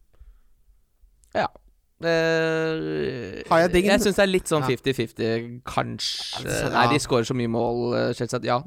[1.34, 1.46] Eh,
[2.04, 3.92] Har jeg dingen?
[3.94, 4.70] Jeg syns det er litt sånn Ja.
[4.72, 6.46] 50-50, kanskje.
[6.48, 6.70] Ja.
[6.74, 8.60] Nei, de skårer så mye mål, eh, Chelsea, ja.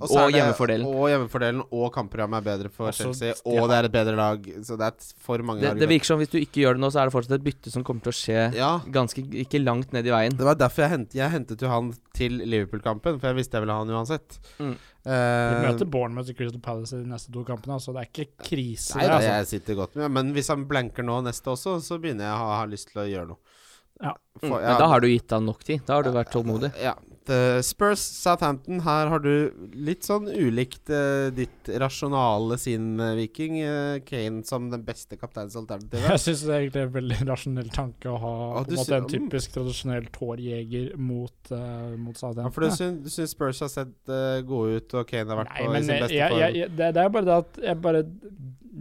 [0.00, 0.86] så Og hjemmefordelen.
[0.88, 3.60] Og hjemmefordelen, og kampprogrammet er bedre for Også, Chelsea, ja.
[3.60, 4.42] og det er et bedre lag.
[4.64, 6.90] Så det er for mange Det, det virker som hvis du ikke gjør det nå,
[6.90, 9.92] så er det fortsatt et bytte som kommer til å skje Ja, ganske ikke langt
[9.92, 10.36] ned i veien.
[10.36, 13.64] det var derfor jeg, hent, jeg hentet jo han til Liverpool-kampen, for jeg visste jeg
[13.64, 14.38] ville ha han uansett.
[14.60, 14.74] Mm.
[14.76, 18.10] Vi Eh, møter Bournemouth i Crystal Palace i de neste to kampene, så det er
[18.10, 18.98] ikke krise.
[18.98, 19.30] Nei det, altså.
[19.38, 22.42] jeg sitter godt med Men hvis han blanker nå neste også, så begynner jeg å
[22.42, 23.56] ha, ha lyst til å gjøre noe.
[24.00, 24.16] Ja.
[24.40, 24.72] For, ja.
[24.72, 25.84] men da har du gitt han nok tid.
[25.86, 26.72] Da har du vært tålmodig.
[26.80, 26.96] Ja.
[27.30, 33.58] The Spurs Southampton, her har du litt sånn ulikt uh, ditt rasjonale sinn, eh, Viking.
[33.60, 36.08] Uh, Kane som den beste kapteinsalternativet.
[36.14, 38.34] Jeg syns det er en veldig rasjonell tanke å ha
[38.64, 39.12] på en måte en mm.
[39.12, 42.56] typisk tradisjonell tårjeger mot, uh, mot Ja, Southampton.
[42.56, 45.60] for du syns, syns Spurs har sett uh, gode ut, og Kane har vært Nei,
[45.60, 46.42] på i sin beste jeg, form?
[46.46, 48.04] jeg, det, det er bare det at jeg bare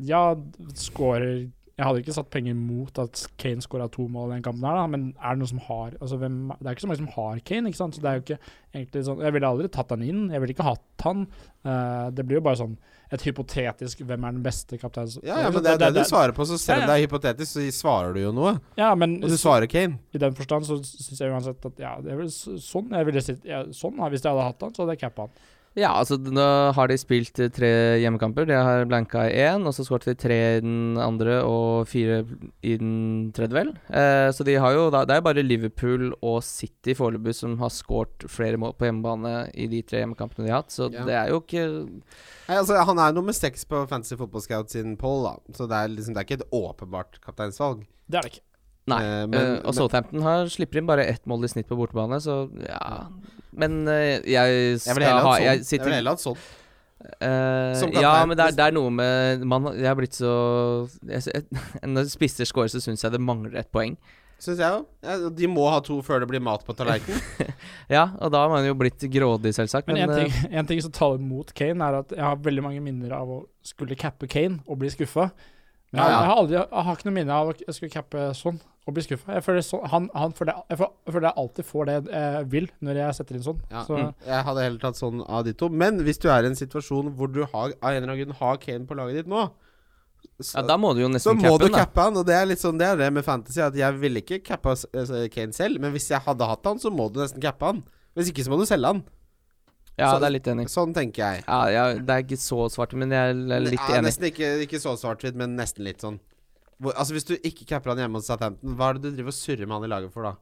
[0.09, 0.23] Ja,
[0.79, 1.33] scorer
[1.79, 4.75] Jeg hadde ikke satt penger mot at Kane skåra to mål i den kampen, her
[4.75, 7.11] da, men er det noen som har altså hvem, Det er ikke så mange som
[7.13, 7.95] har Kane, ikke sant?
[7.95, 8.39] så det er jo ikke
[8.75, 11.21] egentlig sånn Jeg ville aldri tatt han inn, jeg ville ikke hatt han.
[11.63, 12.75] Uh, det blir jo bare sånn
[13.15, 16.35] et hypotetisk hvem er den beste kapteinen ja, ja, men det er det, du svarer
[16.35, 18.57] på, så selv om Ja, det er hypotetisk, så svarer du jo noe.
[18.77, 19.97] Ja, men Og du svarer Kane.
[20.13, 23.23] i den forstand så syns jeg uansett at ja, det er vel sånn jeg ville
[23.23, 25.47] sitt, ja, Sånn, hvis jeg hadde hatt han, så hadde jeg cappa han.
[25.77, 26.43] Ja, altså nå
[26.73, 27.69] har de spilt eh, tre
[28.01, 28.47] hjemmekamper.
[28.49, 32.23] De har blanka i én, og så skåret de tre i den andre og fire
[32.65, 33.69] i den tredje, vel.
[33.93, 37.69] Eh, så de har jo da Det er bare Liverpool og City foreløpig som har
[37.69, 41.05] skåret flere mål på hjemmebane i de tre hjemmekampene de har hatt, så Ja.
[41.05, 41.65] det er jo ikke
[42.49, 45.35] Nei, altså, han er nummer seks på Fantasy Football Scout sin poll, da.
[45.53, 47.85] Så det er, liksom, det er ikke et åpenbart kapteinsvalg.
[48.09, 48.45] Det er det ikke.
[48.89, 48.99] Nei.
[49.05, 52.19] Eh, men- eh, og Southampton har, slipper inn bare ett mål i snitt på bortebane,
[52.23, 53.07] så ja
[53.55, 55.35] Men eh, jeg skal Jeg ha.
[55.39, 56.37] Jeg Jeg sitter vil heller hatt sånn.
[57.23, 60.31] Eh, Som ja, men det er, det er noe med man, Jeg har blitt så
[61.07, 61.45] jeg, jeg,
[61.87, 63.95] Når spisser scorer, så syns jeg det mangler et poeng.
[64.39, 64.83] syns jeg.
[65.07, 67.53] Ja, de må ha to før det blir mat på tallerkenen.
[67.95, 69.87] Ja, og da har man jo blitt grådig, selvsagt.
[69.87, 72.35] Men Men, en ting, eh, en ting som taler mot Kane, er at jeg har
[72.37, 75.29] veldig mange minner av å skulle cappe Kane og bli skuffa.
[75.91, 76.19] Men Ja, jeg, ja.
[76.19, 78.59] jeg, har aldri, jeg har ikke noe minne av å jeg skulle cappe sånn
[78.89, 79.37] og bli skuffa.
[79.37, 82.49] Jeg føler, sånn, han, han føler, jeg, får, jeg føler jeg alltid får det jeg
[82.51, 83.61] vil når jeg setter inn sånn.
[83.71, 83.85] Ja.
[83.87, 84.13] Så, Mm.
[84.27, 85.69] Jeg hadde heller tatt sånn av de to.
[85.69, 88.39] Men hvis du er i en situasjon hvor du har, av en eller annen grunn
[88.41, 89.47] har Kane på laget ditt nå,
[90.39, 91.79] så, ja, da må du jo så nesten må cappe du den, da.
[91.85, 92.17] cappe han.
[92.19, 94.73] Og det er litt sånn Det er det med fantasy, at jeg ville ikke cappa
[94.75, 95.79] eh, Kane selv.
[95.83, 97.83] Men hvis jeg hadde hatt han, så må du nesten cappe han.
[98.15, 99.03] Hvis ikke så må du selge han.
[99.99, 100.67] Ja, så- det er litt enig.
[100.71, 101.43] Sånn tenker jeg.
[101.47, 104.05] Ja, ja, det er ikke så svart, men jeg er litt Ja, enig.
[104.07, 106.19] Nesten ikke, ikke så svart-hvitt, men nesten litt sånn.
[106.79, 109.33] Hvor, altså Hvis du ikke capper han hjemme hos Southampton, hva er det du driver
[109.33, 110.37] og surrer med han i laget for, da?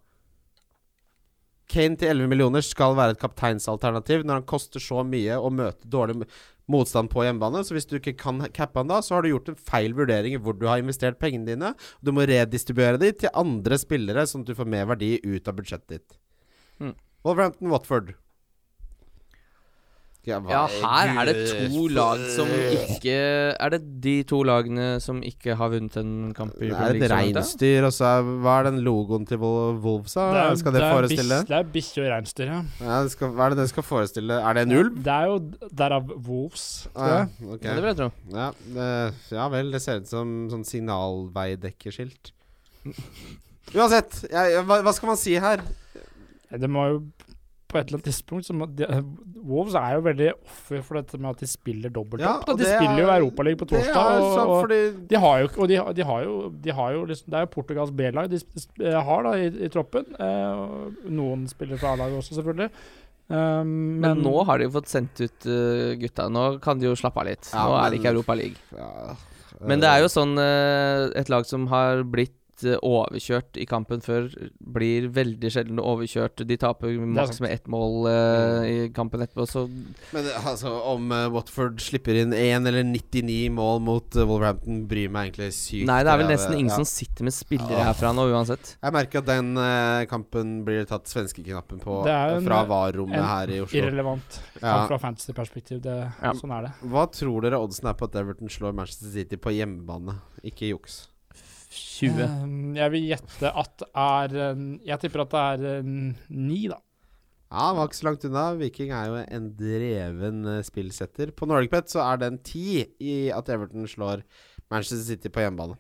[1.68, 5.90] Kane til 11 millioner skal være et kapteinsalternativ når han koster så mye og møter
[5.92, 6.22] dårlig
[6.72, 7.64] motstand på hjemmebane.
[7.66, 10.38] Så hvis du ikke kan cappe han da, så har du gjort en feil vurdering
[10.38, 11.74] i hvor du har investert pengene dine.
[12.00, 15.60] Du må redistribuere de til andre spillere, sånn at du får mer verdi ut av
[15.60, 16.18] budsjettet ditt.
[16.80, 16.96] Mm.
[17.28, 18.16] Wolverhampton Watford.
[20.28, 23.14] Ja, Ja, er her er det to lag som ikke
[23.56, 27.06] Er det de to lagene som ikke har vunnet en kamp i Det er Premier
[27.06, 30.54] et League reinsdyr, og så er, Hva er den logoen til Wolves, da?
[30.60, 31.40] skal det, det forestille?
[31.40, 32.60] bis- Det er bikkje og reinsdyr, ja.
[32.84, 34.42] Ja, det skal, hva er det det skal forestille?
[34.44, 35.00] Er det en ulv?
[35.08, 35.40] Det er jo
[35.84, 37.60] derav Wolves, tror Ah, ja, jeg.
[37.64, 38.10] Ja, det vil jeg tro.
[38.36, 38.90] ja, det,
[39.32, 42.34] ja vel, det ser ut som sånn signalveidekkerskilt.
[43.78, 45.64] Uansett, jeg, hva, hva skal man si her?
[46.52, 47.00] Det må jo
[47.68, 48.86] på et eller annet tidspunkt så de,
[49.48, 52.46] Wolves er jo veldig offer for dette med at de spiller dobbeltopp.
[52.48, 54.12] Ja, de spiller jo Europaligaen Europaliga på Det torsdag.
[54.12, 54.80] er og, og fordi
[55.12, 56.36] de har jo Og de, de har jo,
[56.68, 59.70] de har jo liksom, Det er jo Portugals B-lag de sp- har da i, i
[59.74, 60.08] troppen.
[60.16, 60.64] Eh,
[61.12, 62.72] noen spiller fra A-laget også, selvfølgelig.
[63.28, 66.30] Um, Men nå har de jo fått sendt ut uh, gutta.
[66.32, 67.50] Nå kan de jo slappe av litt.
[67.52, 68.56] Ja, Nå er det ikke Europa League.
[68.72, 69.16] ja,
[69.68, 72.32] Men det er jo sånn uh, Et lag som har blitt
[72.66, 74.30] uh, overkjørt i kampen før,
[74.60, 76.42] blir veldig sjelden overkjørt.
[76.48, 79.66] De taper maks med ett mål uh, i kampen etterpå, så
[80.14, 85.10] Men altså, om uh, Watford slipper inn 1 eller 99 mål mot uh, Wolverhampton, bryr
[85.14, 85.88] meg egentlig sykt.
[85.90, 86.80] Nei, det er vel nesten ingen ja.
[86.82, 87.90] som sitter med spillere Ja.
[87.92, 88.76] herfra nå, uansett.
[88.82, 92.64] Jeg merker at den eh, kampen blir det tatt svenskeknappen på Det er en- fra
[92.70, 93.78] VAR-rommet en her i Oslo.
[93.80, 94.88] irrelevant Ja.
[94.88, 95.86] fra fantasy-perspektiv.
[95.86, 96.34] Ja.
[96.34, 96.72] Sånn er det.
[96.90, 100.18] Hva tror dere oddsen er på at Everton slår Manchester City på hjemmebane?
[100.44, 101.08] Ikke juks.
[101.74, 102.24] 20.
[102.24, 104.36] Um, jeg vil gjette at er
[104.88, 106.78] Jeg tipper at det er 9, da.
[107.48, 108.46] Ja, han var ikke så langt unna.
[108.60, 111.32] Viking er jo en dreven eh, spillsetter.
[111.32, 112.64] På NordicBet så er den 10
[113.00, 114.24] i at Everton slår
[114.72, 115.78] Manchester City på hjemmebane.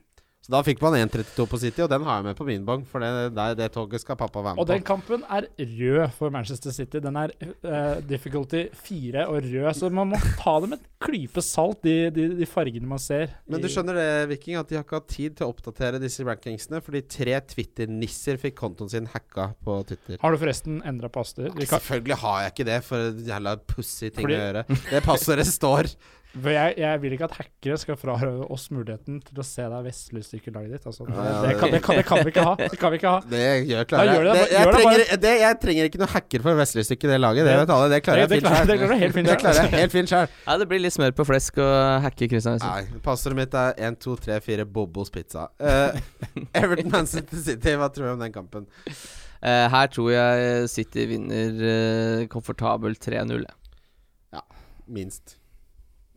[0.48, 2.86] Så da fikk man 1,32 på City, og den har jeg med på min bong,
[2.88, 6.72] for det, det, det toget skal pappa være Og den kampen er rød for Manchester
[6.72, 7.02] City.
[7.04, 7.34] Den er
[7.68, 11.98] uh, difficulty 4 og rød, så man må ta det med et klype salt, de,
[12.16, 13.36] de, de fargene man ser.
[13.44, 16.24] Men du skjønner det, Viking, at de har ikke hatt tid til å oppdatere disse
[16.24, 20.16] rankingsene, fordi tre Twitter-nisser fikk kontoen sin hacka på Twitter.
[20.24, 21.52] Har du forresten endra passer?
[21.60, 24.64] Selvfølgelig har jeg ikke det, for en jævla pussy ting Fordi- å gjøre.
[24.94, 25.92] Det passordet står.
[26.44, 30.76] Jeg, jeg vil ikke at hackere skal frarøve oss muligheten til å se deg vestlystykkerlaget
[30.76, 30.88] ditt.
[30.90, 31.08] Altså.
[31.10, 32.54] Ja, det, kan, det, kan, det kan vi ikke ha.
[32.74, 33.22] Det kan vi ikke ha.
[33.32, 34.36] Det gjør Da klarer gjør jeg.
[34.38, 37.20] det, Det, jeg, gjør trenger, det, jeg trenger ikke noe hacker for Wesley-stykket i det
[37.24, 37.48] laget.
[37.48, 37.88] Det vet alle.
[37.94, 38.68] Det klarer jeg fint sjøl.
[38.68, 40.28] det klarer Det jeg helt fint sjøl.
[40.44, 41.70] Ja, det blir litt smør på flesk å
[42.06, 42.60] hacke Christian.
[42.66, 42.74] Nei.
[42.92, 45.48] Nei, passordet mitt er 1, 2, 3, 4 Bobos pizza.
[45.62, 45.96] Uh,
[46.60, 48.68] Everton Man City City, hva tror du om den kampen?
[49.38, 53.46] Uh, her tror jeg City vinner uh, komfortabel 3-0.
[54.36, 54.44] Ja,
[54.86, 55.37] Minst.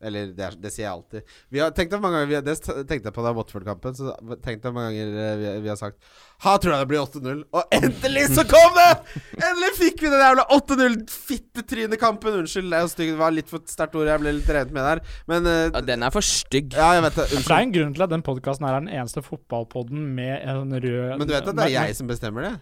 [0.00, 1.34] Eller det, er, det sier jeg alltid.
[1.52, 2.56] Vi har tenkt mange ganger vi har, Det
[2.88, 3.96] tenkte jeg på da Watford-kampen.
[3.98, 5.98] Så tenkte jeg mange ganger eh, vi, vi har sagt
[6.40, 7.42] Ha, tror jeg det blir 8-0.
[7.52, 8.88] Og endelig så kom det!
[9.36, 12.40] Endelig fikk vi den jævla 8-0-fittetrynekampen.
[12.40, 13.12] Unnskyld, det er jo stygg.
[13.12, 14.08] Det var litt for sterkt ord.
[14.08, 15.04] Jeg ble litt drevet med der.
[15.28, 16.72] Men uh, Ja, den er for stygg.
[16.72, 17.28] Ja, jeg vet det.
[17.28, 17.50] Unnskyld.
[17.50, 21.20] det er en grunn til at den podkasten er den eneste fotballpodden med en rød
[21.20, 22.56] Men du vet at det er jeg som bestemmer det?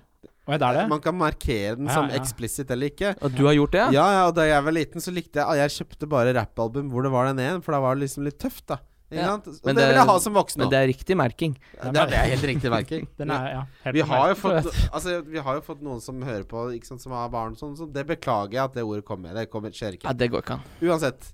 [0.49, 0.85] Å, det er det?
[0.89, 2.17] Man kan markere den Ja, som ja.
[2.17, 3.15] eksplisitt eller ikke.
[3.21, 5.61] Og du har gjort det, Ja, ja, og da jeg var liten, så likte jeg
[5.61, 8.39] Jeg kjøpte bare rappalbum hvor det var den ene, for da var det liksom litt
[8.41, 8.79] tøft, da.
[9.11, 9.35] Ja.
[9.37, 11.55] Og Men det, det- vil jeg ha som voksen Men det er riktig merking.
[11.81, 13.07] Det, er- det er helt riktig merking.
[13.21, 16.21] Den er, ja, helt Vi har, jo fått, altså, vi har jo fått noen som
[16.21, 19.07] hører på, ikke sant, som har barn, sånn, så det beklager jeg at det ordet
[19.09, 19.33] kom med.
[19.37, 20.09] Det kommer, skjer ikke.
[20.11, 20.67] Ja, det går ikke an.
[20.85, 21.31] Uansett.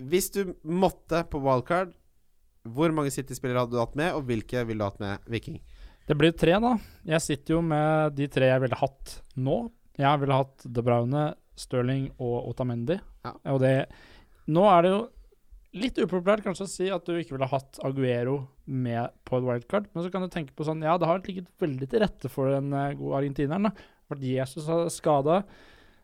[0.00, 1.92] Hvis du måtte på wildcard,
[2.66, 5.60] hvor mange City-spillere hadde du hatt med, og hvilke ville du hatt med Viking?
[6.10, 6.72] Det blir tre, da.
[7.06, 9.60] Jeg sitter jo med de tre jeg ville hatt nå.
[9.94, 12.96] Jeg ville hatt De Braune, Stirling og Otamendi.
[13.22, 13.36] Ja.
[13.52, 13.74] Og det
[14.50, 15.00] Nå er det jo
[15.78, 19.86] litt upopulært kanskje å si at du ikke ville hatt Aguero med på et wildcard,
[19.94, 22.50] men så kan du tenke på sånn Ja, det har ligget veldig til rette for
[22.50, 23.70] den eh, gode argentineren.
[23.70, 24.18] da.
[24.18, 25.44] Jesus har skada.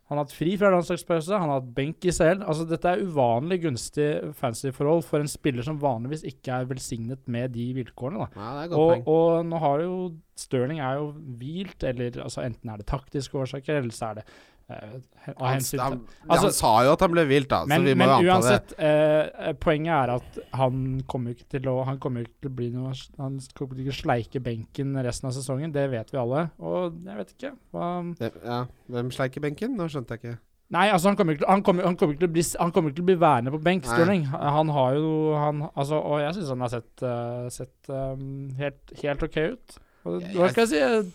[0.06, 2.44] Han har hatt fri fra landslagspause, han har hatt benk i CL.
[2.46, 7.56] Altså, dette er uvanlig gunstig fancy-forhold for en spiller som vanligvis ikke er velsignet med
[7.56, 8.22] de vilkårene.
[8.22, 8.28] da.
[8.38, 9.98] Ja, er Og, og nå har jo
[10.36, 11.06] Stirling er jo
[11.40, 14.24] hvilt, eller altså enten er det taktiske årsaker, eller så er det
[14.66, 15.02] Han,
[15.38, 18.06] hensyn han, Altså- han sa jo at han ble vilt, da, men, så vi må
[18.08, 18.32] jo anta det.
[18.32, 22.56] uansett, eh, poenget er at han kommer ikke til å Han kommer ikke til å
[22.56, 22.90] bli noe
[23.20, 26.50] Han kommer ikke til å sleike benken resten av sesongen, det vet vi alle.
[26.58, 29.76] Og jeg vet ikke hva Det- Ja, Hvem sleiker benken?
[29.76, 30.38] Nå skjønte jeg ikke.
[30.68, 32.90] Nei, altså han kommer ikke han kommer, han kommer ikke til, å, bli, han kommer
[32.90, 33.84] ikke til å bli værende på benk.
[33.86, 34.24] Stirling.
[34.32, 38.50] Han, han har jo han, altså, Og jeg syns han har sett, uh, sett um,
[38.58, 39.78] helt, helt OK ut.
[40.06, 41.12] Og, hva skal jeg si?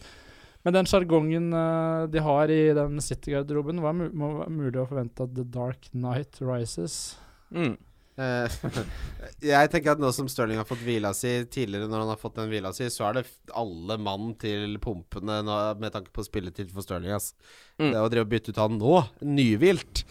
[0.66, 4.90] Med den sjargongen eh, de har i den City-garderoben, hva er må være mulig å
[4.90, 7.18] forvente at The Dark Night Rises?
[7.50, 7.80] Mm.
[8.22, 8.56] Eh,
[9.54, 12.38] jeg tenker at nå som Stirling har fått hvila si tidligere, når han har fått
[12.38, 13.26] den hvila si, så er det
[13.58, 17.14] alle mann til pumpene nå, med tanke på spilletid for Stirling.
[17.16, 17.34] Ass.
[17.80, 17.90] Mm.
[17.94, 20.04] Det å drive og bytte ut han nå, nyvilt,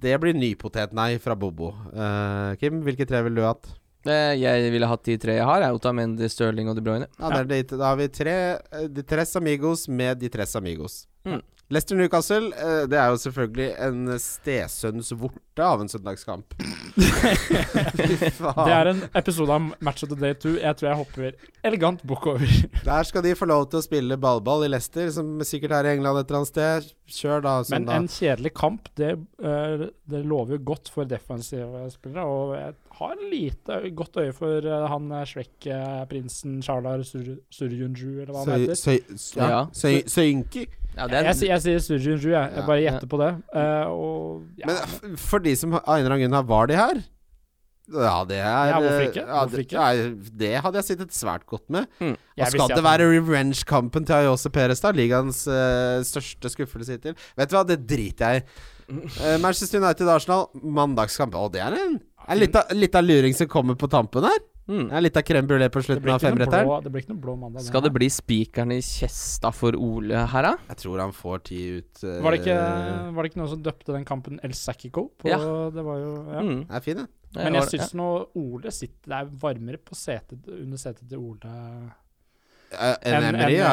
[0.00, 1.74] det blir nypotet-nei fra Bobo.
[1.92, 3.68] Uh, Kim, hvilke tre ville du hatt?
[4.06, 5.62] Eh, Jeg ville hatt de tre jeg har.
[5.62, 7.06] er Otamendi, Stirling og De Bruyne.
[7.18, 8.34] Ja, det er Da har vi tre
[8.72, 11.06] eh, De Tres Amigos med De Tres Amigos.
[11.26, 11.42] Mm.
[11.70, 16.56] Leicester Newcastle, eh, det er jo selvfølgelig en stesønns vorte av en søndagskamp.
[16.98, 18.58] Fy faen.
[18.66, 21.36] Det er en episode av Match of the Day 2 jeg tror jeg hopper
[21.70, 22.42] elegant bukk over.
[22.88, 25.92] Der skal de få lov til å spille ballball i Leicester, som sikkert er i
[25.94, 26.90] England et eller annet sted.
[27.20, 27.54] Kjør, da.
[27.76, 32.26] Men en kjedelig kamp, det, eh, det lover jo godt for defensive spillere.
[32.26, 38.44] Og jeg har lite godt øye for eh, han Shrek-prinsen Charlar Sur Surjunju, eller hva
[38.48, 38.82] han heter.
[38.82, 41.06] Søy- søy- ja.
[41.06, 42.50] Søy- Jeg, jeg, sier- sier Surjunju, jeg.
[42.50, 42.66] Jeg Ja.
[42.66, 43.30] bare gjetter på det.
[43.54, 46.76] Uh, og ja, Men for de som av en eller annen grunn har var de
[46.76, 47.02] her
[47.90, 49.22] ja, det er Ja, hvorfor ikke?
[49.26, 49.72] Hvorfor det- ikke?
[49.74, 51.88] ja, det hadde jeg sittet svært godt med.
[51.98, 52.12] Mm.
[52.38, 54.94] Og skal det være revenge-kampen til Ayose Perestad?
[54.94, 57.16] Ligaens uh, største skuffelse hittil?
[57.36, 58.94] Vet du hva, det driter jeg i.
[58.94, 61.34] Uh, Manchester United-Arsenal, mandagskamp.
[61.34, 61.98] Å, det er en,
[62.28, 64.38] en lita, lita luring som kommer på tampen her.
[64.70, 64.84] Mm.
[64.86, 66.68] Det er litt av crème brulé på slutten av femretteren.
[66.68, 67.64] blå, det blir ikke noe blå mandag.
[67.66, 70.52] Skal det bli spikeren i kjesta for Ole her, da?
[70.70, 72.02] Jeg tror han får ti ut.
[72.04, 72.58] Uh, var det, ikke,
[73.16, 75.08] var det ikke noen som døpte den kampen El Sacico?
[75.26, 75.40] Ja.
[75.74, 76.44] Det var jo ja.
[76.46, 76.60] Mm.
[76.68, 77.08] Det er fin, det.
[77.30, 78.06] Det Men jeg syns nå
[78.40, 81.52] Ole sitter Det er varmere på setet under setet til Ole.
[82.70, 83.70] Enn En En- Emery, ja,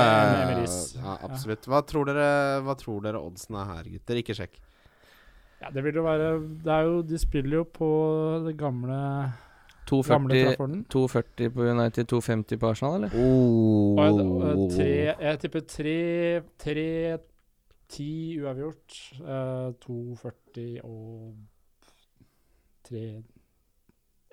[0.97, 1.65] ja, absolutt.
[1.69, 4.21] Hva tror dere Hva tror dere oddsen er her, gutter?
[4.21, 4.57] Ikke sjekk.
[5.61, 7.89] Ja, det vil jo være Det er jo De spiller jo på
[8.45, 9.33] det Gamle
[9.87, 13.15] 240, 240 på United, 250 på Arsenal, eller?
[13.15, 13.97] Oh.
[13.97, 14.91] Og jeg, tre,
[15.23, 15.97] jeg tipper tre,
[16.59, 16.87] tre
[17.91, 18.11] ti
[18.41, 18.99] uavgjort.
[19.23, 21.33] Uh, 2,40 og
[22.87, 23.01] 3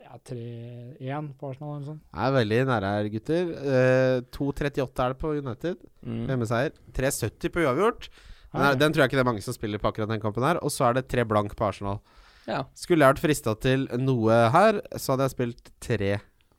[0.04, 2.02] Ja, 3-1 på Arsenal eller noe sånt.
[2.12, 3.52] Er veldig nære her, gutter.
[3.56, 5.86] Eh, 2,38 er det på United.
[6.04, 6.26] Mm.
[6.28, 6.74] Hjemmeseier.
[6.98, 8.10] 3,70 på uavgjort.
[8.52, 10.44] Den, er, den tror jeg ikke det er mange som spiller på akkurat den kampen
[10.44, 10.60] her.
[10.60, 12.02] Og så er det tre blank på Arsenal.
[12.48, 12.64] Ja.
[12.76, 16.12] Skulle jeg vært frista til noe her, så hadde jeg spilt tre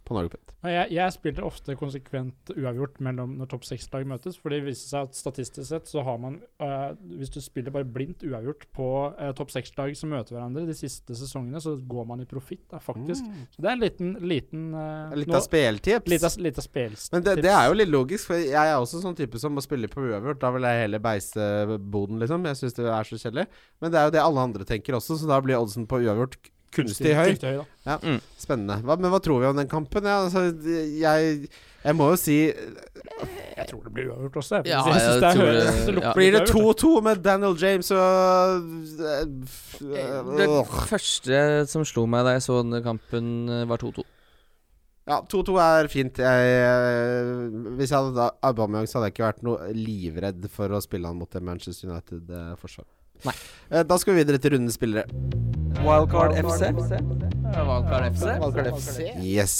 [0.05, 0.53] på Norgepet.
[0.65, 5.09] Jeg, jeg spiller ofte konsekvent uavgjort mellom når topp seks-lag møtes, for det viser seg
[5.09, 8.87] at statistisk sett så har man uh, Hvis du spiller bare blindt uavgjort på
[9.17, 12.79] uh, topp seks-lag som møter hverandre de siste sesongene, så går man i profitt, da,
[12.81, 13.27] faktisk.
[13.53, 16.09] Så det er en liten, liten uh, Litt av speltips.
[16.11, 17.11] Litt av, litt av speltips.
[17.13, 19.63] Men det, det er jo litt logisk, for jeg er også sånn type som må
[19.65, 20.41] spille på uavgjort.
[20.41, 22.45] Da vil jeg heller beise boden, liksom.
[22.51, 23.47] Jeg syns det er så kjedelig.
[23.83, 26.39] Men det er jo det alle andre tenker også, så da blir oddsen på uavgjort
[26.75, 27.29] kunstig høy.
[27.33, 27.61] Kunstig høy
[28.03, 28.19] mm.
[28.41, 28.79] Spennende.
[28.85, 30.07] Hva, men hva tror vi om den kampen?
[30.09, 30.47] Ja, altså,
[30.99, 31.49] jeg,
[31.85, 34.61] jeg må jo si Jeg tror det blir uavgjort også.
[34.67, 36.13] Ja, jeg synes jeg det er høy- det- det ja.
[36.17, 38.65] Blir det 2-2 med Daniel James og
[39.79, 41.39] Det øh, første
[41.71, 44.03] som slo meg da jeg så denne kampen, eh, var 2-2.
[45.05, 46.17] Ja, 2-2 er fint.
[46.17, 50.81] Jeg, eh, hvis jeg hadde Aubameyang, så hadde jeg ikke vært noe livredd for å
[50.81, 52.87] spille han mot det Manchester United-forsvar.
[53.23, 53.35] Nei.
[53.87, 55.07] Da skal vi videre til rundens spillere.
[55.85, 56.69] Wildcard FC.
[56.73, 58.27] Wildcard FC.
[58.41, 59.09] Wildcard FC.
[59.23, 59.55] Yes.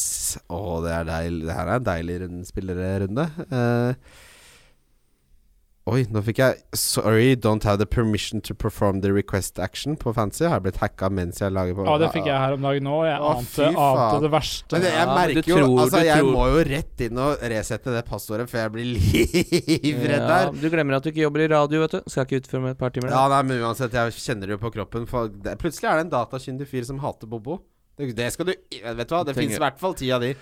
[0.50, 1.44] Å, det er deilig.
[1.48, 3.28] Det her er en deilig rundens spillerrunde.
[5.86, 10.10] Oi, nå fikk jeg Sorry, don't have the permission to perform the request action på
[10.18, 10.42] Fancy.
[10.50, 12.90] Har jeg blitt hacka mens jeg lager på Ja, det fikk jeg her om dagen
[12.90, 13.04] òg.
[13.06, 13.78] Jeg Å, ante, faen.
[13.86, 14.74] ante det verste.
[14.74, 17.02] Men det, jeg Ja, men merker jo tror- Altså, du jeg tror- må jo rett
[17.06, 18.88] inn og resette det passordet før jeg blir
[19.86, 20.52] livredd Ja, der.
[20.58, 22.02] du glemmer at du ikke jobber i radio, vet du.
[22.10, 23.14] Skal ikke ut før om et par timer.
[23.14, 25.06] Ja, nei, men uansett, jeg kjenner det jo på kroppen.
[25.08, 27.62] For det, plutselig er det en datakyndig fyr som hater Bobo.
[27.96, 30.20] Det, det skal du Vet du hva, det Trenger- fins i hvert fall ti av
[30.26, 30.34] de.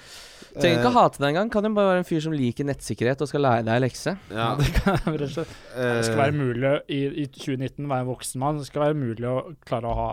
[0.54, 1.50] Trenger ikke Eh, å hate deg engang.
[1.54, 4.14] Kan jo bare være en fyr som liker nettsikkerhet og skal lære deg lekse.
[4.30, 8.60] ja, Det, kan, eh, det skal være mulig i, i 2019 være en voksen mann.
[8.62, 10.10] Det skal være mulig å klare å ha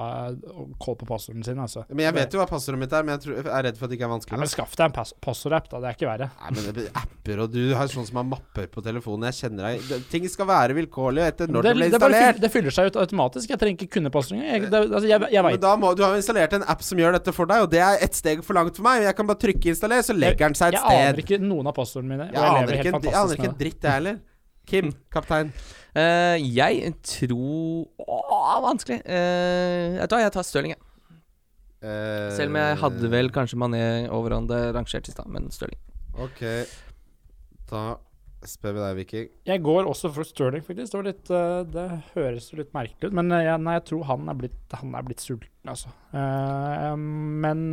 [0.81, 1.67] kål på passordene sine.
[1.67, 1.85] Altså.
[1.91, 3.87] Men jeg vet jo hva passordet mitt er, men jeg, tror, jeg er redd for
[3.87, 4.41] at det ikke er Ja, vanskelig.
[4.45, 4.53] men.
[4.55, 5.81] Skaff deg en pass passordapp, da.
[5.85, 6.31] Det er ikke verre.
[6.41, 9.29] Nei, men det blir apper, og du har sånn som har mapper på telefonen.
[9.31, 12.21] Jeg kjenner deg det, Ting skal være vilkårlig etter når det, det ble installert.
[12.25, 13.51] fyller, det fyller seg ut automatisk.
[13.53, 14.49] Jeg trenger ikke kunne passordene.
[14.49, 16.99] Jeg, det, altså, jeg, jeg Men veit da må, du har installert en app som
[16.99, 19.05] gjør dette for deg, og det er ett steg for langt for meg.
[19.07, 21.77] Jeg kan bare trykke 'installer', så legger den seg et Jeg aner ikke noen av
[21.77, 22.29] passordene mine.
[22.31, 24.21] Jeg jeg, aner lever ikke, helt jeg aner ikke en dritt, jeg heller.
[24.71, 25.51] Kim, kaptein.
[25.97, 29.01] Uh, jeg tror Åh, vanskelig.
[29.03, 30.87] Uh, jeg tar, jeg tar Stirling, jeg.
[31.81, 33.83] Uh, Selv om jeg hadde vel kanskje Mané
[34.13, 35.81] over han det rangert i stad, men Stirling.
[36.21, 36.45] Ok,
[37.71, 37.83] da
[38.47, 39.29] spør vi deg, Viking.
[39.49, 40.93] Jeg går også for Stirling, faktisk.
[40.93, 44.07] Det, var litt, eh, det høres jo litt merkelig ut, men jeg, nei, jeg tror
[44.11, 45.93] han er blitt, han er blitt sulten, altså.
[46.17, 47.67] Eh, men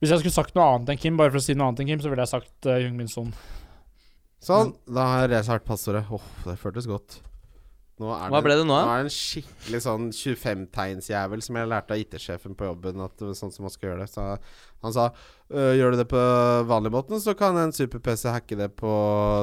[0.00, 1.90] hvis jeg skulle sagt noe annet enn Kim, bare for å si noe annet enn
[1.92, 3.34] Kim, så ville jeg sagt uh, Jung Min Son.
[4.40, 6.06] Sånn, da har jeg hardt passordet.
[6.08, 7.18] Åh, det føltes godt.
[8.00, 8.84] Nå er Hva ble det nå, da?
[8.86, 13.20] Nå er det en skikkelig sånn 25-tegnsjævel som jeg lærte av IT-sjefen på jobben, at
[13.20, 14.08] det sånn som man skal gjøre det.
[14.08, 14.24] Så
[14.86, 15.10] han sa
[15.52, 16.22] «Øh, gjør du det på
[16.70, 18.94] vanlig måten, så kan en super-PC hacke det på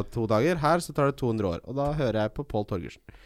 [0.09, 0.57] to dager.
[0.63, 1.61] Her så tar det 200 år.
[1.69, 3.21] Og da hører jeg på Pål Torgersen.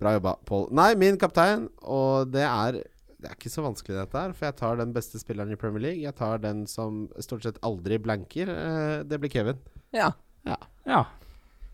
[0.00, 0.70] Bra jobba, Pål.
[0.80, 2.80] Nei, min kaptein, og det er
[3.24, 5.80] det er ikke så vanskelig dette her, for jeg tar den beste spilleren i Premier
[5.86, 6.02] League.
[6.04, 8.50] Jeg tar den som stort sett aldri blanker.
[8.52, 9.62] Eh, det blir Kevin.
[9.96, 10.10] Ja.
[10.44, 10.58] Ja.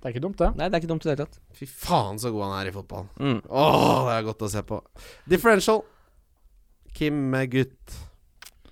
[0.01, 0.53] Det er ikke dumt, det.
[0.57, 1.41] Nei, det er ikke dumt i det hele tatt.
[1.59, 3.09] Fy faen så god han er i fotball.
[3.19, 3.41] Mm.
[3.51, 4.79] Åh, det er godt å se på.
[5.29, 5.83] Differential.
[6.97, 7.99] Kim med gutt.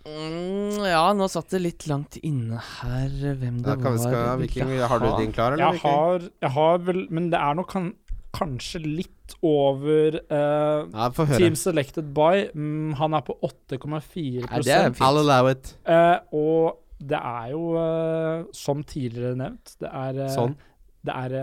[0.09, 4.14] Mm, ja, nå satt det litt langt inne her hvem det Da kan vi var
[4.14, 5.74] skal, Viking, har du din klar, eller?
[5.74, 7.90] Jeg har, jeg har vel Men det er nok kan,
[8.36, 11.38] kanskje litt over høre.
[11.38, 12.48] Team selected by.
[12.55, 15.02] Mm, han er på 8,4 Nei, det er fint.
[15.05, 15.74] I'll allow it.
[15.88, 20.56] Uh, og det er jo, uh, som tidligere nevnt, det er, Sånn.
[21.06, 21.36] det er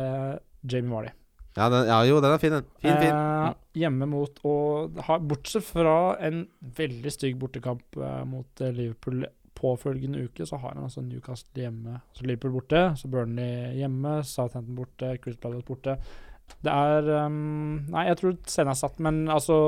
[0.65, 1.15] Jamie Marley.
[1.55, 2.65] Ja, den, ja, jo, den er fin, den.
[2.83, 3.13] Fin, fin.
[3.15, 6.41] Eh, hjemme mot og ha, Bortsett fra en
[6.75, 7.95] veldig stygg bortekamp
[8.27, 9.23] mot Liverpool
[9.55, 11.99] påfølgende uke, så har han altså Newcastle hjemme.
[12.13, 15.97] Så Liverpool borte, så Burnley hjemme, Southampton borte, Crystal Palace borte.
[16.65, 19.59] Det er um, Nei, jeg tror scenen er satt, men altså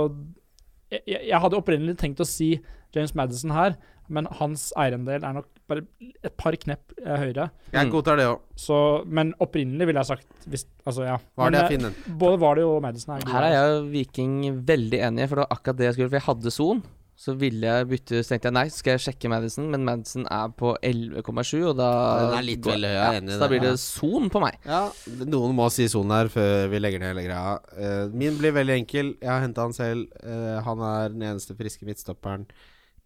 [0.91, 2.53] jeg, jeg hadde opprinnelig tenkt å si
[2.95, 3.75] James Madison her,
[4.07, 5.83] men hans eierandel er nok bare
[6.23, 7.49] et par knepp eh, høyere.
[7.73, 7.91] Jeg Mm.
[7.91, 9.03] godtar det òg.
[9.05, 11.17] Men opprinnelig ville jeg sagt hvis, Altså, ja.
[11.35, 13.33] Var det Men, Både var det jo og Madison er gode.
[13.35, 16.19] Her er jeg og Viking veldig enige, for det var akkurat det jeg skulle For
[16.21, 16.83] jeg hadde Son.
[17.17, 20.51] Så ville jeg bytte, så tenkte jeg nei, skal jeg sjekke Madison, men Madison er
[20.53, 21.87] på 11,7, og da
[22.21, 23.71] Den er litt vel høy, jeg er enig i Så da blir det.
[23.81, 24.59] Son på meg.
[24.69, 24.83] Ja,
[25.25, 27.55] noen må si son her før vi legger ned hele greia.
[27.73, 29.09] Uh, min blir veldig enkel.
[29.17, 30.05] Jeg har henta han selv.
[30.21, 32.45] Uh, han er den eneste friske midtstopperen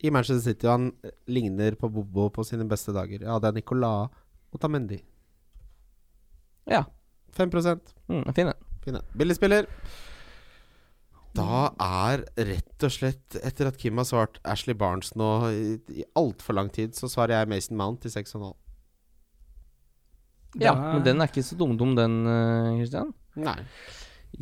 [0.04, 0.68] i Manchester City.
[0.68, 0.92] Og han
[1.32, 3.24] ligner på Bobo på sine beste dager.
[3.24, 4.12] Ja, det er Nicolas
[4.52, 5.00] Otamendi.
[6.68, 6.84] Ja.
[7.40, 7.48] 5
[8.12, 9.04] Mm, fin, en.
[9.16, 9.66] Billig spiller.
[11.38, 16.04] Da er rett og slett, etter at Kim har svart Ashley Barnes nå i, i
[16.20, 18.52] altfor lang tid, så svarer jeg Mason Mount til 6,5.
[20.60, 22.18] Ja, Den men den er ikke så dum-dum, den,
[22.82, 22.82] Kristian.
[22.82, 23.14] Christian.
[23.48, 23.58] Nei.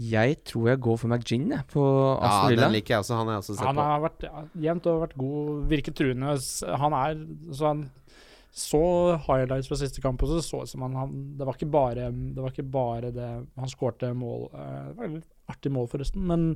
[0.09, 2.65] Jeg tror jeg går for McGinn, jeg, på Ja, Aston Villa.
[2.67, 3.15] den liker jeg også.
[3.17, 3.85] Han har jeg også sett Han på.
[3.89, 6.35] har vært ja, jevnt over vært god, virket truende.
[6.83, 7.23] Han er
[7.57, 7.85] så han
[8.59, 8.81] så
[9.27, 12.07] highlights fra siste kamp, og så så ut som han, han Det var ikke bare
[12.09, 13.27] Det var ikke bare det
[13.61, 16.51] Han skårte mål eh, Det var litt artig mål, forresten, men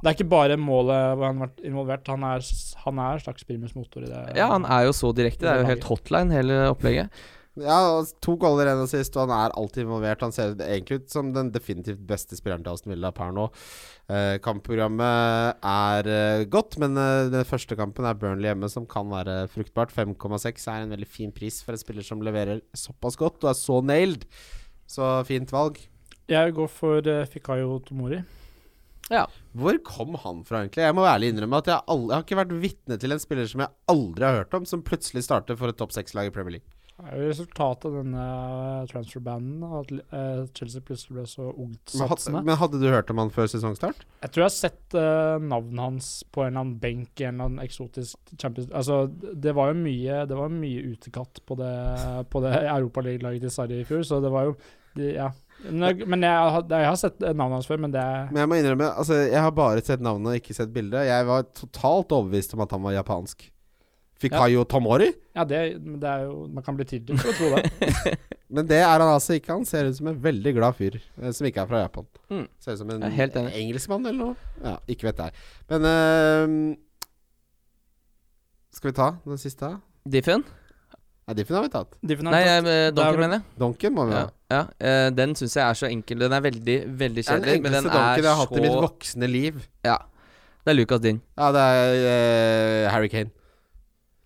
[0.00, 2.08] det er ikke bare målet hvor han har vært involvert.
[2.08, 2.46] Han er,
[2.84, 4.22] han er en slags primus motor i det.
[4.38, 5.44] Ja, han er jo så direkte.
[5.44, 7.20] Det er jo helt hotline, hele opplegget.
[7.58, 7.76] Ja,
[8.22, 10.22] to goller ennå sist, og han er alltid involvert.
[10.22, 13.48] Han ser egentlig ut som den definitivt beste spilleren til Aston Villa per nå.
[14.10, 19.10] Eh, kampprogrammet er eh, godt, men eh, den første kampen er Burnley hjemme, som kan
[19.10, 19.92] være fruktbart.
[19.92, 23.58] 5,6 er en veldig fin pris for en spiller som leverer såpass godt og er
[23.58, 24.28] så nailed.
[24.90, 25.82] Så fint valg.
[26.30, 28.20] Jeg går for uh, Fikayo Tomori.
[29.10, 29.24] Ja.
[29.58, 30.84] Hvor kom han fra, egentlig?
[30.86, 33.48] Jeg må ærlig innrømme at jeg, aldri, jeg har ikke vært vitne til en spiller
[33.50, 36.60] som jeg aldri har hørt om, som plutselig starter for et topp seks-lag i Premier
[36.60, 36.76] League.
[37.00, 38.24] Det er jo resultatet av denne
[38.90, 42.42] transferbanen, at eh, Chelsea plutselig ble så ungt ungtsatsende.
[42.42, 44.04] had, men hadde du hørt om han før sesongstart?
[44.20, 47.38] Jeg tror jeg har sett uh, navnet hans på en eller annen benk i en
[47.38, 51.72] eller annen eksotisk Champions Altså, det var jo mye Det var mye utekatt på det
[52.30, 54.58] På det Europaliga-laget til Sarri i fjor, så det var jo
[54.98, 55.30] de, Ja.
[55.68, 58.58] Men jeg, har- jeg har sett navnet hans før, men det er Men jeg må
[58.60, 61.04] innrømme, altså jeg har bare sett navnet og ikke sett bildet.
[61.06, 63.50] Jeg var totalt overbevist om at han var japansk.
[64.20, 65.06] Fikayo Tomori?
[65.36, 67.70] Ja, det, det er jo Man kan bli tilgitt å tro det.
[68.54, 69.54] Men det er han altså ikke.
[69.54, 72.04] Han ser ut som en veldig glad fyr eh, som ikke er fra Japan.
[72.28, 72.44] Mm.
[72.60, 73.52] Ser ut som en Jeg helt enig.
[73.62, 74.50] engelskmann eller noe.
[74.64, 75.32] Ja, ikke vet jeg.
[75.70, 76.76] Men uh,
[78.76, 79.72] Skal vi ta den siste?
[80.08, 80.44] Diffen?
[81.30, 81.92] Nei, Diffen har vi tatt.
[82.02, 82.66] Diffen har Nei, tatt.
[82.66, 83.44] jeg, er Donker, vel- mener jeg.
[83.62, 84.22] Donken må vi ha.
[84.50, 84.60] ja.
[84.82, 86.18] eh, den syns jeg er så enkel.
[86.24, 88.40] Den er veldig, veldig Det er den kjedelig, men den enkleste donken er jeg har
[88.40, 89.60] hatt i mitt så voksne liv.
[89.86, 89.96] Ja.
[90.66, 91.20] Det er Lucas din.
[91.38, 93.30] Ja, det er eh, Harry Kane.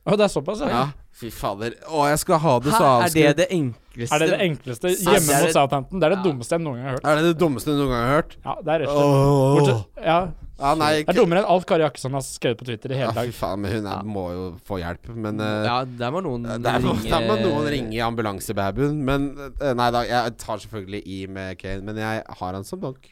[0.04, 0.68] Å, det er såpass, ja.
[0.72, 0.86] Ja,
[1.16, 1.76] fy fader.
[1.88, 3.36] Å, jeg skal ha det så Hæ, er det avskrevet.
[3.42, 4.14] det enkleste?
[4.14, 6.00] Er det det enkleste hjemme det er mot det- Southampton?
[6.00, 6.24] Det er det Ja.
[6.30, 7.04] dummeste jeg noen gang har hørt.
[7.04, 8.34] Er det det dummeste du noen gang har hørt?
[8.44, 9.54] Ja, det er rett og slett.
[9.60, 10.18] Bortsett, ja,
[10.58, 13.08] Ja, nei, Det er dummere enn alt Kari Jakkesson har skrevet på Twitter i Ja,
[13.10, 13.34] hele fy dag.
[13.34, 14.02] faen, men hun er, Ja.
[14.06, 15.08] må jo få hjelp.
[15.16, 19.00] Men uh, Ja, der må noen der, må, ringe der må noen ringe i ambulansebabyen.
[19.04, 19.26] Men
[19.60, 23.10] uh, Nei da, jeg tar selvfølgelig i med Kane, men jeg har han som donk.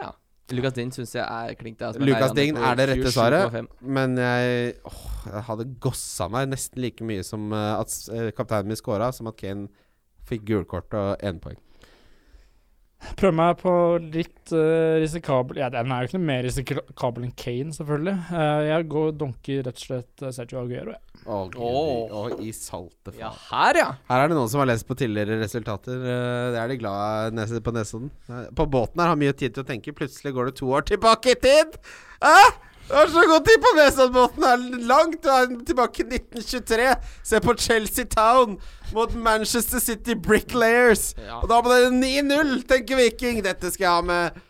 [0.00, 0.12] Ja.
[0.50, 1.76] Lucas Ding syns jeg er klink.
[1.78, 1.86] til.
[1.86, 3.68] altså, Lucas Ding er det rette svaret.
[3.80, 8.66] Men jeg, åh, jeg hadde gossa meg nesten like mye som eh, at eh, kapteinen
[8.72, 9.68] min scora, som at Kane
[10.26, 11.60] fikk gulkort og énpoeng.
[13.16, 13.72] Prøv meg på
[14.12, 18.16] litt uh, risikabel Ja, den er jo ikke noe mer risikabel enn Kane, selvfølgelig.
[18.28, 20.94] Uh, jeg går donker rett og slett uh, Sergio Aguero.
[20.96, 21.00] jeg.
[21.24, 21.38] Ja.
[21.60, 22.30] Oh, oh.
[22.40, 23.88] i salte Ja, her, ja!
[24.08, 26.00] Her er det noen som har lest på tidligere resultater.
[26.00, 28.10] Uh, Det er de glad på Nesodden.
[28.28, 29.96] Eh, På båten her har mye tid til å tenke.
[29.96, 31.76] Plutselig går det to år tilbake i tid!
[32.24, 32.36] Hæ?
[32.90, 34.42] Det var så god tid på Nesoddenbåten!
[34.42, 35.26] Det er langt
[35.66, 36.86] tilbake i 1923.
[37.22, 38.56] Se på Chelsea Town
[38.90, 41.12] mot Manchester City Bricklayers.
[41.14, 41.36] Ja.
[41.38, 43.38] Og da ble det 9-0, tenker Viking.
[43.46, 44.40] Dette skal jeg ha med.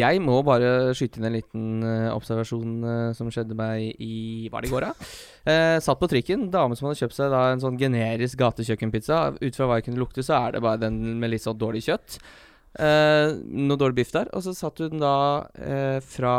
[0.00, 4.66] Jeg må bare skyte inn en liten uh, observasjon uh, som skjedde meg i Var
[4.66, 5.08] det i går, da?
[5.46, 6.48] Uh, satt på trikken.
[6.50, 9.20] Dame som hadde kjøpt seg da en sånn generisk gatekjøkkenpizza.
[9.38, 11.86] Ut fra hva jeg kunne lukte, så er det bare den med litt sånn dårlig
[11.86, 12.18] kjøtt.
[12.80, 14.34] Noe dårlig biff der.
[14.34, 15.14] Og så satt hun da
[16.06, 16.34] fra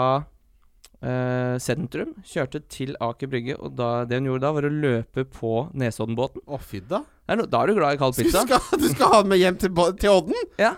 [1.02, 5.26] eh, sentrum, kjørte til Aker Brygge, og da, det hun gjorde da, var å løpe
[5.26, 6.44] på Nesoddenbåten.
[6.48, 7.02] Å, fy da.
[7.26, 8.42] Det er no, da er du glad i kald Du pizza?
[8.46, 10.48] skal, du skal ha den med hjem til, bo- til Odden?
[10.60, 10.74] Ja.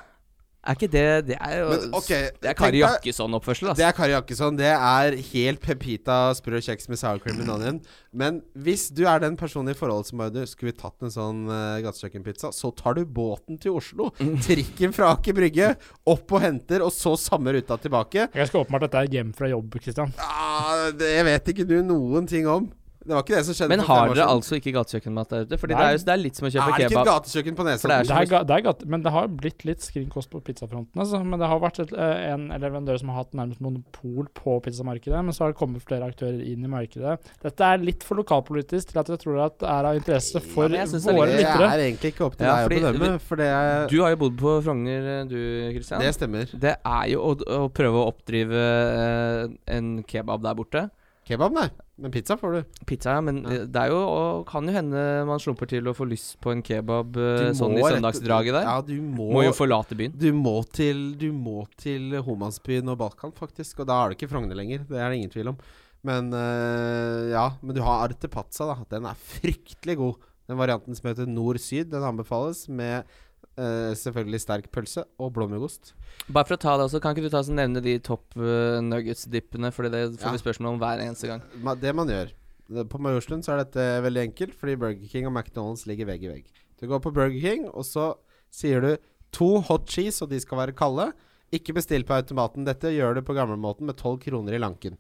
[0.64, 4.14] Er ikke det Det er jo Men, okay, Det er Kari Jakkesson-oppførsel, Det er Kari
[4.16, 4.58] Jakkesson.
[4.60, 7.80] Det er helt pepita sprø kjeks med sour cream and onion.
[8.14, 11.14] Men hvis du er den personen i forholdet som bare du, Skulle vi tatt en
[11.14, 14.12] sånn uh, gatekjøkkenpizza, så tar du båten til Oslo.
[14.22, 14.38] Mm.
[14.48, 15.74] Trikken fra Aker Brygge,
[16.08, 18.30] opp og henter, og så samme ruta tilbake.
[18.32, 20.16] Jeg skal åpenbart at dette er hjem fra jobb, Kristian.
[20.22, 22.72] Ah, det vet ikke du noen ting om.
[23.04, 25.58] Det var ikke det som skjedde Men har dere altså ikke gatekjøkkenmat der ute?
[25.60, 27.08] Fordi det er, jo, det er litt som å Er kjøpe det ikke et kebab.
[27.10, 27.90] gatekjøkken på Nesodden?
[27.90, 30.40] det er Det er, ga- det er gatt, men det har blitt litt skrinkost på
[30.48, 30.96] pizzafronten.
[31.04, 31.20] Altså.
[31.24, 35.20] Men det har vært et, eh, en leverandør som har hatt nærmest monopol på pizzamarkedet.
[35.24, 37.18] Men så har det kommet flere aktører inn i markedet.
[37.44, 40.66] Dette er litt for lokalpolitisk til at jeg tror at det er av interesse for
[40.72, 41.60] er våre lyttere.
[41.60, 44.10] Det er egentlig ikke opp til Ja, deg å bedømme, for det er Du har
[44.16, 45.38] jo bodd på Frogner, du
[45.76, 46.00] Kristian.
[46.00, 46.48] Det stemmer.
[46.58, 50.90] Det er jo å, å prøve å oppdrive eh, en kebab der borte.
[51.28, 51.68] Kebab, nei.
[52.02, 52.64] Men pizza får du.
[52.90, 53.66] Pizza, ja, men Ja.
[53.70, 56.64] det er jo og Kan jo hende man slumper til å få lyst på en
[56.66, 58.66] kebab eh, sånn i søndagsdraget der.
[58.66, 60.16] Ja, du må, Må jo forlate byen.
[60.18, 63.80] Du må til, du må til Homansbyen og Balkan, faktisk.
[63.84, 64.88] Og da er det ikke Frogner lenger.
[64.90, 65.58] Det er det ingen tvil om.
[66.04, 68.80] Men øh, ja, men du har Arte Pazza, da.
[68.90, 70.16] Den er fryktelig god.
[70.50, 73.06] Den varianten som heter nord-syd, den anbefales med
[73.58, 75.94] øh, selvfølgelig sterk pølse og blåmuggost.
[76.32, 78.80] Bare for å ta det også, Kan ikke du ta og nevne de topp uh,
[78.82, 79.72] nuggets-dippene?
[79.74, 80.32] Fordi det får Ja.
[80.32, 81.42] vi spørsmål om hver eneste gang.
[81.62, 82.32] Ma- Det man gjør
[82.90, 86.28] På Majorstuen så er dette veldig enkelt, fordi Burger King og McDonald's ligger vegg i
[86.32, 86.46] vegg.
[86.80, 88.16] Du går på Burger King, og så
[88.50, 88.98] sier du
[89.32, 91.12] to hot cheese, og de skal være kalde.
[91.52, 92.66] Ikke bestill på automaten.
[92.66, 94.98] Dette gjør du på gamlemåten med 12 kroner i lanken.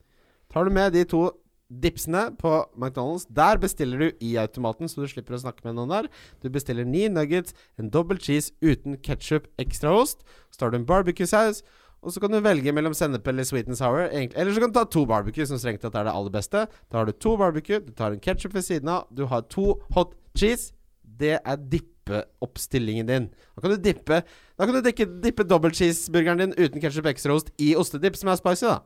[0.51, 1.31] Tar du med de to
[1.69, 5.93] dipsene på McDonald's, der bestiller du i automaten, så du slipper å snakke med noen
[5.93, 6.09] der.
[6.43, 10.25] Du bestiller ni nuggets, en dobbel cheese uten ketsjup, ekstraost.
[10.53, 11.63] Så tar du en barbecue-saus.
[12.03, 14.09] Og så kan du velge mellom sennep eller sweet and sour.
[14.11, 16.65] Eller så kan du ta to barbecue, som strengt tatt er det aller beste.
[16.91, 19.77] Da har du to barbecue, du tar en ketsjup ved siden av, du har to
[19.95, 20.73] hot cheese.
[21.03, 23.29] Det er dippeoppstillingen din.
[23.55, 24.23] Da kan du dippe
[24.57, 28.37] Da kan du dikke, dippe dobbel cheeseburgeren din uten ketsjup ekstraost i ostedipp, som er
[28.37, 28.81] spicy, da.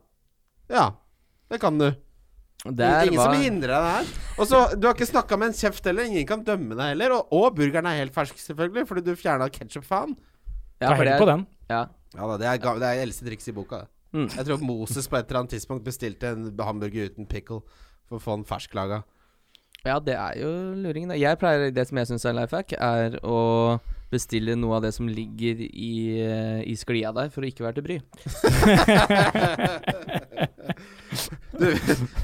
[0.72, 0.86] Ja,
[1.52, 1.90] det kan du.
[2.66, 4.06] Der Ingen var som hindrer deg der.
[4.42, 6.04] Og så, Du har ikke snakka med en kjeft heller.
[6.10, 7.12] Ingen kan dømme deg heller.
[7.20, 10.16] Og, og burgeren er helt fersk, selvfølgelig, fordi du fjerna ketsjup-faen.
[10.82, 11.46] ja, det er på er, den.
[11.70, 11.84] ja.
[12.18, 13.82] Ja da, det er, det er eldste triks i boka.
[14.16, 14.30] Mm.
[14.32, 17.60] Jeg tror Moses på et eller annet tidspunkt bestilte en hamburger uten pickle
[18.08, 19.00] for å få den fersklaga.
[19.86, 21.12] ja, det er jo luringen.
[21.20, 23.80] Jeg pleier Det som jeg syns er life hack, er å
[24.10, 27.76] bestille noe av det som ligger i, eh, i sklia der, for å ikke være
[27.76, 27.98] til bry.
[31.58, 31.68] Du,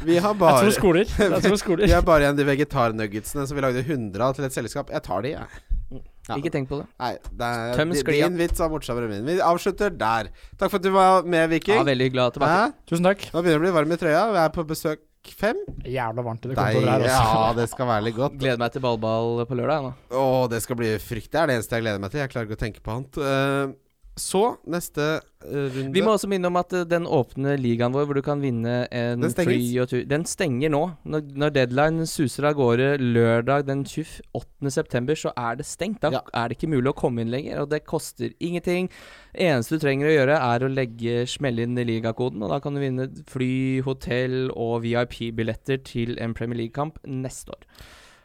[0.05, 1.05] vi har Jeg bare tror skoler.
[1.17, 1.85] Jeg tror skoler.
[1.87, 4.91] Vi har bare igjen de vegetarnuggetsene som vi lagde 100 av til et selskap.
[4.93, 6.03] Jeg tar de, jeg.
[6.29, 6.37] Ja.
[6.39, 6.85] Ikke tenk på det.
[7.03, 8.27] Nei, det er, Tøm sklia.
[8.29, 9.25] din vits var morsommere enn min.
[9.27, 10.29] Vi avslutter der.
[10.55, 11.81] Takk for at du var med, Ja, Viking.
[11.89, 12.61] veldig glad tilbake.
[12.61, 12.85] Hæ?
[12.87, 13.25] Tusen takk.
[13.33, 14.21] Nå begynner det å bli varm i trøya.
[14.31, 15.03] Vi er på besøk
[15.39, 15.59] fem.
[15.87, 17.27] Jævla varmt i det kontoret her også.
[17.35, 18.39] Ja, det skal være litt godt.
[18.39, 19.83] Gleder meg til ballball på lørdag.
[19.89, 21.29] nå Å, det skal bli frykt.
[21.35, 22.23] Det er det eneste jeg gleder meg til.
[22.23, 23.19] Jeg klarer ikke å tenke på annet.
[23.19, 23.75] Eh,
[24.19, 25.01] Så neste
[25.41, 28.21] eh, runde Vi må også minne om at eh, den åpne ligaen vår, hvor du
[28.25, 30.81] kan vinne en Den free og tur Den stenger nå.
[31.09, 34.69] Når, når deadline suser av gårde lørdag den 28.
[34.75, 36.03] september, så er det stengt.
[36.05, 36.21] Da Ja.
[36.33, 38.91] er det ikke mulig å komme inn lenger, og det koster ingenting.
[39.33, 42.83] Eneste du trenger å gjøre, er å legge smelle inn ligakoden, og da kan du
[42.83, 47.65] vinne fly, hotell og VIP-billetter til en Premier League-kamp neste år.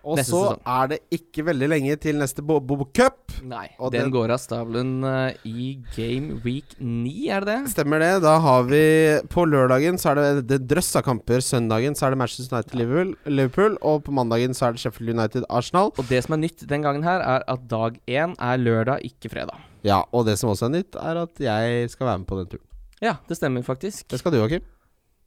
[0.09, 3.35] Og så er det ikke veldig lenge til neste Bobo Cup.
[3.45, 7.73] Nei, den den- går av stabelen uh, i game week 9, er det det?
[7.75, 8.11] Stemmer det.
[8.25, 8.81] Da har vi
[9.29, 11.45] På lørdagen så er det, det drøss av kamper.
[11.45, 13.77] Søndagen så er det Manchester United Liverpool, Liverpool.
[13.83, 15.93] Og på mandagen så er det Sheffield United Arsenal.
[15.99, 19.31] Og det som er nytt den gangen her, er at dag én er lørdag, ikke
[19.35, 19.61] fredag.
[19.87, 22.51] Ja, og det som også er nytt, er at jeg skal være med på den
[22.57, 22.65] turen.
[23.05, 24.09] Ja, det stemmer faktisk.
[24.11, 24.65] Det skal du, Joakim.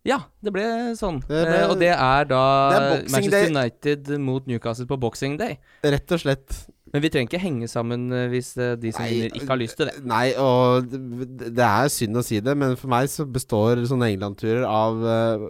[0.08, 0.64] Ja, det ble
[0.98, 1.20] sånn.
[1.28, 3.50] Det ble- eh, og det er da Det er Manchester Day.
[3.52, 5.60] United mot Newcastle på Boxing Day.
[5.86, 6.56] Rett og slett.
[6.92, 9.62] Men vi trenger ikke henge sammen eh, hvis eh, de som Nei, vinner, ikke har
[9.62, 9.94] lyst til det.
[10.10, 14.66] Nei, og det, er synd å si det, men for meg så består sånne England-turer
[14.68, 15.46] av uh,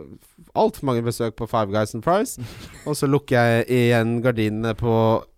[0.53, 2.37] altfor mange besøk på Five Guys and Price.
[2.87, 4.93] og så lukker jeg igjen gardinene på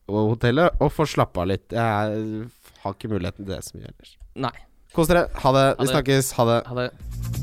[0.09, 1.69] hotellet og får slappe av litt.
[1.71, 2.49] Jeg
[2.83, 4.17] har ikke muligheten til det så mye ellers.
[4.49, 4.55] Nei.
[4.93, 5.29] Kos dere.
[5.45, 5.65] Ha det.
[5.71, 5.93] Ha Vi det.
[5.95, 6.35] snakkes.
[6.41, 6.61] Ha det.
[6.67, 7.42] Ha det.